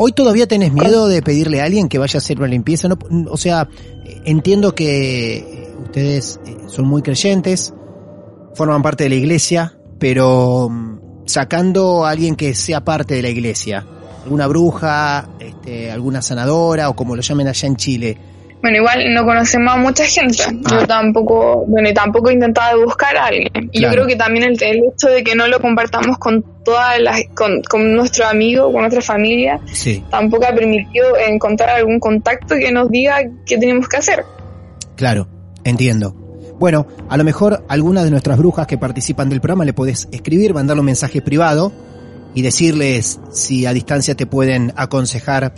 ¿Hoy 0.00 0.12
todavía 0.12 0.46
tenés 0.46 0.72
miedo 0.72 1.08
de 1.08 1.22
pedirle 1.22 1.60
a 1.60 1.64
alguien 1.64 1.88
que 1.88 1.98
vaya 1.98 2.18
a 2.18 2.20
hacer 2.20 2.38
una 2.38 2.46
limpieza? 2.46 2.86
No, 2.88 2.96
o 3.28 3.36
sea, 3.36 3.68
entiendo 4.24 4.72
que 4.72 5.74
ustedes 5.82 6.38
eh, 6.46 6.56
son 6.68 6.86
muy 6.86 7.02
creyentes, 7.02 7.74
forman 8.54 8.80
parte 8.80 9.04
de 9.04 9.10
la 9.10 9.16
iglesia, 9.16 9.76
pero 9.98 10.68
mm, 10.70 11.00
sacando 11.26 12.06
a 12.06 12.10
alguien 12.10 12.36
que 12.36 12.54
sea 12.54 12.84
parte 12.84 13.14
de 13.14 13.22
la 13.22 13.28
iglesia, 13.28 13.84
alguna 14.22 14.46
bruja, 14.46 15.30
este, 15.40 15.90
alguna 15.90 16.22
sanadora 16.22 16.90
o 16.90 16.94
como 16.94 17.16
lo 17.16 17.22
llamen 17.22 17.48
allá 17.48 17.66
en 17.66 17.76
Chile, 17.76 18.18
bueno, 18.62 18.76
igual 18.78 19.14
no 19.14 19.24
conocemos 19.24 19.72
a 19.72 19.76
mucha 19.76 20.04
gente. 20.04 20.42
Ah. 20.46 20.52
Yo 20.80 20.86
tampoco, 20.86 21.64
bueno, 21.66 21.88
y 21.88 21.94
tampoco 21.94 22.30
he 22.30 22.32
intentado 22.34 22.82
buscar 22.84 23.16
a 23.16 23.26
alguien. 23.26 23.48
Y 23.72 23.78
Claro. 23.78 23.80
yo 23.80 23.90
creo 23.92 24.06
que 24.06 24.16
también 24.16 24.44
el, 24.44 24.62
el 24.62 24.82
hecho 24.92 25.08
de 25.08 25.22
que 25.22 25.34
no 25.34 25.46
lo 25.46 25.60
compartamos 25.60 26.18
con 26.18 26.44
todas 26.64 27.00
las, 27.00 27.20
con, 27.34 27.62
con 27.62 27.94
nuestro 27.94 28.26
amigo, 28.26 28.70
con 28.72 28.80
nuestra 28.82 29.00
familia, 29.02 29.60
Sí, 29.72 30.02
tampoco 30.10 30.46
ha 30.46 30.54
permitido 30.54 31.16
encontrar 31.16 31.70
algún 31.70 32.00
contacto 32.00 32.56
que 32.56 32.70
nos 32.72 32.90
diga 32.90 33.18
qué 33.46 33.56
tenemos 33.58 33.88
que 33.88 33.96
hacer. 33.98 34.24
claro, 34.96 35.28
entiendo. 35.64 36.14
Bueno, 36.58 36.86
a 37.08 37.16
lo 37.16 37.22
mejor 37.22 37.64
alguna 37.68 38.02
de 38.02 38.10
nuestras 38.10 38.36
brujas 38.36 38.66
que 38.66 38.76
participan 38.76 39.28
del 39.28 39.40
programa 39.40 39.64
le 39.64 39.72
podés 39.72 40.08
escribir, 40.10 40.52
mandarle 40.54 40.80
un 40.80 40.86
mensaje 40.86 41.22
privado 41.22 41.72
y 42.34 42.42
decirles 42.42 43.20
si 43.30 43.64
a 43.64 43.72
distancia 43.72 44.16
te 44.16 44.26
pueden 44.26 44.72
aconsejar 44.76 45.52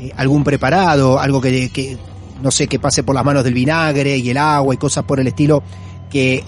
eh, 0.00 0.12
algún 0.16 0.44
preparado, 0.44 1.18
algo 1.18 1.40
que, 1.40 1.70
que, 1.70 1.96
no 2.42 2.50
sé, 2.50 2.66
que 2.66 2.78
pase 2.78 3.02
por 3.02 3.14
las 3.14 3.24
manos 3.24 3.44
del 3.44 3.54
vinagre 3.54 4.16
y 4.16 4.30
el 4.30 4.36
agua 4.38 4.74
y 4.74 4.78
cosas 4.78 5.04
por 5.04 5.20
el 5.20 5.26
estilo 5.26 5.62
que 6.10 6.44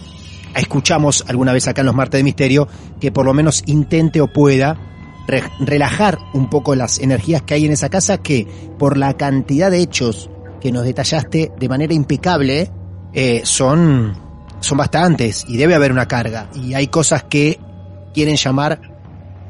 escuchamos 0.54 1.24
alguna 1.28 1.52
vez 1.52 1.68
acá 1.68 1.82
en 1.82 1.86
los 1.86 1.94
martes 1.94 2.18
de 2.18 2.24
misterio, 2.24 2.68
que 3.00 3.12
por 3.12 3.24
lo 3.26 3.34
menos 3.34 3.62
intente 3.66 4.20
o 4.20 4.26
pueda 4.32 4.78
re- 5.26 5.42
relajar 5.60 6.18
un 6.34 6.48
poco 6.48 6.74
las 6.74 6.98
energías 6.98 7.42
que 7.42 7.54
hay 7.54 7.66
en 7.66 7.72
esa 7.72 7.88
casa 7.90 8.18
que 8.18 8.46
por 8.78 8.96
la 8.96 9.14
cantidad 9.14 9.70
de 9.70 9.80
hechos 9.80 10.30
que 10.60 10.72
nos 10.72 10.84
detallaste 10.84 11.52
de 11.58 11.68
manera 11.68 11.92
impecable 11.94 12.70
eh, 13.12 13.42
son 13.44 14.24
son 14.60 14.78
bastantes 14.78 15.44
y 15.46 15.58
debe 15.58 15.74
haber 15.74 15.92
una 15.92 16.08
carga 16.08 16.48
y 16.54 16.72
hay 16.74 16.86
cosas 16.88 17.24
que 17.24 17.60
quieren 18.14 18.36
llamar 18.36 18.80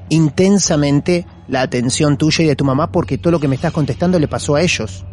intensamente 0.09 1.27
la 1.49 1.63
atención 1.63 2.17
tuya 2.17 2.45
y 2.45 2.49
de 2.49 2.57
tu 2.57 2.65
mamá 2.65 2.91
porque 2.91 3.19
todo 3.19 3.31
lo 3.33 3.41
que 3.41 3.49
me 3.49 3.55
estás 3.55 3.73
contestando 3.73 4.19
le 4.19 4.29
pasó 4.29 4.57
a 4.57 4.63
ellos. 4.63 5.05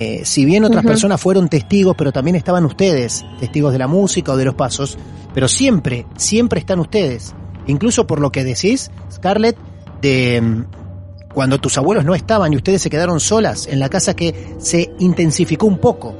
Eh, 0.00 0.22
si 0.24 0.44
bien 0.44 0.64
otras 0.64 0.84
personas 0.84 1.20
fueron 1.20 1.48
testigos, 1.48 1.96
pero 1.96 2.12
también 2.12 2.36
estaban 2.36 2.64
ustedes, 2.64 3.24
testigos 3.40 3.72
de 3.72 3.78
la 3.78 3.88
música 3.88 4.32
o 4.32 4.36
de 4.36 4.44
los 4.44 4.54
pasos, 4.54 4.96
pero 5.34 5.48
siempre, 5.48 6.06
siempre 6.16 6.60
están 6.60 6.78
ustedes. 6.78 7.34
Incluso 7.66 8.06
por 8.06 8.20
lo 8.20 8.30
que 8.30 8.44
decís, 8.44 8.92
Scarlett, 9.12 9.56
de 10.00 10.40
mm, 10.40 10.64
cuando 11.34 11.58
tus 11.58 11.76
abuelos 11.78 12.04
no 12.04 12.14
estaban 12.14 12.52
y 12.52 12.56
ustedes 12.56 12.80
se 12.80 12.90
quedaron 12.90 13.18
solas 13.18 13.66
en 13.66 13.80
la 13.80 13.88
casa 13.88 14.14
que 14.14 14.54
se 14.58 14.92
intensificó 15.00 15.66
un 15.66 15.78
poco 15.78 16.16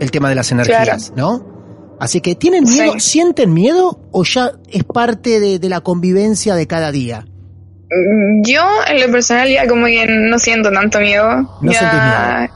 el 0.00 0.10
tema 0.10 0.28
de 0.28 0.34
las 0.34 0.50
energías, 0.50 1.12
¿no? 1.14 1.46
Así 2.00 2.20
que, 2.20 2.34
¿tienen 2.34 2.64
miedo? 2.64 2.94
Sí. 2.94 3.00
¿Sienten 3.00 3.52
miedo 3.52 4.00
o 4.10 4.24
ya 4.24 4.52
es 4.68 4.84
parte 4.84 5.38
de, 5.38 5.58
de 5.58 5.68
la 5.68 5.80
convivencia 5.80 6.54
de 6.54 6.66
cada 6.66 6.90
día? 6.90 7.26
Mm, 7.90 8.42
Yo, 8.44 8.62
en 8.88 9.00
lo 9.00 9.12
personal, 9.12 9.48
ya 9.48 9.66
como 9.66 9.86
que 9.86 10.06
no 10.06 10.38
siento 10.38 10.70
tanto 10.72 10.98
miedo. 11.00 11.58
No 11.60 11.72
ya, 11.72 12.50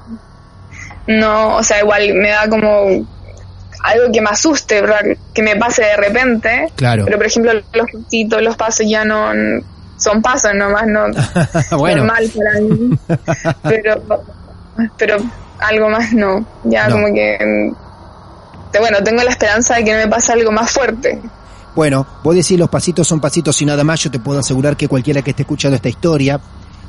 No, 1.07 1.57
o 1.57 1.63
sea, 1.63 1.81
igual 1.81 2.15
me 2.15 2.31
da 2.31 2.49
como 2.49 2.69
algo 3.83 4.13
que 4.13 4.21
me 4.23 4.31
asuste, 4.31 4.81
¿verdad? 4.81 5.01
que 5.35 5.43
me 5.43 5.57
pase 5.57 5.83
de 5.83 5.97
repente. 5.97 6.73
Claro. 6.77 7.05
Pero, 7.05 7.19
por 7.19 7.27
ejemplo, 7.27 7.53
los 7.53 7.91
pasitos, 7.93 8.43
los 8.43 8.57
pasos 8.57 8.87
ya 8.89 9.05
no 9.05 9.31
son 9.97 10.23
pasos 10.23 10.53
nomás, 10.55 10.87
no 10.87 11.07
bueno, 11.79 11.99
normal 12.05 12.31
para 12.37 12.61
mí. 12.61 12.99
pero, 13.63 14.03
pero 14.97 15.17
algo 15.61 15.89
más 15.89 16.13
no. 16.13 16.45
Ya 16.65 16.89
No. 16.89 16.97
como 16.97 17.15
que, 17.15 17.39
mm, 17.41 18.79
bueno, 18.81 18.99
tengo 19.05 19.23
la 19.23 19.31
esperanza 19.31 19.77
de 19.77 19.85
que 19.85 19.93
no 19.93 19.99
me 19.99 20.09
pase 20.09 20.33
algo 20.33 20.51
más 20.51 20.71
fuerte. 20.71 21.21
Bueno, 21.75 22.07
vos 22.23 22.35
decís 22.35 22.59
los 22.59 22.69
pasitos 22.69 23.07
son 23.07 23.21
pasitos 23.21 23.61
y 23.61 23.67
nada 23.67 23.83
más, 23.85 24.01
yo 24.01 24.11
te 24.11 24.21
puedo 24.21 24.41
asegurar 24.41 24.77
que 24.77 24.89
cualquiera 24.89 25.23
que 25.23 25.31
esté 25.31 25.43
escuchando 25.43 25.77
esta 25.77 25.89
historia 25.89 26.41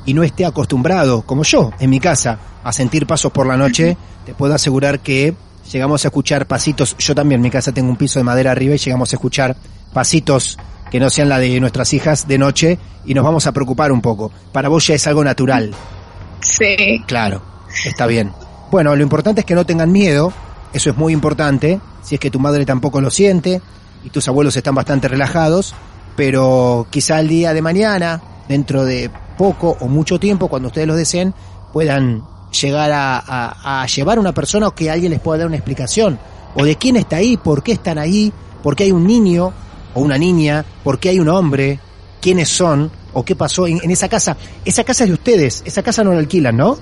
y 0.06 0.14
no 0.14 0.24
esté 0.24 0.45
acostumbrado, 0.45 1.24
como 1.24 1.43
yo, 1.43 1.72
en 1.80 1.89
mi 1.89 1.99
casa, 1.99 2.39
a 2.64 2.72
sentir 2.72 3.08
pasos 3.08 3.32
por 3.32 3.47
la 3.47 3.58
noche, 3.58 3.97
te 4.26 4.34
puedo 4.34 4.53
asegurar 4.53 4.99
que 4.99 5.34
llegamos 5.72 6.06
a 6.06 6.10
escuchar 6.10 6.45
pasitos, 6.47 6.95
yo 6.97 7.16
también 7.16 7.39
en 7.39 7.43
mi 7.43 7.49
casa 7.49 7.72
tengo 7.72 7.89
un 7.89 7.97
piso 7.97 8.20
de 8.20 8.24
madera 8.24 8.51
arriba 8.51 8.76
y 8.76 8.78
llegamos 8.78 9.12
a 9.12 9.16
escuchar 9.16 9.56
pasitos 9.93 10.58
que 10.91 10.99
no 10.99 11.10
sean 11.10 11.30
la 11.30 11.39
de 11.39 11.60
nuestras 11.60 11.93
hijas 11.93 12.28
de 12.28 12.38
noche 12.38 12.78
y 13.06 13.14
nos 13.14 13.24
vamos 13.24 13.47
a 13.47 13.51
preocupar 13.51 13.91
un 13.91 14.01
poco. 14.01 14.32
Para 14.51 14.70
vos 14.70 14.86
ya 14.86 14.95
es 14.95 15.08
algo 15.08 15.24
natural. 15.24 15.74
Sí. 16.41 17.03
Claro, 17.08 17.41
está 17.86 18.06
bien. 18.06 18.32
Bueno, 18.72 18.95
lo 18.95 19.01
importante 19.01 19.41
es 19.41 19.45
que 19.45 19.56
no 19.56 19.66
tengan 19.66 19.91
miedo, 19.91 20.32
eso 20.74 20.89
es 20.89 20.97
muy 20.97 21.14
importante, 21.14 21.80
si 22.03 22.16
es 22.16 22.22
que 22.22 22.30
tu 22.30 22.39
madre 22.39 22.66
tampoco 22.66 23.01
lo 23.01 23.10
siente 23.10 23.62
y 24.03 24.10
tus 24.10 24.28
abuelos 24.28 24.56
están 24.56 24.76
bastante 24.76 25.08
relajados, 25.08 25.74
pero 26.16 26.86
quizá 26.89 27.20
el 27.20 27.28
día 27.28 27.53
de 27.53 27.62
mañana, 27.62 28.22
dentro 28.47 28.86
de 28.86 29.10
poco 29.38 29.77
o 29.79 29.88
mucho 29.88 30.19
tiempo, 30.19 30.47
cuando 30.47 30.67
ustedes 30.67 30.88
lo 30.88 30.95
deseen, 30.95 31.33
puedan 31.73 32.23
llegar 32.61 32.91
a, 32.91 33.17
a- 33.19 33.81
a 33.83 33.86
llevar 33.88 34.17
a 34.17 34.21
una 34.21 34.33
persona 34.33 34.67
o 34.67 34.75
que 34.75 34.89
alguien 34.89 35.11
les 35.11 35.19
pueda 35.19 35.39
dar 35.39 35.47
una 35.47 35.57
explicación, 35.57 36.17
o 36.55 36.63
de 36.63 36.75
quién 36.77 36.95
está 36.95 37.17
ahí, 37.17 37.38
por 37.38 37.63
qué 37.63 37.73
están 37.73 37.97
ahí, 37.97 38.31
por 38.63 38.75
qué 38.75 38.86
hay 38.86 38.91
un 38.91 39.05
niño 39.05 39.51
o 39.93 39.99
una 40.01 40.17
niña, 40.17 40.63
por 40.83 40.99
qué 40.99 41.09
hay 41.09 41.19
un 41.19 41.29
hombre, 41.29 41.79
quiénes 42.21 42.49
son 42.49 42.89
o 43.13 43.23
qué 43.23 43.36
pasó 43.36 43.67
en, 43.67 43.79
en 43.83 43.91
esa 43.91 44.07
casa. 44.09 44.36
Esa 44.63 44.83
casa 44.83 45.03
es 45.03 45.09
de 45.09 45.13
ustedes, 45.15 45.63
esa 45.65 45.83
casa 45.83 46.03
no 46.03 46.11
la 46.13 46.19
alquilan, 46.19 46.55
¿no? 46.57 46.77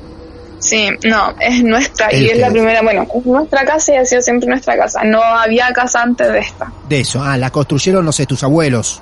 Sí, 0.60 0.88
no, 1.04 1.34
es 1.42 1.62
nuestra 1.64 2.08
Es 2.08 2.22
y 2.22 2.30
es 2.30 2.38
la 2.40 2.50
primera, 2.50 2.82
bueno, 2.82 3.06
es 3.14 3.26
nuestra 3.26 3.66
casa 3.66 3.94
y 3.94 3.98
ha 3.98 4.06
sido 4.06 4.22
siempre 4.22 4.48
nuestra 4.48 4.78
casa. 4.78 5.04
No 5.04 5.22
había 5.22 5.74
casa 5.74 6.02
antes 6.02 6.32
de 6.32 6.40
esta. 6.40 6.72
De 6.88 7.02
eso, 7.02 7.22
ah, 7.22 7.36
la 7.38 7.50
construyeron, 7.50 8.06
no 8.06 8.12
sé, 8.14 8.26
tus 8.26 8.44
abuelos. 8.44 9.02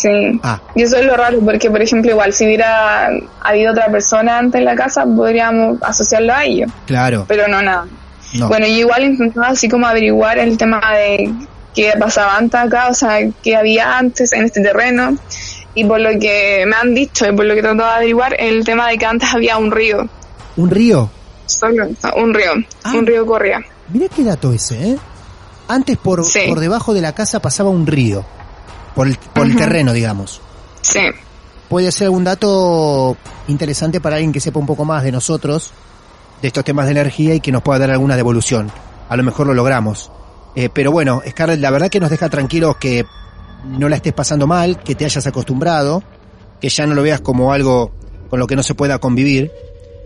Sí. 0.00 0.40
Ah, 0.42 0.60
Y 0.74 0.82
eso 0.82 0.96
es 0.96 1.04
lo 1.06 1.16
raro, 1.16 1.40
porque 1.40 1.70
por 1.70 1.82
ejemplo, 1.82 2.10
igual 2.10 2.32
si 2.32 2.44
hubiera 2.46 3.08
habido 3.40 3.72
otra 3.72 3.86
persona 3.88 4.38
antes 4.38 4.58
en 4.60 4.64
la 4.64 4.74
casa, 4.76 5.04
podríamos 5.04 5.82
asociarlo 5.82 6.32
a 6.34 6.44
ello, 6.44 6.66
claro, 6.86 7.24
pero 7.26 7.48
no 7.48 7.60
nada. 7.62 7.86
no. 8.34 8.48
Bueno, 8.48 8.66
yo 8.66 8.74
igual 8.74 9.04
intentaba 9.04 9.48
así 9.48 9.68
como 9.68 9.86
averiguar 9.86 10.38
el 10.38 10.56
tema 10.58 10.80
de 10.94 11.32
qué 11.74 11.92
pasaba 11.98 12.36
antes 12.36 12.60
acá, 12.60 12.88
o 12.88 12.94
sea, 12.94 13.18
qué 13.42 13.56
había 13.56 13.98
antes 13.98 14.32
en 14.32 14.44
este 14.44 14.60
terreno. 14.60 15.16
Y 15.74 15.84
por 15.84 16.00
lo 16.00 16.10
que 16.18 16.64
me 16.66 16.74
han 16.76 16.92
dicho 16.94 17.26
y 17.26 17.32
por 17.32 17.44
lo 17.44 17.54
que 17.54 17.60
he 17.60 17.62
tratado 17.62 17.88
de 17.90 17.96
averiguar, 17.96 18.34
el 18.38 18.64
tema 18.64 18.88
de 18.88 18.98
que 18.98 19.06
antes 19.06 19.32
había 19.32 19.56
un 19.58 19.70
río, 19.70 20.08
Un 20.56 20.70
río. 20.70 21.08
solo 21.46 21.86
un 22.16 22.34
río, 22.34 22.52
Ah. 22.84 22.92
un 22.94 23.06
río 23.06 23.24
corría. 23.26 23.60
Mira 23.92 24.06
qué 24.14 24.24
dato 24.24 24.52
ese, 24.52 24.90
¿eh? 24.92 24.96
Antes 25.68 25.96
por, 25.98 26.24
Sí. 26.24 26.40
por 26.48 26.60
debajo 26.60 26.94
de 26.94 27.00
la 27.00 27.12
casa 27.12 27.40
pasaba 27.40 27.70
un 27.70 27.86
río. 27.86 28.24
Por 28.98 29.06
el, 29.06 29.16
por 29.32 29.46
el 29.46 29.54
terreno, 29.54 29.92
digamos. 29.92 30.40
Sí. 30.80 30.98
Puede 31.68 31.92
ser 31.92 32.06
algún 32.06 32.24
dato 32.24 33.16
interesante 33.46 34.00
para 34.00 34.16
alguien 34.16 34.32
que 34.32 34.40
sepa 34.40 34.58
un 34.58 34.66
poco 34.66 34.84
más 34.84 35.04
de 35.04 35.12
nosotros, 35.12 35.70
de 36.42 36.48
estos 36.48 36.64
temas 36.64 36.86
de 36.86 36.90
energía 36.90 37.32
y 37.32 37.38
que 37.38 37.52
nos 37.52 37.62
pueda 37.62 37.78
dar 37.78 37.92
alguna 37.92 38.16
devolución. 38.16 38.72
A 39.08 39.16
lo 39.16 39.22
mejor 39.22 39.46
lo 39.46 39.54
logramos. 39.54 40.10
Eh, 40.56 40.68
pero 40.68 40.90
bueno, 40.90 41.22
Scarlett, 41.24 41.60
la 41.60 41.70
verdad 41.70 41.90
que 41.90 42.00
nos 42.00 42.10
deja 42.10 42.28
tranquilos 42.28 42.74
que 42.78 43.06
no 43.66 43.88
la 43.88 43.94
estés 43.94 44.14
pasando 44.14 44.48
mal, 44.48 44.82
que 44.82 44.96
te 44.96 45.04
hayas 45.04 45.28
acostumbrado, 45.28 46.02
que 46.60 46.68
ya 46.68 46.84
no 46.84 46.96
lo 46.96 47.02
veas 47.04 47.20
como 47.20 47.52
algo 47.52 47.92
con 48.28 48.40
lo 48.40 48.48
que 48.48 48.56
no 48.56 48.64
se 48.64 48.74
pueda 48.74 48.98
convivir, 48.98 49.52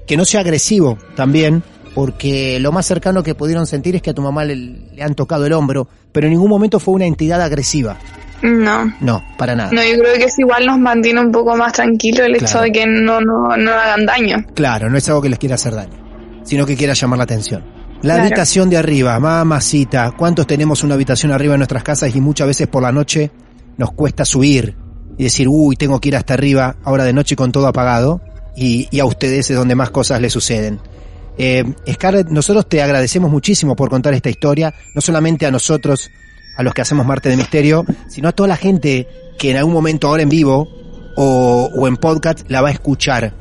que 0.07 0.18
no 0.18 0.26
sea 0.26 0.40
agresivo 0.40 0.99
también, 1.16 1.62
porque 1.95 2.61
lo 2.61 2.72
más 2.72 2.84
cercano 2.84 3.22
que 3.22 3.34
pudieron 3.34 3.66
sentir 3.66 3.97
es 3.97 4.03
que 4.03 4.11
a 4.11 4.14
tu 4.14 4.20
mamá 4.20 4.45
le, 4.45 4.55
le 4.55 5.03
han 5.03 5.14
tocado 5.14 5.47
el 5.47 5.55
hombro, 5.55 5.88
pero 6.12 6.26
en 6.26 6.34
ningún 6.34 6.51
momento 6.51 6.78
fue 6.78 6.93
una 6.93 7.07
entidad 7.07 7.40
agresiva. 7.40 7.97
No. 8.43 8.93
No, 9.01 9.24
para 9.38 9.55
nada. 9.55 9.70
No, 9.72 9.82
yo 9.82 9.99
creo 9.99 10.14
que 10.16 10.24
es 10.24 10.38
igual 10.38 10.66
nos 10.66 10.78
mantiene 10.78 11.20
un 11.20 11.30
poco 11.32 11.57
más 11.57 11.72
tranquilo 11.72 12.24
el 12.24 12.36
hecho 12.36 12.61
de 12.61 12.72
que 12.72 12.86
no, 12.86 13.20
no, 13.20 13.57
no 13.57 13.70
hagan 13.72 14.05
daño. 14.07 14.45
Claro, 14.55 14.90
no 14.90 14.99
es 14.99 15.09
algo 15.09 15.22
que 15.22 15.28
les 15.28 15.38
quiera 15.38 15.55
hacer 15.55 15.74
daño, 15.74 15.95
sino 16.45 16.66
que 16.66 16.76
quiera 16.76 16.95
llamar 16.95 17.18
la 17.18 17.24
atención. 17.24 17.62
La 18.03 18.14
Claro. 18.14 18.22
habitación 18.22 18.68
de 18.68 18.76
arriba, 18.78 19.18
mamacita, 19.20 20.12
¿cuántos 20.16 20.47
tenemos 20.49 20.82
una 20.82 20.95
habitación 20.95 21.30
arriba 21.30 21.55
en 21.55 21.61
nuestras 21.61 21.84
casas 21.84 22.14
y 22.16 22.20
muchas 22.20 22.49
veces 22.49 22.66
por 22.66 22.82
la 22.82 22.90
noche 22.90 23.30
nos 23.76 23.93
cuesta 23.93 24.24
subir 24.24 24.74
y 25.16 25.24
decir, 25.24 25.47
uy, 25.49 25.76
tengo 25.76 26.01
que 26.01 26.09
ir 26.09 26.16
hasta 26.16 26.34
arriba, 26.34 26.74
ahora 26.82 27.05
de 27.05 27.12
noche 27.12 27.36
con 27.36 27.53
todo 27.53 27.68
apagado, 27.68 28.20
y, 28.57 28.88
y 28.90 28.99
a 28.99 29.05
ustedes 29.05 29.49
es 29.51 29.57
donde 29.57 29.74
más 29.76 29.90
cosas 29.90 30.20
les 30.20 30.32
suceden. 30.32 30.80
Eh, 31.38 31.64
Scarlett, 31.90 32.28
nosotros 32.28 32.68
te 32.68 32.82
agradecemos 32.82 33.30
muchísimo 33.30 33.76
por 33.76 33.88
contar 33.88 34.14
esta 34.14 34.30
historia, 34.30 34.74
no 34.95 35.01
solamente 35.01 35.47
a 35.47 35.51
nosotros, 35.53 36.11
a 36.57 36.62
los 36.62 36.74
que 36.74 36.82
hacemos 36.82 37.07
Marte 37.07 37.28
de 37.28 37.36
Misterio, 37.36 37.84
sino 38.09 38.28
a 38.28 38.32
toda 38.32 38.48
la 38.48 38.57
gente 38.57 39.09
que 39.38 39.50
en 39.50 39.57
algún 39.57 39.72
momento 39.72 40.09
ahora 40.09 40.22
en 40.22 40.28
vivo 40.28 40.68
o, 41.16 41.70
o 41.74 41.88
en 41.88 41.96
podcast 41.96 42.48
la 42.50 42.61
va 42.62 42.68
a 42.68 42.72
escuchar 42.72 43.34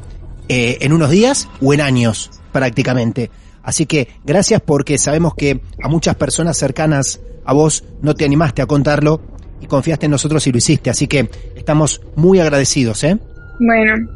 eh, 0.49 0.79
en 0.81 0.91
unos 0.93 1.09
días 1.09 1.47
o 1.61 1.73
en 1.73 1.81
años 1.81 2.29
prácticamente. 2.51 3.31
Así 3.63 3.85
que 3.85 4.07
gracias 4.25 4.61
porque 4.61 4.97
sabemos 4.97 5.33
que 5.35 5.61
a 5.81 5.87
muchas 5.87 6.15
personas 6.15 6.57
cercanas 6.57 7.21
a 7.45 7.53
vos 7.53 7.83
no 8.01 8.15
te 8.15 8.25
animaste 8.25 8.61
a 8.61 8.65
contarlo 8.65 9.21
y 9.61 9.67
confiaste 9.67 10.07
en 10.07 10.11
nosotros 10.11 10.45
y 10.47 10.51
lo 10.51 10.57
hiciste. 10.57 10.89
Así 10.89 11.07
que 11.07 11.29
estamos 11.55 12.01
muy 12.15 12.39
agradecidos, 12.39 13.03
¿eh? 13.03 13.17
Bueno, 13.59 14.09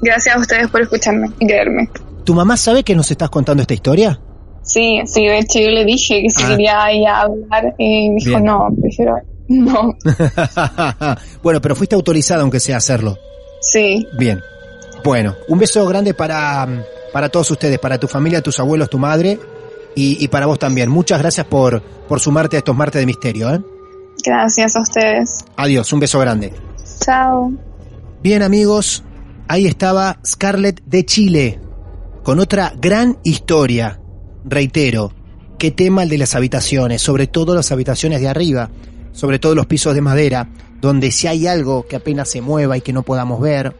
gracias 0.00 0.36
a 0.36 0.38
ustedes 0.38 0.68
por 0.68 0.80
escucharme 0.80 1.30
y 1.38 1.46
creerme. 1.46 1.90
¿Tu 2.24 2.32
mamá 2.32 2.56
sabe 2.56 2.84
que 2.84 2.94
nos 2.94 3.10
estás 3.10 3.28
contando 3.28 3.60
esta 3.60 3.74
historia? 3.74 4.18
Sí, 4.64 5.02
sí, 5.06 5.26
de 5.26 5.38
hecho 5.38 5.60
yo 5.60 5.68
le 5.68 5.84
dije 5.84 6.22
que 6.22 6.30
si 6.30 6.42
Ah. 6.42 6.48
quería 6.48 6.90
ella 6.90 7.20
hablar 7.20 7.74
y 7.78 8.14
dijo, 8.14 8.30
Bien. 8.30 8.44
no, 8.44 8.68
prefiero, 8.80 9.16
no, 9.48 9.92
bueno, 11.42 11.60
pero 11.60 11.76
fuiste 11.76 11.94
autorizada 11.94 12.42
aunque 12.42 12.60
sea 12.60 12.78
hacerlo. 12.78 13.16
sí, 13.60 14.06
Bien. 14.18 14.40
Bueno, 15.04 15.34
un 15.48 15.58
beso 15.58 15.86
grande 15.86 16.14
para, 16.14 16.66
para 17.12 17.28
todos 17.28 17.50
ustedes, 17.50 17.78
para 17.78 17.98
tu 17.98 18.08
familia, 18.08 18.40
tus 18.40 18.58
abuelos, 18.58 18.88
tu 18.88 18.98
madre. 18.98 19.38
y, 19.94 20.26
para 20.28 20.46
vos 20.46 20.58
también. 20.58 20.88
Muchas 20.88 21.18
gracias 21.20 21.46
por, 21.46 21.82
por 22.08 22.18
sumarte 22.20 22.56
a 22.56 22.60
estos 22.60 22.74
martes 22.74 23.00
de 23.00 23.06
misterio. 23.06 23.54
¿eh? 23.54 23.60
Gracias 24.24 24.74
a 24.76 24.80
ustedes. 24.80 25.44
Adiós, 25.56 25.92
un 25.92 26.00
beso 26.00 26.18
grande. 26.18 26.52
Chao. 27.04 27.52
Bien 28.22 28.42
amigos, 28.42 29.04
ahí 29.46 29.66
estaba 29.66 30.18
Scarlett 30.26 30.80
de 30.86 31.04
Chile, 31.04 31.60
con 32.22 32.40
otra 32.40 32.72
gran 32.80 33.18
historia. 33.24 34.00
Reitero, 34.44 35.10
qué 35.58 35.70
tema 35.70 36.02
el 36.02 36.10
de 36.10 36.18
las 36.18 36.34
habitaciones, 36.34 37.00
sobre 37.00 37.26
todo 37.26 37.54
las 37.54 37.72
habitaciones 37.72 38.20
de 38.20 38.28
arriba, 38.28 38.70
sobre 39.12 39.38
todo 39.38 39.54
los 39.54 39.64
pisos 39.64 39.94
de 39.94 40.02
madera, 40.02 40.50
donde 40.82 41.10
si 41.12 41.26
hay 41.26 41.46
algo 41.46 41.86
que 41.86 41.96
apenas 41.96 42.28
se 42.28 42.42
mueva 42.42 42.76
y 42.76 42.82
que 42.82 42.92
no 42.92 43.04
podamos 43.04 43.40
ver, 43.40 43.74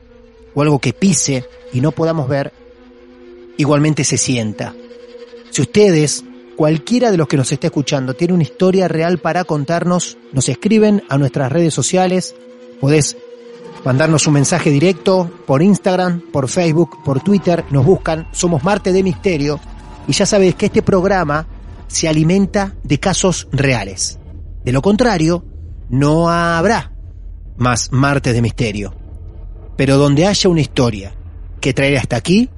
o 0.55 0.63
algo 0.63 0.79
que 0.79 0.95
pise 0.95 1.45
y 1.75 1.83
no 1.83 1.93
podamos 1.93 2.29
ver, 2.29 2.53
igualmente 3.59 4.05
se 4.05 4.17
sienta. 4.17 4.75
Si 5.51 5.61
ustedes, 5.61 6.25
cualquiera 6.57 7.11
de 7.11 7.19
los 7.19 7.29
que 7.29 7.37
nos 7.37 7.53
esté 7.53 7.67
escuchando, 7.67 8.15
tiene 8.15 8.33
una 8.33 8.45
historia 8.45 8.89
real 8.89 9.19
para 9.19 9.45
contarnos, 9.45 10.17
nos 10.33 10.49
escriben 10.49 11.03
a 11.11 11.19
nuestras 11.19 11.53
redes 11.53 11.75
sociales, 11.75 12.35
podés 12.81 13.19
mandarnos 13.85 14.27
un 14.27 14.33
mensaje 14.33 14.71
directo 14.71 15.31
por 15.47 15.63
Instagram, 15.63 16.23
por 16.33 16.49
Facebook, 16.49 17.03
por 17.05 17.21
Twitter, 17.21 17.67
nos 17.71 17.85
buscan, 17.85 18.29
somos 18.33 18.65
Marte 18.65 18.95
de 18.95 19.03
Misterio, 19.03 19.61
y 20.07 20.13
ya 20.13 20.27
sabes 20.27 20.55
que 20.55 20.67
este 20.67 20.83
programa 20.83 21.47
se 21.87 22.09
alimenta 22.09 22.75
de 22.83 22.99
casos 22.99 23.49
reales. 23.53 24.19
De 24.65 24.73
lo 24.73 24.83
contrario, 24.83 25.45
no 25.89 26.29
habrá 26.29 26.93
más 27.57 27.93
Marte 27.93 28.33
de 28.33 28.43
Misterio. 28.43 28.95
Pero 29.77 29.97
donde 29.97 30.27
haya 30.27 30.51
una 30.51 30.61
historia 30.61 31.15
que 31.61 31.73
traer 31.73 31.99
hasta 31.99 32.17
aquí, 32.17 32.51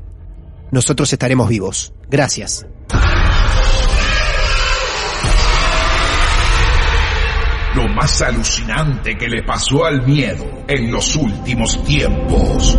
nosotros 0.71 1.13
estaremos 1.13 1.49
vivos. 1.49 1.93
Gracias. 2.09 2.67
Lo 7.75 7.89
más 7.89 8.23
alucinante 8.23 9.17
que 9.19 9.29
le 9.29 9.43
pasó 9.43 9.85
al 9.85 10.07
miedo 10.07 10.65
en 10.67 10.91
los 10.91 11.15
últimos 11.17 11.83
tiempos. 11.85 12.79